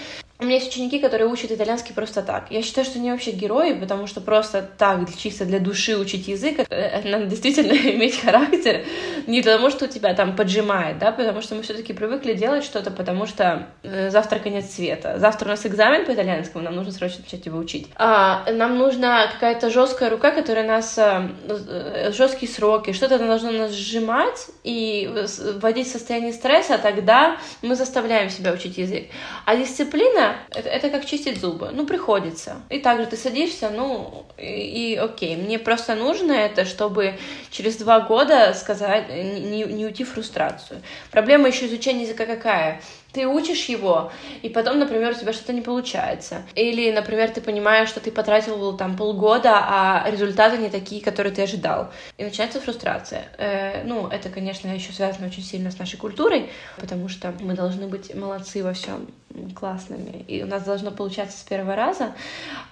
у 0.40 0.44
меня 0.46 0.54
есть 0.54 0.68
ученики, 0.68 0.98
которые 0.98 1.28
учат 1.28 1.52
итальянский 1.52 1.94
просто 1.94 2.22
так. 2.22 2.50
Я 2.50 2.62
считаю, 2.62 2.86
что 2.86 2.98
они 2.98 3.10
вообще 3.10 3.30
герои, 3.32 3.74
потому 3.74 4.06
что 4.06 4.22
просто 4.22 4.66
так, 4.78 5.00
чисто 5.14 5.44
для 5.44 5.60
души 5.60 5.98
учить 5.98 6.28
язык, 6.28 6.66
надо 7.04 7.26
действительно 7.26 7.72
иметь 7.94 8.18
характер, 8.18 8.84
не 9.26 9.42
потому 9.42 9.68
что 9.68 9.84
у 9.84 9.88
тебя 9.88 10.14
там 10.14 10.34
поджимает, 10.34 10.98
да, 10.98 11.12
потому 11.12 11.42
что 11.42 11.56
мы 11.56 11.62
все-таки 11.62 11.92
привыкли 11.92 12.32
делать 12.32 12.64
что-то, 12.64 12.90
потому 12.90 13.26
что 13.26 13.66
э, 13.82 14.08
завтра 14.08 14.38
конец 14.38 14.70
света. 14.70 15.18
Завтра 15.18 15.44
у 15.46 15.48
нас 15.50 15.66
экзамен 15.66 16.06
по 16.06 16.14
итальянскому, 16.14 16.64
нам 16.64 16.74
нужно 16.74 16.92
срочно 16.92 17.22
начать 17.22 17.44
его 17.44 17.58
учить. 17.58 17.88
А, 17.96 18.50
нам 18.50 18.78
нужна 18.78 19.26
какая-то 19.26 19.68
жесткая 19.68 20.08
рука, 20.08 20.30
которая 20.30 20.66
нас 20.66 20.96
э, 20.96 22.12
жесткие 22.12 22.50
сроки, 22.50 22.92
что-то 22.92 23.18
должно 23.18 23.50
нас 23.50 23.72
сжимать 23.72 24.46
и 24.64 25.10
вводить 25.56 25.86
в 25.86 25.92
состояние 25.92 26.32
стресса, 26.32 26.78
тогда 26.78 27.36
мы 27.60 27.74
заставляем 27.74 27.89
себя 28.30 28.52
учить 28.52 28.78
язык. 28.78 29.08
А 29.44 29.56
дисциплина 29.56 30.36
это, 30.50 30.68
это 30.68 30.90
как 30.90 31.04
чистить 31.04 31.40
зубы. 31.40 31.70
Ну, 31.72 31.86
приходится. 31.86 32.62
И 32.70 32.78
также 32.78 33.06
ты 33.06 33.16
садишься, 33.16 33.70
ну, 33.70 34.26
и, 34.38 34.92
и 34.92 34.96
окей. 34.96 35.36
Мне 35.36 35.58
просто 35.58 35.94
нужно 35.94 36.32
это, 36.32 36.64
чтобы 36.64 37.18
через 37.50 37.76
два 37.76 38.00
года 38.00 38.54
сказать, 38.54 39.08
не, 39.08 39.64
не 39.64 39.86
уйти 39.86 40.04
в 40.04 40.12
фрустрацию. 40.12 40.82
Проблема 41.10 41.48
еще 41.48 41.66
изучения 41.66 42.04
языка 42.04 42.26
какая? 42.26 42.80
Ты 43.12 43.26
учишь 43.26 43.64
его, 43.66 44.12
и 44.42 44.48
потом, 44.48 44.78
например, 44.78 45.12
у 45.12 45.14
тебя 45.14 45.32
что-то 45.32 45.52
не 45.52 45.62
получается. 45.62 46.42
Или, 46.54 46.90
например, 46.92 47.30
ты 47.30 47.40
понимаешь, 47.40 47.88
что 47.88 48.00
ты 48.00 48.10
потратил 48.10 48.76
там 48.76 48.96
полгода, 48.96 49.58
а 49.62 50.08
результаты 50.10 50.58
не 50.58 50.70
такие, 50.70 51.02
которые 51.02 51.34
ты 51.34 51.42
ожидал. 51.42 51.90
И 52.18 52.24
начинается 52.24 52.60
фрустрация. 52.60 53.28
Э, 53.38 53.82
ну, 53.84 54.06
это, 54.08 54.28
конечно, 54.28 54.68
еще 54.68 54.92
связано 54.92 55.26
очень 55.26 55.42
сильно 55.42 55.70
с 55.70 55.78
нашей 55.78 55.96
культурой, 55.96 56.50
потому 56.76 57.08
что 57.08 57.34
мы 57.40 57.54
должны 57.54 57.88
быть 57.88 58.14
молодцы 58.14 58.62
во 58.62 58.72
всем 58.72 59.08
классными, 59.54 60.24
и 60.26 60.42
у 60.42 60.46
нас 60.46 60.64
должно 60.64 60.90
получаться 60.90 61.38
с 61.38 61.42
первого 61.42 61.76
раза. 61.76 62.14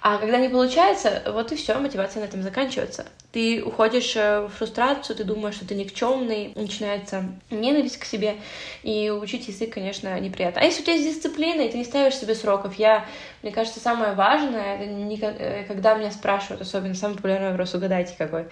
А 0.01 0.17
когда 0.17 0.37
не 0.37 0.49
получается, 0.49 1.23
вот 1.27 1.51
и 1.51 1.55
все, 1.55 1.77
мотивация 1.79 2.21
на 2.21 2.25
этом 2.25 2.43
заканчивается. 2.43 3.05
Ты 3.31 3.61
уходишь 3.63 4.15
э, 4.15 4.47
в 4.47 4.49
фрустрацию, 4.49 5.15
ты 5.15 5.23
думаешь, 5.23 5.53
что 5.53 5.67
ты 5.67 5.75
никчемный, 5.75 6.51
начинается 6.55 7.25
ненависть 7.51 7.97
к 7.97 8.05
себе, 8.05 8.37
и 8.81 9.11
учить 9.11 9.47
язык, 9.47 9.71
конечно, 9.71 10.19
неприятно. 10.19 10.61
А 10.61 10.63
если 10.63 10.81
у 10.81 10.83
тебя 10.83 10.95
есть 10.95 11.15
дисциплина, 11.15 11.61
и 11.61 11.69
ты 11.69 11.77
не 11.77 11.85
ставишь 11.85 12.15
себе 12.15 12.33
сроков, 12.33 12.73
я, 12.79 13.05
мне 13.43 13.51
кажется, 13.51 13.79
самое 13.79 14.13
важное, 14.13 14.77
это 14.77 14.85
не, 14.87 15.19
э, 15.21 15.63
когда 15.67 15.93
меня 15.93 16.11
спрашивают, 16.11 16.61
особенно 16.61 16.95
самый 16.95 17.17
популярный 17.17 17.51
вопрос, 17.51 17.75
угадайте 17.75 18.15
какой, 18.17 18.45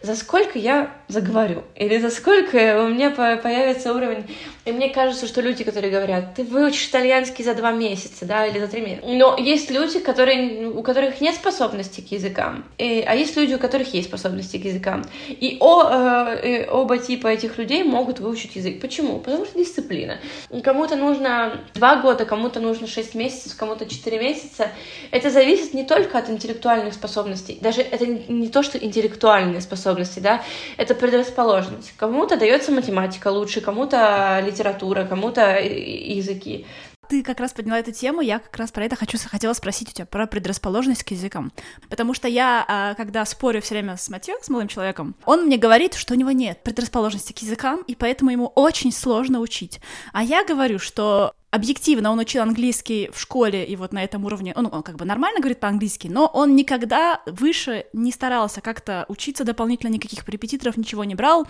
за 0.00 0.16
сколько 0.16 0.58
я 0.58 0.90
заговорю, 1.08 1.62
или 1.74 1.98
за 1.98 2.08
сколько 2.08 2.82
у 2.82 2.88
меня 2.88 3.10
появится 3.10 3.92
уровень, 3.92 4.34
и 4.64 4.72
мне 4.72 4.88
кажется, 4.88 5.26
что 5.26 5.42
люди, 5.42 5.62
которые 5.62 5.92
говорят, 5.92 6.34
ты 6.36 6.44
выучишь 6.44 6.88
итальянский 6.88 7.44
за 7.44 7.51
два 7.54 7.72
месяца, 7.72 8.24
да, 8.24 8.46
или 8.46 8.58
за 8.58 8.68
три 8.68 8.80
месяца, 8.80 9.06
но 9.06 9.36
есть 9.38 9.70
люди, 9.70 9.98
которые, 9.98 10.68
у 10.68 10.82
которых 10.82 11.20
нет 11.20 11.34
способности 11.34 12.00
к 12.00 12.10
языкам, 12.10 12.64
и, 12.78 13.04
а 13.06 13.14
есть 13.14 13.36
люди, 13.36 13.54
у 13.54 13.58
которых 13.58 13.92
есть 13.94 14.08
способности 14.08 14.58
к 14.58 14.64
языкам. 14.64 15.04
И 15.28 15.56
о, 15.60 15.82
э, 15.84 16.68
оба 16.70 16.98
типа 16.98 17.28
этих 17.28 17.58
людей 17.58 17.82
могут 17.84 18.20
выучить 18.20 18.56
язык. 18.56 18.80
Почему? 18.80 19.18
Потому 19.18 19.44
что 19.44 19.58
дисциплина. 19.58 20.18
Кому-то 20.62 20.96
нужно 20.96 21.60
два 21.74 21.96
года, 21.96 22.24
кому-то 22.24 22.60
нужно 22.60 22.86
шесть 22.86 23.14
месяцев, 23.14 23.56
кому-то 23.56 23.86
четыре 23.86 24.18
месяца. 24.18 24.68
Это 25.10 25.30
зависит 25.30 25.74
не 25.74 25.84
только 25.84 26.18
от 26.18 26.30
интеллектуальных 26.30 26.94
способностей, 26.94 27.58
даже 27.60 27.80
это 27.82 28.06
не 28.06 28.48
то, 28.48 28.62
что 28.62 28.78
интеллектуальные 28.78 29.60
способности, 29.60 30.20
да, 30.20 30.42
это 30.76 30.94
предрасположенность. 30.94 31.92
Кому-то 31.96 32.36
дается 32.36 32.72
математика 32.72 33.28
лучше, 33.28 33.60
кому-то 33.60 34.42
литература, 34.44 35.04
кому-то 35.04 35.58
языки 35.58 36.66
ты 37.12 37.22
как 37.22 37.40
раз 37.40 37.52
подняла 37.52 37.78
эту 37.78 37.92
тему, 37.92 38.22
я 38.22 38.38
как 38.38 38.56
раз 38.56 38.72
про 38.72 38.86
это 38.86 38.96
хочу, 38.96 39.18
хотела 39.18 39.52
спросить 39.52 39.90
у 39.90 39.92
тебя 39.92 40.06
про 40.06 40.26
предрасположенность 40.26 41.04
к 41.04 41.10
языкам. 41.10 41.52
Потому 41.90 42.14
что 42.14 42.26
я, 42.26 42.64
а, 42.66 42.94
когда 42.94 43.26
спорю 43.26 43.60
все 43.60 43.74
время 43.74 43.98
с 43.98 44.08
Матьё, 44.08 44.34
с 44.40 44.48
молодым 44.48 44.68
человеком, 44.68 45.14
он 45.26 45.44
мне 45.44 45.58
говорит, 45.58 45.92
что 45.92 46.14
у 46.14 46.16
него 46.16 46.30
нет 46.30 46.62
предрасположенности 46.62 47.34
к 47.34 47.40
языкам, 47.40 47.82
и 47.86 47.94
поэтому 47.94 48.30
ему 48.30 48.46
очень 48.46 48.92
сложно 48.92 49.40
учить. 49.40 49.78
А 50.14 50.22
я 50.22 50.42
говорю, 50.42 50.78
что 50.78 51.34
объективно 51.52 52.10
он 52.10 52.18
учил 52.18 52.42
английский 52.42 53.10
в 53.12 53.20
школе, 53.20 53.64
и 53.64 53.76
вот 53.76 53.92
на 53.92 54.02
этом 54.02 54.24
уровне, 54.24 54.54
он, 54.56 54.70
он 54.72 54.82
как 54.82 54.96
бы 54.96 55.04
нормально 55.04 55.38
говорит 55.38 55.60
по-английски, 55.60 56.08
но 56.08 56.26
он 56.26 56.56
никогда 56.56 57.20
выше 57.26 57.84
не 57.92 58.10
старался 58.10 58.62
как-то 58.62 59.04
учиться 59.08 59.44
дополнительно, 59.44 59.90
никаких 59.90 60.26
репетиторов, 60.26 60.78
ничего 60.78 61.04
не 61.04 61.14
брал. 61.14 61.46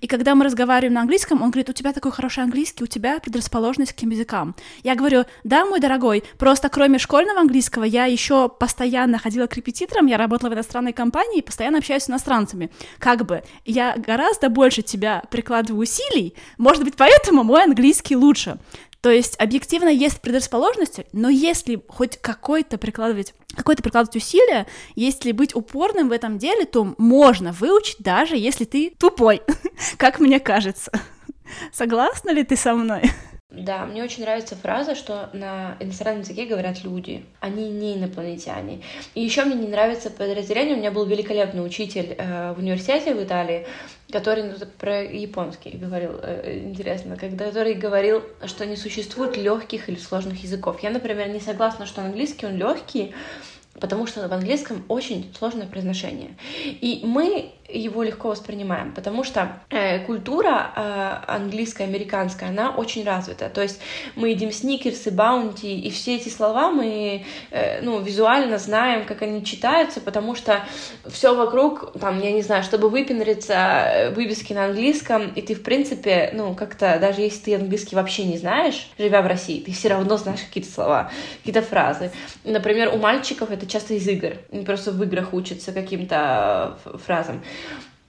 И 0.00 0.06
когда 0.06 0.36
мы 0.36 0.44
разговариваем 0.44 0.94
на 0.94 1.00
английском, 1.00 1.42
он 1.42 1.50
говорит, 1.50 1.68
у 1.68 1.72
тебя 1.72 1.92
такой 1.92 2.12
хороший 2.12 2.44
английский, 2.44 2.84
у 2.84 2.86
тебя 2.86 3.18
предрасположенность 3.18 3.92
к 3.92 4.02
языкам. 4.02 4.54
Я 4.84 4.94
говорю, 4.94 5.24
да, 5.42 5.66
мой 5.66 5.80
дорогой, 5.80 6.22
просто 6.38 6.68
кроме 6.68 6.98
школьного 6.98 7.40
английского 7.40 7.82
я 7.82 8.04
еще 8.04 8.48
постоянно 8.48 9.18
ходила 9.18 9.48
к 9.48 9.56
репетиторам, 9.56 10.06
я 10.06 10.16
работала 10.16 10.50
в 10.50 10.54
иностранной 10.54 10.92
компании 10.92 11.38
и 11.38 11.42
постоянно 11.42 11.78
общаюсь 11.78 12.04
с 12.04 12.08
иностранцами. 12.08 12.70
Как 13.00 13.26
бы 13.26 13.42
я 13.64 13.96
гораздо 13.96 14.48
больше 14.48 14.82
тебя 14.82 15.24
прикладываю 15.28 15.82
усилий, 15.82 16.34
может 16.56 16.84
быть, 16.84 16.94
поэтому 16.94 17.42
мой 17.42 17.64
английский 17.64 18.14
лучше. 18.14 18.58
То 19.00 19.10
есть 19.10 19.38
объективно 19.40 19.88
есть 19.88 20.20
предрасположенности, 20.20 21.06
но 21.12 21.28
если 21.30 21.82
хоть 21.88 22.18
какой-то 22.18 22.76
прикладывать 22.76 23.34
какое-то 23.56 23.82
прикладывать 23.82 24.16
усилие, 24.16 24.66
если 24.94 25.32
быть 25.32 25.56
упорным 25.56 26.08
в 26.08 26.12
этом 26.12 26.38
деле, 26.38 26.66
то 26.66 26.94
можно 26.98 27.52
выучить, 27.52 27.96
даже 27.98 28.36
если 28.36 28.64
ты 28.64 28.92
тупой, 28.96 29.42
как 29.96 30.20
мне 30.20 30.38
кажется. 30.38 30.92
Согласна 31.72 32.30
ли 32.30 32.44
ты 32.44 32.56
со 32.56 32.74
мной? 32.74 33.02
Да, 33.50 33.84
мне 33.84 34.04
очень 34.04 34.22
нравится 34.22 34.54
фраза, 34.54 34.94
что 34.94 35.28
на 35.32 35.76
иностранном 35.80 36.20
языке 36.20 36.44
говорят 36.44 36.84
люди, 36.84 37.24
они 37.40 37.68
не 37.68 37.96
инопланетяне. 37.96 38.80
И 39.16 39.22
еще 39.22 39.44
мне 39.44 39.56
не 39.56 39.66
нравится 39.66 40.08
подразделение. 40.08 40.76
У 40.76 40.78
меня 40.78 40.92
был 40.92 41.04
великолепный 41.04 41.64
учитель 41.64 42.14
э, 42.16 42.52
в 42.52 42.60
университете 42.60 43.12
в 43.12 43.22
Италии, 43.22 43.66
который 44.12 44.44
ну, 44.44 44.54
про 44.78 45.02
японский 45.02 45.70
говорил, 45.70 46.12
э, 46.22 46.60
интересно, 46.64 47.16
когда, 47.16 47.46
который 47.46 47.74
говорил, 47.74 48.22
что 48.44 48.64
не 48.66 48.76
существует 48.76 49.36
легких 49.36 49.88
или 49.88 49.96
сложных 49.96 50.44
языков. 50.44 50.80
Я, 50.84 50.90
например, 50.90 51.28
не 51.28 51.40
согласна, 51.40 51.86
что 51.86 52.02
английский 52.02 52.46
он 52.46 52.56
легкий, 52.56 53.12
потому 53.80 54.06
что 54.06 54.28
в 54.28 54.32
английском 54.32 54.84
очень 54.86 55.32
сложное 55.36 55.66
произношение. 55.66 56.36
И 56.64 57.00
мы 57.02 57.50
его 57.72 58.02
легко 58.02 58.28
воспринимаем, 58.28 58.92
потому 58.92 59.24
что 59.24 59.60
э, 59.70 60.00
культура 60.04 60.70
э, 60.74 61.32
английская, 61.32 61.84
американская, 61.84 62.50
она 62.50 62.70
очень 62.70 63.04
развита. 63.04 63.48
То 63.48 63.62
есть 63.62 63.80
мы 64.16 64.30
едим 64.30 64.52
сникерсы, 64.52 65.10
баунти, 65.10 65.78
и 65.78 65.90
все 65.90 66.16
эти 66.16 66.28
слова 66.28 66.70
мы 66.70 67.24
э, 67.50 67.80
ну, 67.82 68.00
визуально 68.00 68.58
знаем, 68.58 69.04
как 69.04 69.22
они 69.22 69.44
читаются, 69.44 70.00
потому 70.00 70.34
что 70.34 70.60
все 71.06 71.34
вокруг, 71.34 71.92
там, 71.98 72.20
я 72.20 72.32
не 72.32 72.42
знаю, 72.42 72.62
чтобы 72.62 72.88
выпендриться 72.88 73.54
э, 73.54 74.10
вывески 74.10 74.52
на 74.52 74.66
английском, 74.66 75.28
и 75.34 75.42
ты, 75.42 75.54
в 75.54 75.62
принципе, 75.62 76.30
ну, 76.34 76.54
как-то, 76.54 76.98
даже 77.00 77.20
если 77.20 77.40
ты 77.42 77.54
английский 77.56 77.96
вообще 77.96 78.24
не 78.24 78.38
знаешь, 78.38 78.90
живя 78.98 79.22
в 79.22 79.26
России, 79.26 79.60
ты 79.60 79.72
все 79.72 79.88
равно 79.88 80.16
знаешь 80.16 80.40
какие-то 80.40 80.70
слова, 80.70 81.10
какие-то 81.38 81.62
фразы. 81.62 82.10
Например, 82.44 82.90
у 82.94 82.98
мальчиков 82.98 83.50
это 83.50 83.66
часто 83.66 83.94
из 83.94 84.06
игр, 84.08 84.34
они 84.52 84.64
просто 84.64 84.92
в 84.92 85.02
играх 85.02 85.32
учатся 85.32 85.72
каким-то 85.72 86.78
э, 86.84 86.98
фразам. 86.98 87.42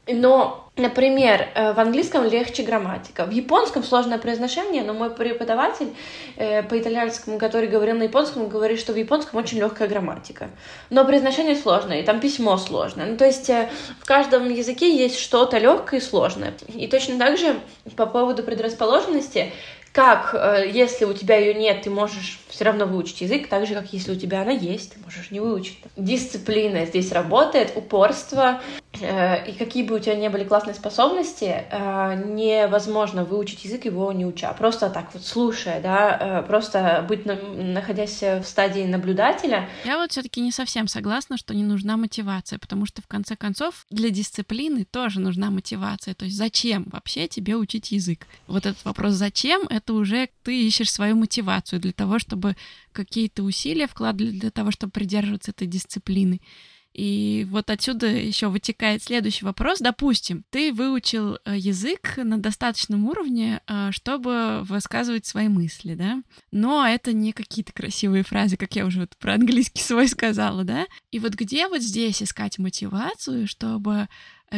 Но, 0.08 0.68
например, 0.78 1.48
э, 1.54 1.74
в 1.74 1.80
английском 1.80 2.26
легче 2.26 2.64
грамматика. 2.64 3.26
В 3.26 3.30
японском 3.30 3.84
сложное 3.84 4.18
произношение, 4.18 4.84
но 4.84 4.94
мой 4.94 5.12
преподаватель 5.12 5.94
э, 6.38 6.64
по 6.64 6.80
итальянскому, 6.80 7.38
который 7.38 7.68
говорил 7.68 7.96
на 7.96 8.04
японском, 8.04 8.50
говорит, 8.50 8.80
что 8.80 8.94
в 8.94 8.96
японском 8.96 9.40
очень 9.40 9.60
легкая 9.60 9.88
грамматика. 9.88 10.50
Но 10.90 11.06
произношение 11.06 11.56
сложное, 11.56 12.02
и 12.02 12.04
там 12.04 12.20
письмо 12.20 12.58
сложное. 12.58 13.06
Ну, 13.06 13.18
то 13.18 13.26
есть 13.26 13.50
э, 13.50 13.70
в 14.00 14.06
каждом 14.06 14.50
языке 14.50 14.96
есть 14.96 15.20
что-то 15.20 15.60
легкое 15.60 16.00
и 16.00 16.04
сложное. 16.04 16.54
И 16.74 16.88
точно 16.88 17.20
так 17.20 17.38
же 17.38 17.60
по 17.96 18.08
поводу 18.08 18.42
предрасположенности, 18.44 19.52
как, 19.94 20.34
если 20.74 21.04
у 21.04 21.14
тебя 21.14 21.36
ее 21.36 21.54
нет, 21.54 21.82
ты 21.82 21.90
можешь 21.90 22.41
все 22.52 22.66
равно 22.66 22.86
выучить 22.86 23.22
язык, 23.22 23.48
так 23.48 23.66
же, 23.66 23.74
как 23.74 23.92
если 23.94 24.12
у 24.12 24.16
тебя 24.16 24.42
она 24.42 24.52
есть, 24.52 24.94
ты 24.94 25.00
можешь 25.04 25.32
не 25.32 25.40
выучить. 25.40 25.80
Дисциплина 25.96 26.86
здесь 26.86 27.12
работает, 27.12 27.74
упорство, 27.76 28.62
Э, 29.00 29.50
и 29.50 29.54
какие 29.54 29.84
бы 29.84 29.96
у 29.96 30.00
тебя 30.00 30.16
ни 30.16 30.28
были 30.28 30.44
классные 30.44 30.74
способности, 30.74 31.64
э, 31.70 32.24
невозможно 32.26 33.24
выучить 33.24 33.64
язык 33.64 33.86
его 33.86 34.12
не 34.12 34.26
уча. 34.26 34.54
Просто 34.54 34.90
так 34.90 35.14
вот 35.14 35.26
слушая, 35.26 35.82
да, 35.82 36.18
э, 36.20 36.44
просто 36.48 37.06
быть, 37.08 37.26
находясь 37.26 38.22
в 38.22 38.44
стадии 38.44 38.86
наблюдателя. 38.86 39.70
Я 39.86 39.98
вот 39.98 40.12
все 40.12 40.22
таки 40.22 40.42
не 40.42 40.52
совсем 40.52 40.88
согласна, 40.88 41.38
что 41.38 41.54
не 41.54 41.64
нужна 41.64 41.96
мотивация, 41.96 42.60
потому 42.60 42.86
что, 42.86 43.02
в 43.02 43.08
конце 43.08 43.36
концов, 43.36 43.86
для 43.90 44.10
дисциплины 44.10 44.86
тоже 44.86 45.20
нужна 45.20 45.50
мотивация. 45.52 46.14
То 46.14 46.26
есть 46.26 46.38
зачем 46.38 46.86
вообще 46.92 47.28
тебе 47.28 47.56
учить 47.56 47.92
язык? 47.92 48.28
Вот 48.48 48.66
этот 48.66 48.84
вопрос 48.84 49.14
«зачем?»— 49.14 49.62
это 49.70 49.94
уже 49.94 50.30
ты 50.44 50.68
ищешь 50.68 50.92
свою 50.92 51.16
мотивацию 51.16 51.80
для 51.80 51.94
того, 51.94 52.20
чтобы 52.20 52.41
какие-то 52.92 53.44
усилия 53.44 53.88
вкладывать 53.88 54.40
для 54.40 54.52
того, 54.52 54.72
чтобы 54.72 54.92
придерживаться 54.92 55.52
этой 55.52 55.68
дисциплины. 55.68 56.42
И 56.94 57.48
вот 57.50 57.70
отсюда 57.70 58.08
еще 58.08 58.50
вытекает 58.50 59.02
следующий 59.02 59.46
вопрос. 59.46 59.80
Допустим, 59.80 60.44
ты 60.50 60.74
выучил 60.74 61.38
э, 61.46 61.58
язык 61.58 62.18
на 62.18 62.38
достаточном 62.38 63.06
уровне, 63.06 63.62
э, 63.66 63.92
чтобы 63.92 64.64
высказывать 64.64 65.26
свои 65.26 65.48
мысли, 65.48 65.96
да? 65.96 66.22
Но 66.52 66.86
это 66.86 67.14
не 67.14 67.32
какие-то 67.32 67.72
красивые 67.72 68.24
фразы, 68.24 68.58
как 68.58 68.76
я 68.76 68.86
уже 68.86 69.02
вот 69.02 69.16
про 69.18 69.36
английский 69.36 69.82
свой 69.84 70.10
сказала, 70.10 70.66
да? 70.66 70.86
И 71.12 71.20
вот 71.20 71.34
где 71.36 71.70
вот 71.70 71.82
здесь 71.82 72.22
искать 72.22 72.60
мотивацию, 72.60 73.48
чтобы 73.48 74.10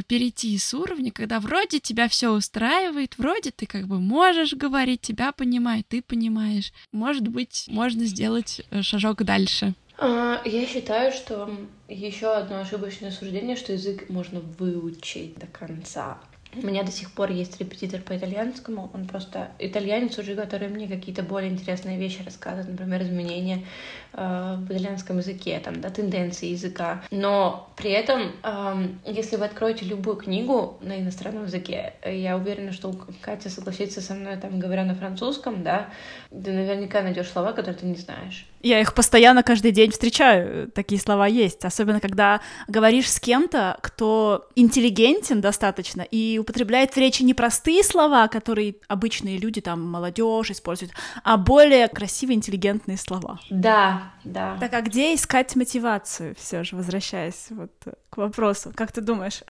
перейти 0.01 0.57
с 0.57 0.73
уровня, 0.73 1.11
когда 1.11 1.39
вроде 1.39 1.79
тебя 1.79 2.07
все 2.07 2.31
устраивает, 2.31 3.17
вроде 3.17 3.51
ты 3.51 3.65
как 3.65 3.87
бы 3.87 3.99
можешь 3.99 4.53
говорить, 4.53 5.01
тебя 5.01 5.31
понимают, 5.31 5.87
ты 5.87 6.01
понимаешь. 6.01 6.73
Может 6.91 7.27
быть, 7.27 7.65
можно 7.67 8.05
сделать 8.05 8.61
шажок 8.81 9.23
дальше. 9.23 9.73
А, 9.97 10.41
я 10.45 10.65
считаю, 10.65 11.11
что 11.11 11.49
еще 11.87 12.33
одно 12.33 12.61
ошибочное 12.61 13.11
суждение, 13.11 13.55
что 13.55 13.73
язык 13.73 14.09
можно 14.09 14.39
выучить 14.39 15.35
до 15.35 15.47
конца. 15.47 16.17
У 16.55 16.65
меня 16.65 16.83
до 16.83 16.91
сих 16.91 17.11
пор 17.11 17.31
есть 17.31 17.59
репетитор 17.59 18.01
по 18.01 18.15
итальянскому, 18.15 18.91
он 18.93 19.07
просто 19.07 19.51
итальянец 19.57 20.19
уже, 20.19 20.35
который 20.35 20.67
мне 20.67 20.87
какие-то 20.87 21.23
более 21.23 21.51
интересные 21.51 21.97
вещи 21.97 22.21
рассказывает, 22.23 22.69
например, 22.69 23.01
изменения 23.01 23.65
э, 24.14 24.55
в 24.59 24.72
итальянском 24.72 25.18
языке, 25.18 25.59
там, 25.64 25.82
да, 25.82 25.89
тенденции 25.89 26.47
языка. 26.47 27.03
Но 27.11 27.70
при 27.76 27.91
этом, 27.91 28.32
э, 28.43 28.88
если 29.05 29.36
вы 29.36 29.45
откроете 29.45 29.86
любую 29.86 30.18
книгу 30.18 30.78
на 30.82 30.99
иностранном 30.99 31.45
языке, 31.45 31.93
я 32.05 32.38
уверена, 32.38 32.72
что 32.72 32.93
Катя 33.22 33.49
согласится 33.49 34.01
со 34.01 34.14
мной, 34.14 34.38
там, 34.38 34.59
говоря 34.59 34.84
на 34.84 34.95
французском, 34.95 35.64
да, 35.64 35.89
ты 36.30 36.51
наверняка 36.51 37.01
найдешь 37.01 37.30
слова, 37.30 37.53
которые 37.53 37.76
ты 37.76 37.86
не 37.86 37.95
знаешь. 37.95 38.47
Я 38.61 38.80
их 38.80 38.93
постоянно 38.93 39.43
каждый 39.43 39.72
день 39.72 39.91
встречаю, 39.91 40.72
такие 40.72 40.99
слова 40.99 41.28
есть, 41.28 41.66
особенно 41.66 41.99
когда 41.99 42.39
говоришь 42.68 43.11
с 43.11 43.20
кем-то, 43.20 43.78
кто 43.82 44.47
интеллигентен 44.55 45.41
достаточно 45.41 46.01
и 46.01 46.38
употребляет 46.38 46.93
в 46.93 46.97
речи 46.97 47.24
не 47.24 47.34
простые 47.34 47.84
слова, 47.84 48.28
которые 48.30 48.76
обычные 48.88 49.38
люди, 49.38 49.59
там, 49.59 49.82
молодежь 49.82 50.51
используют, 50.51 50.93
а 51.24 51.38
более 51.38 51.89
красивые, 51.89 52.38
интеллигентные 52.38 52.97
слова. 52.97 53.39
Да, 53.49 54.02
да. 54.23 54.57
Так 54.59 54.73
а 54.73 54.81
где 54.81 55.13
искать 55.13 55.55
мотивацию, 55.55 56.35
все 56.37 56.63
же, 56.63 56.75
возвращаясь 56.75 57.47
вот 57.49 57.71
к 58.09 58.17
вопросу? 58.17 58.71
Как 58.75 58.91
ты 58.91 59.01
думаешь, 59.01 59.43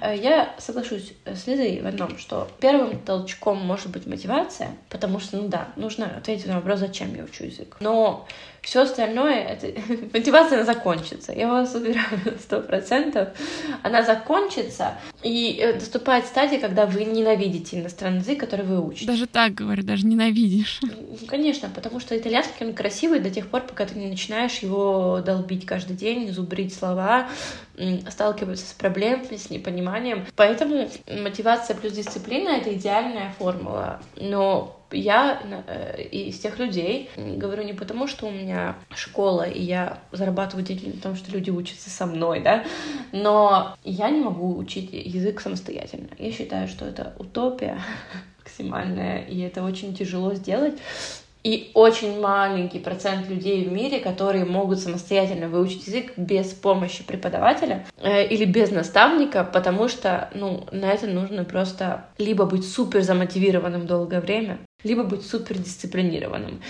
Э, 0.00 0.16
я 0.16 0.54
соглашусь 0.58 1.14
с 1.24 1.46
Лизой 1.46 1.80
в 1.80 1.86
одном, 1.86 2.18
что 2.18 2.48
первым 2.60 2.98
толчком 3.00 3.58
может 3.58 3.90
быть 3.90 4.06
мотивация, 4.06 4.70
потому 4.88 5.20
что, 5.20 5.36
ну 5.36 5.48
да, 5.48 5.68
нужно 5.76 6.06
ответить 6.16 6.46
на 6.46 6.56
вопрос, 6.56 6.80
зачем 6.80 7.14
я 7.14 7.24
учу 7.24 7.44
язык. 7.44 7.76
Но 7.80 8.26
все 8.62 8.82
остальное, 8.82 9.42
это 9.42 9.66
мотивация 10.12 10.64
закончится. 10.64 11.32
Я 11.32 11.48
вас 11.48 11.74
уверяю, 11.74 12.06
сто 12.40 12.60
процентов. 12.60 13.28
Она 13.82 14.02
закончится, 14.02 14.94
и 15.22 15.58
э, 15.60 15.74
наступает 15.74 16.26
стадия, 16.26 16.60
когда 16.60 16.86
вы 16.86 17.04
ненавидите 17.04 17.80
иностранный 17.80 18.20
язык, 18.20 18.38
который 18.38 18.64
вы 18.64 18.80
учите. 18.80 19.06
Даже 19.06 19.26
так 19.26 19.54
говорю, 19.54 19.82
даже 19.82 20.06
ненавидишь. 20.06 20.80
Конечно, 21.26 21.70
потому 21.74 21.98
что 21.98 22.16
итальянский, 22.16 22.64
он 22.64 22.72
красивый 22.72 23.18
до 23.18 23.30
тех 23.30 23.48
пор, 23.48 23.62
пока 23.62 23.84
ты 23.84 23.98
не 23.98 24.06
начинаешь 24.06 24.58
его 24.58 25.20
долбить 25.24 25.66
каждый 25.66 25.96
день, 25.96 26.32
зубрить 26.32 26.72
слова, 26.72 27.28
сталкиваться 28.08 28.66
с 28.66 28.72
проблемами, 28.72 29.36
с 29.36 29.50
непониманием. 29.50 30.24
Поэтому 30.36 30.88
мотивация 31.08 31.76
плюс 31.76 31.92
дисциплина— 31.92 32.48
это 32.50 32.72
идеальная 32.74 33.34
формула. 33.38 34.00
Но 34.16 34.81
я 34.92 35.40
э, 35.66 36.02
из 36.02 36.38
тех 36.38 36.58
людей 36.58 37.10
говорю 37.16 37.62
не 37.62 37.72
потому, 37.72 38.06
что 38.06 38.26
у 38.26 38.30
меня 38.30 38.76
школа, 38.94 39.42
и 39.42 39.62
я 39.62 39.98
зарабатываю 40.12 40.64
деньги 40.64 40.88
на 40.88 41.00
том, 41.00 41.16
что 41.16 41.30
люди 41.32 41.50
учатся 41.50 41.90
со 41.90 42.06
мной, 42.06 42.40
да, 42.40 42.64
но 43.12 43.76
я 43.84 44.10
не 44.10 44.20
могу 44.20 44.56
учить 44.56 44.90
язык 44.92 45.40
самостоятельно. 45.40 46.08
Я 46.18 46.32
считаю, 46.32 46.68
что 46.68 46.84
это 46.84 47.14
утопия 47.18 47.78
максимальная, 48.38 49.22
и 49.22 49.40
это 49.40 49.62
очень 49.62 49.94
тяжело 49.94 50.34
сделать. 50.34 50.74
И 51.44 51.72
очень 51.74 52.20
маленький 52.20 52.78
процент 52.78 53.28
людей 53.28 53.64
в 53.64 53.72
мире, 53.72 53.98
которые 53.98 54.44
могут 54.44 54.78
самостоятельно 54.78 55.48
выучить 55.48 55.88
язык 55.88 56.12
без 56.16 56.52
помощи 56.52 57.02
преподавателя 57.02 57.84
э, 57.98 58.28
или 58.28 58.44
без 58.44 58.70
наставника, 58.70 59.42
потому 59.42 59.88
что 59.88 60.30
ну, 60.34 60.64
на 60.70 60.92
это 60.92 61.08
нужно 61.08 61.42
просто 61.44 62.04
либо 62.18 62.46
быть 62.46 62.64
супер 62.68 63.02
замотивированным 63.02 63.88
долгое 63.88 64.20
время, 64.20 64.60
либо 64.84 65.04
быть 65.04 65.26
супер 65.26 65.58
дисциплинированным. 65.58 66.60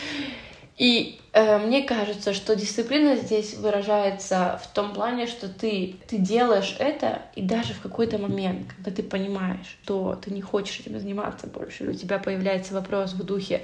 И 0.79 1.21
э, 1.33 1.59
мне 1.59 1.83
кажется, 1.83 2.33
что 2.33 2.57
дисциплина 2.57 3.15
здесь 3.17 3.55
выражается 3.55 4.61
в 4.65 4.73
том 4.73 4.95
плане, 4.95 5.27
что 5.27 5.49
ты, 5.49 5.97
ты 6.09 6.17
делаешь 6.17 6.77
это, 6.79 7.23
и 7.37 7.43
даже 7.43 7.75
в 7.75 7.81
какой-то 7.81 8.19
момент, 8.19 8.73
когда 8.77 8.91
ты 8.91 9.03
понимаешь, 9.03 9.79
что 9.83 10.19
ты 10.21 10.33
не 10.33 10.41
хочешь 10.41 10.81
этим 10.81 10.99
заниматься 10.99 11.47
больше, 11.47 11.89
у 11.89 11.93
тебя 11.93 12.19
появляется 12.19 12.75
вопрос 12.75 13.13
в 13.13 13.23
духе, 13.23 13.63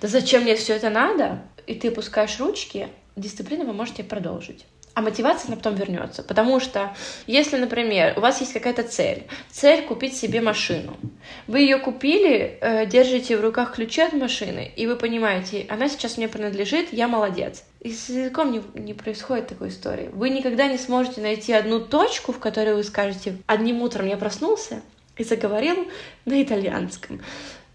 да 0.00 0.08
зачем 0.08 0.42
мне 0.42 0.56
все 0.56 0.74
это 0.74 0.88
надо? 0.88 1.42
И 1.66 1.74
ты 1.74 1.88
опускаешь 1.88 2.40
ручки, 2.40 2.88
дисциплина 3.16 3.64
поможет 3.64 3.96
тебе 3.96 4.08
продолжить. 4.08 4.64
А 4.94 5.02
мотивация 5.02 5.48
она 5.48 5.56
потом 5.56 5.76
вернется. 5.76 6.22
Потому 6.22 6.58
что, 6.60 6.94
если, 7.26 7.56
например, 7.56 8.14
у 8.16 8.20
вас 8.20 8.40
есть 8.40 8.52
какая-то 8.52 8.82
цель, 8.82 9.26
цель 9.50 9.84
купить 9.84 10.16
себе 10.16 10.40
машину, 10.40 10.96
вы 11.46 11.60
ее 11.60 11.78
купили, 11.78 12.58
э, 12.60 12.86
держите 12.86 13.36
в 13.36 13.40
руках 13.40 13.74
ключи 13.74 14.00
от 14.00 14.12
машины, 14.12 14.72
и 14.74 14.86
вы 14.86 14.96
понимаете, 14.96 15.64
она 15.68 15.88
сейчас 15.88 16.16
мне 16.16 16.28
принадлежит, 16.28 16.92
я 16.92 17.06
молодец. 17.06 17.64
И 17.80 17.92
с 17.92 18.08
языком 18.08 18.50
не, 18.50 18.62
не 18.74 18.94
происходит 18.94 19.48
такой 19.48 19.68
истории. 19.68 20.10
Вы 20.12 20.30
никогда 20.30 20.66
не 20.66 20.76
сможете 20.76 21.20
найти 21.20 21.52
одну 21.52 21.80
точку, 21.80 22.32
в 22.32 22.38
которой 22.38 22.74
вы 22.74 22.84
скажете, 22.84 23.36
одним 23.46 23.82
утром 23.82 24.06
я 24.06 24.16
проснулся 24.16 24.82
и 25.16 25.24
заговорил 25.24 25.88
на 26.24 26.42
итальянском 26.42 27.20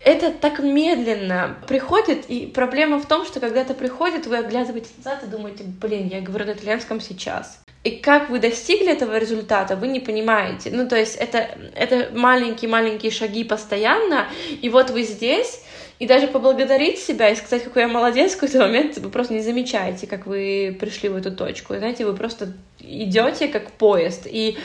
это 0.05 0.31
так 0.31 0.59
медленно 0.59 1.57
приходит, 1.67 2.25
и 2.29 2.45
проблема 2.45 2.99
в 2.99 3.07
том, 3.07 3.25
что 3.25 3.39
когда 3.39 3.61
это 3.61 3.73
приходит, 3.73 4.27
вы 4.27 4.37
оглядываетесь 4.37 4.93
назад 4.97 5.23
и 5.23 5.27
думаете, 5.27 5.63
блин, 5.81 6.07
я 6.07 6.21
говорю 6.21 6.45
на 6.45 6.51
итальянском 6.51 7.01
сейчас. 7.01 7.59
И 7.83 7.91
как 7.91 8.29
вы 8.29 8.39
достигли 8.39 8.91
этого 8.91 9.17
результата, 9.17 9.75
вы 9.75 9.87
не 9.87 9.99
понимаете. 9.99 10.69
Ну, 10.71 10.87
то 10.87 10.95
есть 10.95 11.15
это, 11.15 11.49
это 11.75 12.11
маленькие-маленькие 12.13 13.11
шаги 13.11 13.43
постоянно, 13.43 14.27
и 14.61 14.69
вот 14.69 14.91
вы 14.91 15.01
здесь, 15.03 15.61
и 15.97 16.05
даже 16.05 16.27
поблагодарить 16.27 16.99
себя 16.99 17.29
и 17.29 17.35
сказать, 17.35 17.63
какой 17.63 17.83
я 17.83 17.87
молодец, 17.87 18.33
в 18.33 18.35
какой-то 18.35 18.59
момент 18.59 18.97
вы 18.99 19.09
просто 19.09 19.33
не 19.33 19.41
замечаете, 19.41 20.05
как 20.05 20.27
вы 20.27 20.77
пришли 20.79 21.09
в 21.09 21.15
эту 21.15 21.31
точку. 21.31 21.73
И, 21.73 21.79
знаете, 21.79 22.05
вы 22.05 22.13
просто 22.15 22.53
идете 22.79 23.47
как 23.47 23.71
поезд. 23.71 24.27
И 24.29 24.57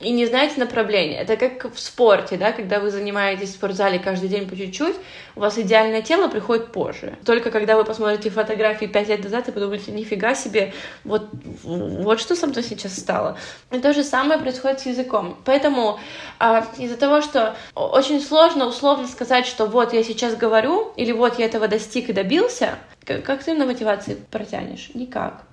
и 0.00 0.10
не 0.12 0.26
знаете 0.26 0.58
направления. 0.58 1.20
Это 1.20 1.36
как 1.36 1.72
в 1.72 1.78
спорте, 1.78 2.36
да, 2.36 2.52
когда 2.52 2.80
вы 2.80 2.90
занимаетесь 2.90 3.50
в 3.50 3.54
спортзале 3.54 3.98
каждый 3.98 4.30
день 4.30 4.48
по 4.48 4.56
чуть-чуть, 4.56 4.96
у 5.36 5.40
вас 5.40 5.58
идеальное 5.58 6.00
тело 6.00 6.28
приходит 6.28 6.72
позже. 6.72 7.18
Только 7.24 7.50
когда 7.50 7.76
вы 7.76 7.84
посмотрите 7.84 8.30
фотографии 8.30 8.86
пять 8.86 9.08
лет 9.08 9.22
назад 9.22 9.48
и 9.48 9.52
подумаете, 9.52 9.92
нифига 9.92 10.34
себе, 10.34 10.72
вот, 11.04 11.28
вот 11.62 12.18
что 12.18 12.34
со 12.34 12.46
мной 12.46 12.62
сейчас 12.62 12.96
стало. 12.96 13.36
И 13.70 13.78
то 13.78 13.92
же 13.92 14.02
самое 14.02 14.40
происходит 14.40 14.80
с 14.80 14.86
языком. 14.86 15.36
Поэтому 15.44 16.00
а, 16.38 16.66
из-за 16.78 16.96
того, 16.96 17.20
что 17.20 17.54
очень 17.74 18.22
сложно 18.22 18.66
условно 18.66 19.06
сказать, 19.06 19.46
что 19.46 19.66
вот 19.66 19.92
я 19.92 20.02
сейчас 20.02 20.34
говорю, 20.34 20.92
или 20.96 21.12
вот 21.12 21.38
я 21.38 21.44
этого 21.44 21.68
достиг 21.68 22.08
и 22.08 22.14
добился, 22.14 22.78
как, 23.04 23.22
как 23.22 23.44
ты 23.44 23.54
на 23.54 23.66
мотивации 23.66 24.16
протянешь? 24.30 24.90
Никак. 24.94 25.49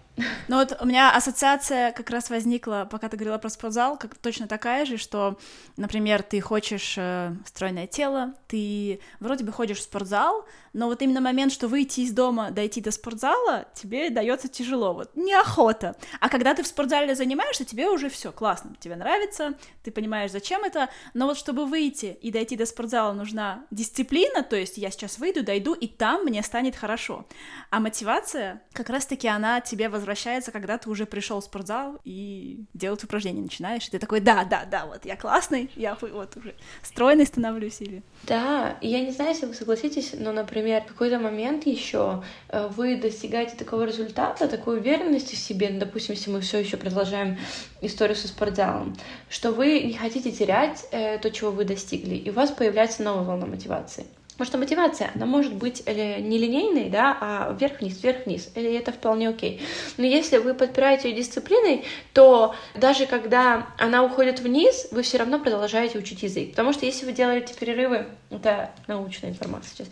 Ну 0.48 0.58
вот 0.58 0.76
у 0.82 0.86
меня 0.86 1.16
ассоциация 1.16 1.92
как 1.92 2.10
раз 2.10 2.30
возникла, 2.30 2.88
пока 2.90 3.08
ты 3.08 3.18
говорила 3.18 3.38
про 3.38 3.50
спортзал, 3.50 3.98
как 3.98 4.16
точно 4.16 4.48
такая 4.48 4.86
же, 4.86 4.98
что, 4.98 5.38
например, 5.76 6.24
ты 6.24 6.42
хочешь 6.42 6.96
э, 6.98 7.36
стройное 7.46 7.86
тело, 7.86 8.34
ты 8.48 9.00
вроде 9.20 9.44
бы 9.44 9.52
ходишь 9.52 9.78
в 9.78 9.84
спортзал, 9.84 10.46
но 10.74 10.88
вот 10.88 11.02
именно 11.02 11.22
момент, 11.22 11.52
что 11.52 11.68
выйти 11.68 12.02
из 12.02 12.12
дома, 12.12 12.52
дойти 12.52 12.82
до 12.82 12.92
спортзала, 12.92 13.66
тебе 13.74 14.10
дается 14.10 14.48
тяжело, 14.48 14.94
вот 14.94 15.16
неохота. 15.16 15.96
А 16.20 16.30
когда 16.30 16.54
ты 16.54 16.64
в 16.64 16.68
спортзале 16.68 17.14
занимаешься, 17.16 17.66
тебе 17.66 17.90
уже 17.90 18.10
все 18.10 18.32
классно, 18.32 18.76
тебе 18.80 18.96
нравится, 18.96 19.54
ты 19.84 19.92
понимаешь, 19.92 20.32
зачем 20.32 20.64
это, 20.64 20.90
но 21.14 21.28
вот 21.28 21.38
чтобы 21.38 21.66
выйти 21.66 22.18
и 22.22 22.32
дойти 22.32 22.56
до 22.56 22.66
спортзала, 22.66 23.14
нужна 23.14 23.66
дисциплина, 23.72 24.44
то 24.44 24.56
есть 24.56 24.78
я 24.78 24.90
сейчас 24.90 25.20
выйду, 25.20 25.44
дойду, 25.44 25.74
и 25.74 25.88
там 25.88 26.24
мне 26.24 26.42
станет 26.42 26.76
хорошо. 26.76 27.26
А 27.70 27.80
мотивация, 27.80 28.62
как 28.74 28.90
раз-таки 28.90 29.28
она 29.28 29.62
тебе 29.62 29.90
возвращается, 29.90 30.07
когда 30.52 30.78
ты 30.78 30.90
уже 30.90 31.06
пришел 31.06 31.40
в 31.42 31.44
спортзал 31.44 32.00
и 32.04 32.60
делать 32.74 33.04
упражнения 33.04 33.42
начинаешь, 33.42 33.88
и 33.88 33.92
ты 33.92 34.00
такой, 34.00 34.20
да, 34.20 34.44
да, 34.44 34.66
да, 34.66 34.86
вот 34.86 35.06
я 35.06 35.16
классный, 35.16 35.70
я 35.76 35.98
вот 36.00 36.38
уже 36.38 36.56
стройный 36.82 37.26
становлюсь 37.26 37.82
или... 37.82 38.04
Да, 38.24 38.78
я 38.82 39.02
не 39.02 39.12
знаю, 39.12 39.32
если 39.32 39.46
вы 39.46 39.54
согласитесь, 39.54 40.14
но, 40.18 40.32
например, 40.32 40.84
в 40.84 40.88
какой-то 40.88 41.20
момент 41.20 41.66
еще 41.66 42.24
э, 42.50 42.68
вы 42.76 42.98
достигаете 42.98 43.56
такого 43.56 43.84
результата, 43.84 44.48
такой 44.48 44.78
уверенности 44.78 45.36
в 45.36 45.40
себе, 45.40 45.70
ну, 45.70 45.80
допустим, 45.80 46.16
если 46.16 46.32
мы 46.32 46.42
все 46.42 46.60
еще 46.60 46.78
продолжаем 46.78 47.38
историю 47.82 48.16
со 48.16 48.28
спортзалом, 48.28 48.96
что 49.30 49.52
вы 49.52 49.82
не 49.82 49.94
хотите 49.94 50.32
терять 50.32 50.86
э, 50.92 51.18
то, 51.20 51.32
чего 51.32 51.52
вы 51.52 51.66
достигли, 51.66 52.16
и 52.16 52.30
у 52.30 52.34
вас 52.34 52.52
появляется 52.52 53.04
новая 53.04 53.24
волна 53.24 53.46
мотивации. 53.46 54.06
Потому 54.38 54.48
что 54.48 54.58
мотивация, 54.60 55.12
она 55.16 55.26
может 55.26 55.54
быть 55.56 55.82
э, 55.86 56.20
не 56.20 56.38
линейной, 56.38 56.90
да, 56.90 57.18
а 57.20 57.56
вверх-вниз, 57.60 58.04
вверх-вниз, 58.04 58.52
и 58.54 58.62
это 58.62 58.92
вполне 58.92 59.30
окей. 59.30 59.62
Но 59.98 60.06
если 60.06 60.38
вы 60.38 60.54
подпираете 60.54 61.10
ее 61.10 61.16
дисциплиной, 61.16 61.86
то 62.14 62.54
даже 62.76 63.08
когда 63.08 63.68
она 63.80 64.04
уходит 64.04 64.40
вниз, 64.40 64.90
вы 64.92 65.02
все 65.02 65.18
равно 65.18 65.40
продолжаете 65.40 65.98
учить 65.98 66.22
язык. 66.22 66.52
Потому 66.52 66.72
что 66.72 66.86
если 66.86 67.08
вы 67.08 67.14
делаете 67.14 67.56
перерывы, 67.60 68.06
это 68.30 68.70
научная 68.86 69.32
информация 69.32 69.72
сейчас, 69.74 69.88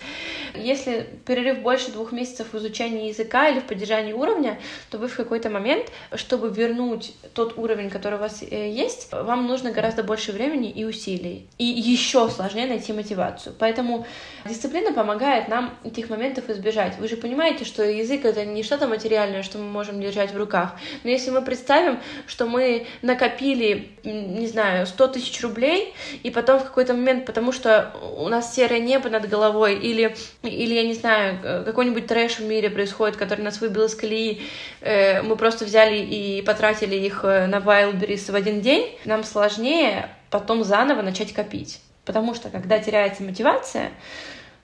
если 0.54 1.10
перерыв 1.26 1.60
больше 1.60 1.92
двух 1.92 2.12
месяцев 2.12 2.54
в 2.54 2.58
изучении 2.58 3.08
языка 3.08 3.50
или 3.50 3.60
в 3.60 3.64
поддержании 3.64 4.14
уровня, 4.14 4.60
то 4.92 5.00
вы 5.00 5.08
в 5.08 5.16
какой-то 5.16 5.50
момент, 5.50 5.92
чтобы 6.14 6.50
вернуть 6.50 7.16
тот 7.34 7.58
уровень, 7.58 7.90
который 7.90 8.16
у 8.20 8.22
вас 8.22 8.44
э, 8.44 8.70
есть, 8.70 9.12
вам 9.12 9.48
нужно 9.48 9.72
гораздо 9.72 10.04
больше 10.04 10.32
времени 10.32 10.70
и 10.70 10.86
усилий. 10.86 11.48
И 11.58 11.66
еще 11.66 12.30
сложнее 12.30 12.68
найти 12.68 12.94
мотивацию. 12.94 13.56
Поэтому 13.58 14.06
Дисциплина 14.46 14.94
помогает 14.94 15.48
нам 15.48 15.76
этих 15.84 16.12
моментов 16.12 16.52
избежать. 16.52 17.00
Вы 17.00 17.08
же 17.08 17.18
понимаете, 17.18 17.66
что 17.66 17.84
язык 17.84 18.26
это 18.26 18.46
не 18.46 18.62
что-то 18.62 18.86
материальное, 18.86 19.42
что 19.42 19.58
мы 19.58 19.66
можем 19.66 20.00
держать 20.00 20.32
в 20.32 20.38
руках. 20.38 20.76
Но 21.04 21.10
если 21.10 21.32
мы 21.32 21.42
представим, 21.42 22.00
что 22.28 22.46
мы 22.46 22.86
накопили, 23.02 23.90
не 24.04 24.46
знаю, 24.46 24.86
100 24.86 25.08
тысяч 25.08 25.42
рублей, 25.42 25.96
и 26.22 26.30
потом 26.30 26.60
в 26.60 26.64
какой-то 26.64 26.94
момент, 26.94 27.26
потому 27.26 27.52
что 27.52 27.92
у 28.18 28.30
нас 28.30 28.54
серое 28.54 28.80
небо 28.80 29.10
над 29.10 29.28
головой, 29.28 29.80
или, 29.80 30.16
или 30.44 30.76
я 30.76 30.84
не 30.84 30.94
знаю, 30.94 31.66
какой-нибудь 31.66 32.06
трэш 32.06 32.38
в 32.38 32.46
мире 32.46 32.70
происходит, 32.70 33.18
который 33.18 33.42
нас 33.42 33.60
выбил 33.62 33.86
из 33.86 33.96
колеи, 33.96 34.44
э, 34.82 35.24
мы 35.24 35.38
просто 35.38 35.66
взяли 35.66 35.98
и 35.98 36.44
потратили 36.44 36.96
их 36.96 37.22
э, 37.24 37.48
на 37.48 37.58
Wildberries 37.58 38.32
в 38.32 38.36
один 38.36 38.62
день, 38.62 38.96
нам 39.06 39.24
сложнее 39.24 40.10
потом 40.30 40.64
заново 40.64 41.02
начать 41.02 41.34
копить. 41.34 41.80
Потому 42.06 42.36
что 42.36 42.50
когда 42.50 42.80
теряется 42.80 43.24
мотивация, 43.24 43.92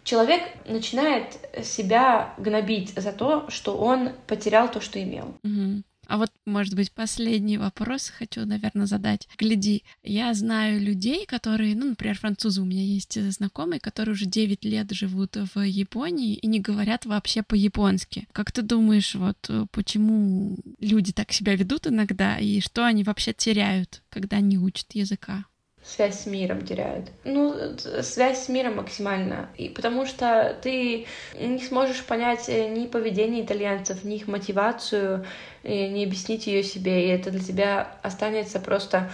человек 0.03 0.41
начинает 0.65 1.37
себя 1.63 2.33
гнобить 2.37 2.93
за 2.95 3.11
то, 3.11 3.49
что 3.49 3.77
он 3.77 4.11
потерял 4.27 4.69
то, 4.71 4.79
что 4.79 5.01
имел. 5.01 5.37
Угу. 5.43 5.83
А 6.07 6.17
вот, 6.17 6.29
может 6.45 6.75
быть, 6.75 6.91
последний 6.91 7.57
вопрос 7.57 8.09
хочу, 8.09 8.45
наверное, 8.45 8.85
задать. 8.85 9.29
Гляди, 9.37 9.83
я 10.03 10.33
знаю 10.33 10.81
людей, 10.81 11.25
которые, 11.25 11.73
ну, 11.73 11.85
например, 11.85 12.17
французы 12.17 12.61
у 12.61 12.65
меня 12.65 12.83
есть 12.83 13.17
знакомые, 13.31 13.79
которые 13.79 14.13
уже 14.13 14.25
9 14.25 14.65
лет 14.65 14.91
живут 14.91 15.37
в 15.55 15.61
Японии 15.61 16.35
и 16.35 16.47
не 16.47 16.59
говорят 16.59 17.05
вообще 17.05 17.43
по-японски. 17.43 18.27
Как 18.33 18.51
ты 18.51 18.61
думаешь, 18.61 19.15
вот 19.15 19.49
почему 19.71 20.57
люди 20.79 21.13
так 21.13 21.31
себя 21.31 21.55
ведут 21.55 21.87
иногда 21.87 22.39
и 22.39 22.59
что 22.59 22.85
они 22.85 23.05
вообще 23.05 23.31
теряют, 23.31 24.01
когда 24.09 24.41
не 24.41 24.57
учат 24.57 24.87
языка? 24.93 25.45
Связь 25.83 26.21
с 26.21 26.25
миром 26.25 26.65
теряют. 26.65 27.09
Ну, 27.23 27.55
связь 28.01 28.45
с 28.45 28.49
миром 28.49 28.77
максимально. 28.77 29.49
И 29.57 29.69
потому 29.69 30.05
что 30.05 30.55
ты 30.61 31.07
не 31.39 31.59
сможешь 31.59 32.03
понять 32.03 32.47
э, 32.49 32.67
ни 32.69 32.85
поведение 32.85 33.43
итальянцев, 33.43 34.03
ни 34.03 34.15
их 34.15 34.27
мотивацию, 34.27 35.25
не 35.63 36.05
объяснить 36.05 36.47
ее 36.47 36.63
себе, 36.63 37.05
и 37.05 37.09
это 37.09 37.29
для 37.29 37.39
тебя 37.39 37.95
останется 38.01 38.59
просто, 38.59 39.11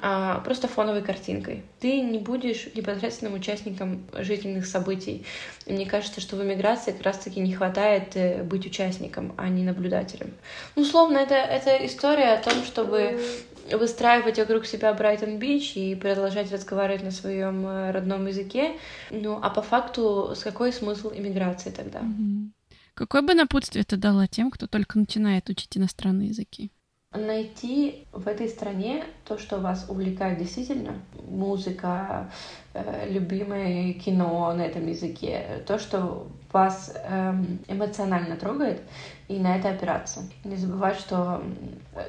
а, 0.00 0.40
просто 0.40 0.66
фоновой 0.66 1.02
картинкой. 1.02 1.62
Ты 1.78 2.00
не 2.00 2.18
будешь 2.18 2.68
непосредственным 2.74 3.34
участником 3.34 4.06
жизненных 4.14 4.66
событий. 4.66 5.26
И 5.66 5.72
мне 5.72 5.84
кажется, 5.84 6.22
что 6.22 6.36
в 6.36 6.42
эмиграции 6.42 6.92
как 6.92 7.02
раз-таки 7.02 7.40
не 7.40 7.52
хватает 7.52 8.16
э, 8.16 8.42
быть 8.42 8.64
участником, 8.64 9.34
а 9.36 9.48
не 9.48 9.62
наблюдателем. 9.62 10.32
Ну, 10.74 10.82
условно, 10.82 11.18
это, 11.18 11.34
это 11.34 11.84
история 11.84 12.32
о 12.32 12.42
том, 12.42 12.64
чтобы 12.64 13.20
выстраивать 13.76 14.38
вокруг 14.38 14.66
себя 14.66 14.92
Брайтон-Бич 14.92 15.76
и 15.76 15.94
продолжать 15.94 16.52
разговаривать 16.52 17.02
на 17.02 17.10
своем 17.10 17.66
э, 17.66 17.90
родном 17.90 18.26
языке. 18.26 18.76
Ну, 19.10 19.38
а 19.42 19.50
по 19.50 19.62
факту, 19.62 20.34
с 20.34 20.42
какой 20.42 20.72
смысл 20.72 21.12
иммиграции 21.14 21.70
тогда? 21.70 22.02
Какое 22.94 23.22
бы 23.22 23.34
напутствие 23.34 23.84
ты 23.84 23.96
дала 23.96 24.26
тем, 24.26 24.50
кто 24.50 24.66
только 24.66 24.98
начинает 24.98 25.48
учить 25.48 25.76
иностранные 25.76 26.28
языки? 26.28 26.70
Найти 27.12 28.06
в 28.12 28.28
этой 28.28 28.48
стране 28.48 29.04
то, 29.24 29.36
что 29.36 29.58
вас 29.58 29.86
увлекает 29.88 30.38
действительно, 30.38 30.94
музыка, 31.28 32.30
э, 32.72 33.08
любимое 33.10 33.94
кино 33.94 34.52
на 34.52 34.62
этом 34.62 34.86
языке, 34.86 35.62
то, 35.66 35.78
что 35.78 36.28
вас 36.52 36.92
эм, 37.04 37.60
эмоционально 37.68 38.36
трогает, 38.36 38.80
и 39.28 39.38
на 39.38 39.56
это 39.56 39.70
опираться. 39.70 40.22
Не 40.44 40.56
забывать, 40.56 40.98
что 40.98 41.42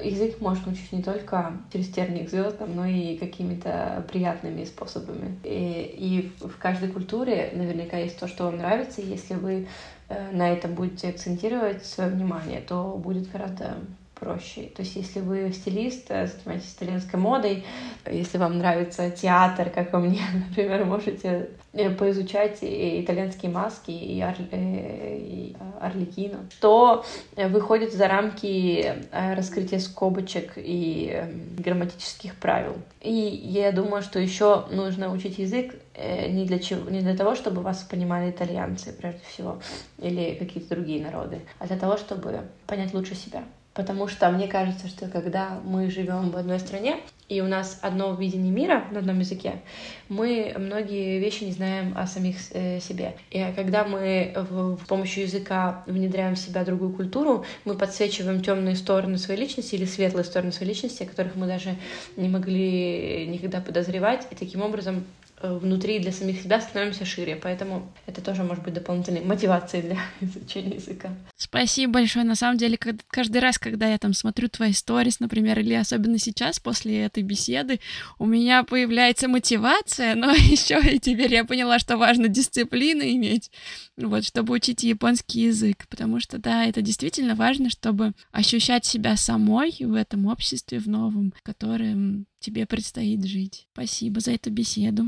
язык 0.02 0.40
можно 0.40 0.72
учить 0.72 0.92
не 0.92 1.02
только 1.02 1.52
через 1.72 1.88
терник 1.88 2.28
звездам, 2.28 2.74
но 2.74 2.84
и 2.84 3.16
какими-то 3.16 4.04
приятными 4.08 4.64
способами. 4.64 5.38
И, 5.44 6.32
и 6.40 6.44
в 6.44 6.58
каждой 6.58 6.90
культуре 6.90 7.52
наверняка 7.54 7.98
есть 7.98 8.18
то, 8.18 8.26
что 8.26 8.44
вам 8.44 8.58
нравится, 8.58 9.00
и 9.00 9.06
если 9.06 9.34
вы 9.34 9.68
э, 10.08 10.30
на 10.32 10.50
этом 10.50 10.74
будете 10.74 11.08
акцентировать 11.08 11.84
свое 11.84 12.10
внимание, 12.10 12.60
то 12.60 12.96
будет 12.96 13.30
гораздо 13.30 13.76
проще. 14.22 14.62
То 14.74 14.82
есть, 14.82 14.94
если 14.94 15.20
вы 15.20 15.52
стилист, 15.52 16.06
э, 16.10 16.28
занимаетесь 16.28 16.74
итальянской 16.74 17.18
модой, 17.18 17.64
если 18.08 18.38
вам 18.38 18.58
нравится 18.58 19.10
театр, 19.10 19.68
как 19.70 19.92
и 19.92 19.96
мне, 19.96 20.20
например, 20.48 20.84
можете 20.84 21.50
э, 21.72 21.90
поизучать 21.90 22.58
и 22.62 23.02
итальянские 23.02 23.50
маски 23.50 23.90
и, 23.90 24.22
ор, 24.22 24.34
э, 24.52 25.18
и 25.18 25.56
орликино, 25.80 26.48
то 26.60 27.04
выходит 27.36 27.92
за 27.92 28.06
рамки 28.06 28.94
раскрытия 29.10 29.80
скобочек 29.80 30.52
и 30.56 31.24
грамматических 31.58 32.36
правил. 32.36 32.76
И 33.00 33.10
я 33.10 33.72
думаю, 33.72 34.02
что 34.02 34.20
еще 34.20 34.66
нужно 34.70 35.12
учить 35.12 35.38
язык 35.38 35.74
не 35.96 36.44
для, 36.46 36.58
чего, 36.60 36.88
не 36.88 37.00
для 37.00 37.16
того, 37.16 37.34
чтобы 37.34 37.62
вас 37.62 37.82
понимали 37.82 38.30
итальянцы, 38.30 38.92
прежде 38.92 39.20
всего, 39.28 39.58
или 39.98 40.36
какие-то 40.38 40.76
другие 40.76 41.02
народы, 41.02 41.40
а 41.58 41.66
для 41.66 41.76
того, 41.76 41.96
чтобы 41.96 42.42
понять 42.66 42.94
лучше 42.94 43.16
себя. 43.16 43.42
Потому 43.74 44.06
что 44.06 44.30
мне 44.30 44.48
кажется, 44.48 44.86
что 44.88 45.08
когда 45.08 45.60
мы 45.64 45.90
живем 45.90 46.30
в 46.30 46.36
одной 46.36 46.58
стране, 46.58 46.96
и 47.28 47.40
у 47.40 47.46
нас 47.46 47.78
одно 47.80 48.14
видение 48.14 48.52
мира 48.52 48.84
на 48.90 48.98
одном 48.98 49.20
языке, 49.20 49.62
мы 50.10 50.54
многие 50.58 51.18
вещи 51.18 51.44
не 51.44 51.52
знаем 51.52 51.96
о 51.96 52.06
самих 52.06 52.36
э, 52.50 52.80
себе. 52.80 53.16
И 53.30 53.42
когда 53.56 53.84
мы 53.84 54.34
в, 54.36 54.76
в 54.76 54.86
помощью 54.86 55.22
языка 55.22 55.82
внедряем 55.86 56.34
в 56.34 56.38
себя 56.38 56.64
другую 56.64 56.92
культуру, 56.92 57.46
мы 57.64 57.74
подсвечиваем 57.74 58.42
темные 58.42 58.76
стороны 58.76 59.16
своей 59.16 59.40
личности 59.40 59.76
или 59.76 59.86
светлые 59.86 60.24
стороны 60.24 60.52
своей 60.52 60.72
личности, 60.72 61.04
о 61.04 61.06
которых 61.06 61.34
мы 61.34 61.46
даже 61.46 61.76
не 62.16 62.28
могли 62.28 63.26
никогда 63.26 63.62
подозревать, 63.62 64.26
и 64.30 64.34
таким 64.34 64.60
образом 64.60 65.04
внутри 65.42 65.98
для 65.98 66.12
самих 66.12 66.42
себя 66.42 66.60
становимся 66.60 67.04
шире. 67.04 67.36
Поэтому 67.36 67.92
это 68.06 68.20
тоже 68.20 68.42
может 68.42 68.62
быть 68.64 68.74
дополнительной 68.74 69.22
мотивацией 69.22 69.82
для 69.82 69.98
изучения 70.20 70.76
языка. 70.76 71.10
Спасибо 71.36 71.94
большое. 71.94 72.24
На 72.24 72.34
самом 72.34 72.58
деле, 72.58 72.78
каждый 73.08 73.38
раз, 73.38 73.58
когда 73.58 73.88
я 73.88 73.98
там 73.98 74.14
смотрю 74.14 74.48
твои 74.48 74.72
сторис, 74.72 75.20
например, 75.20 75.58
или 75.58 75.74
особенно 75.74 76.18
сейчас, 76.18 76.60
после 76.60 77.02
этой 77.02 77.22
беседы, 77.22 77.80
у 78.18 78.26
меня 78.26 78.62
появляется 78.64 79.28
мотивация, 79.28 80.14
но 80.14 80.32
еще 80.32 80.80
и 80.80 80.98
теперь 80.98 81.32
я 81.32 81.44
поняла, 81.44 81.78
что 81.78 81.96
важно 81.96 82.28
дисциплину 82.28 83.02
иметь, 83.02 83.50
вот, 83.96 84.24
чтобы 84.24 84.54
учить 84.54 84.82
японский 84.82 85.42
язык. 85.42 85.86
Потому 85.88 86.20
что, 86.20 86.38
да, 86.38 86.64
это 86.64 86.82
действительно 86.82 87.34
важно, 87.34 87.70
чтобы 87.70 88.12
ощущать 88.30 88.84
себя 88.84 89.16
самой 89.16 89.74
в 89.80 89.94
этом 89.94 90.26
обществе, 90.26 90.78
в 90.78 90.86
новом, 90.88 91.32
в 91.36 91.42
котором 91.42 92.26
тебе 92.38 92.66
предстоит 92.66 93.24
жить. 93.24 93.66
Спасибо 93.72 94.20
за 94.20 94.32
эту 94.32 94.50
беседу. 94.50 95.06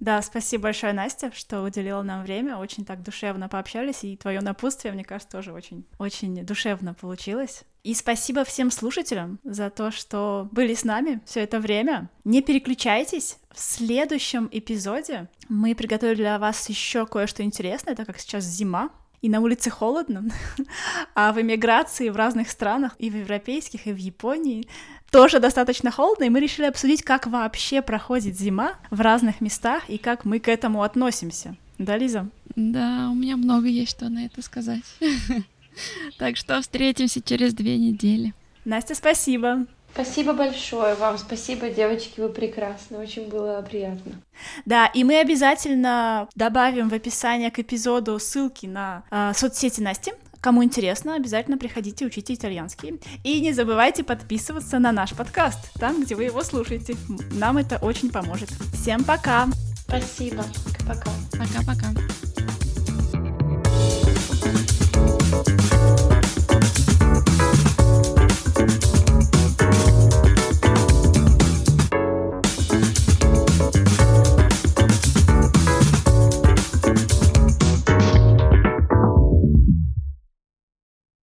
Да, 0.00 0.20
спасибо 0.22 0.64
большое, 0.64 0.92
Настя, 0.92 1.32
что 1.34 1.62
уделила 1.62 2.02
нам 2.02 2.22
время. 2.22 2.58
Очень 2.58 2.84
так 2.84 3.02
душевно 3.02 3.48
пообщались, 3.48 4.04
и 4.04 4.16
твое 4.16 4.40
напутствие, 4.40 4.92
мне 4.92 5.04
кажется, 5.04 5.30
тоже 5.30 5.52
очень, 5.52 5.86
очень 5.98 6.44
душевно 6.44 6.94
получилось. 6.94 7.64
И 7.82 7.94
спасибо 7.94 8.44
всем 8.44 8.70
слушателям 8.70 9.38
за 9.44 9.70
то, 9.70 9.90
что 9.90 10.48
были 10.50 10.74
с 10.74 10.84
нами 10.84 11.20
все 11.24 11.40
это 11.40 11.60
время. 11.60 12.10
Не 12.24 12.42
переключайтесь. 12.42 13.38
В 13.52 13.60
следующем 13.60 14.48
эпизоде 14.52 15.28
мы 15.48 15.74
приготовили 15.74 16.16
для 16.16 16.38
вас 16.38 16.68
еще 16.68 17.06
кое-что 17.06 17.42
интересное, 17.42 17.94
так 17.94 18.06
как 18.06 18.18
сейчас 18.18 18.44
зима, 18.44 18.90
и 19.22 19.28
на 19.28 19.40
улице 19.40 19.70
холодно, 19.70 20.24
а 21.14 21.32
в 21.32 21.40
эмиграции 21.40 22.10
в 22.10 22.16
разных 22.16 22.50
странах, 22.50 22.94
и 22.98 23.10
в 23.10 23.16
европейских, 23.16 23.86
и 23.86 23.92
в 23.92 23.96
Японии, 23.96 24.68
тоже 25.10 25.40
достаточно 25.40 25.90
холодно, 25.90 26.24
и 26.24 26.30
мы 26.30 26.40
решили 26.40 26.66
обсудить, 26.66 27.02
как 27.02 27.26
вообще 27.26 27.82
проходит 27.82 28.36
зима 28.36 28.74
в 28.90 29.00
разных 29.00 29.40
местах 29.40 29.88
и 29.88 29.98
как 29.98 30.24
мы 30.24 30.40
к 30.40 30.48
этому 30.48 30.82
относимся. 30.82 31.56
Да, 31.78 31.96
Лиза? 31.96 32.28
Да, 32.54 33.08
у 33.10 33.14
меня 33.14 33.36
много 33.36 33.66
есть 33.66 33.90
что 33.90 34.08
на 34.08 34.26
это 34.26 34.42
сказать. 34.42 34.84
Так 36.18 36.38
что 36.38 36.58
встретимся 36.62 37.20
через 37.20 37.52
две 37.52 37.76
недели. 37.76 38.32
Настя, 38.64 38.94
спасибо. 38.94 39.66
Спасибо 39.92 40.34
большое 40.34 40.94
вам, 40.94 41.16
спасибо, 41.16 41.70
девочки, 41.70 42.20
вы 42.20 42.28
прекрасны, 42.28 42.98
очень 42.98 43.28
было 43.28 43.62
приятно. 43.62 44.12
Да, 44.66 44.86
и 44.88 45.04
мы 45.04 45.18
обязательно 45.20 46.28
добавим 46.34 46.90
в 46.90 46.92
описание 46.92 47.50
к 47.50 47.58
эпизоду 47.58 48.18
ссылки 48.18 48.66
на 48.66 49.04
э, 49.10 49.32
соцсети 49.34 49.80
Насти, 49.80 50.12
Кому 50.46 50.62
интересно, 50.62 51.16
обязательно 51.16 51.58
приходите, 51.58 52.06
учите 52.06 52.32
итальянский. 52.32 53.00
И 53.24 53.40
не 53.40 53.52
забывайте 53.52 54.04
подписываться 54.04 54.78
на 54.78 54.92
наш 54.92 55.12
подкаст, 55.12 55.72
там, 55.74 56.04
где 56.04 56.14
вы 56.14 56.22
его 56.22 56.44
слушаете. 56.44 56.94
Нам 57.32 57.58
это 57.58 57.78
очень 57.78 58.12
поможет. 58.12 58.50
Всем 58.72 59.02
пока! 59.02 59.48
Спасибо. 59.88 60.44
Пока. 60.86 61.10
Пока-пока. 61.32 61.88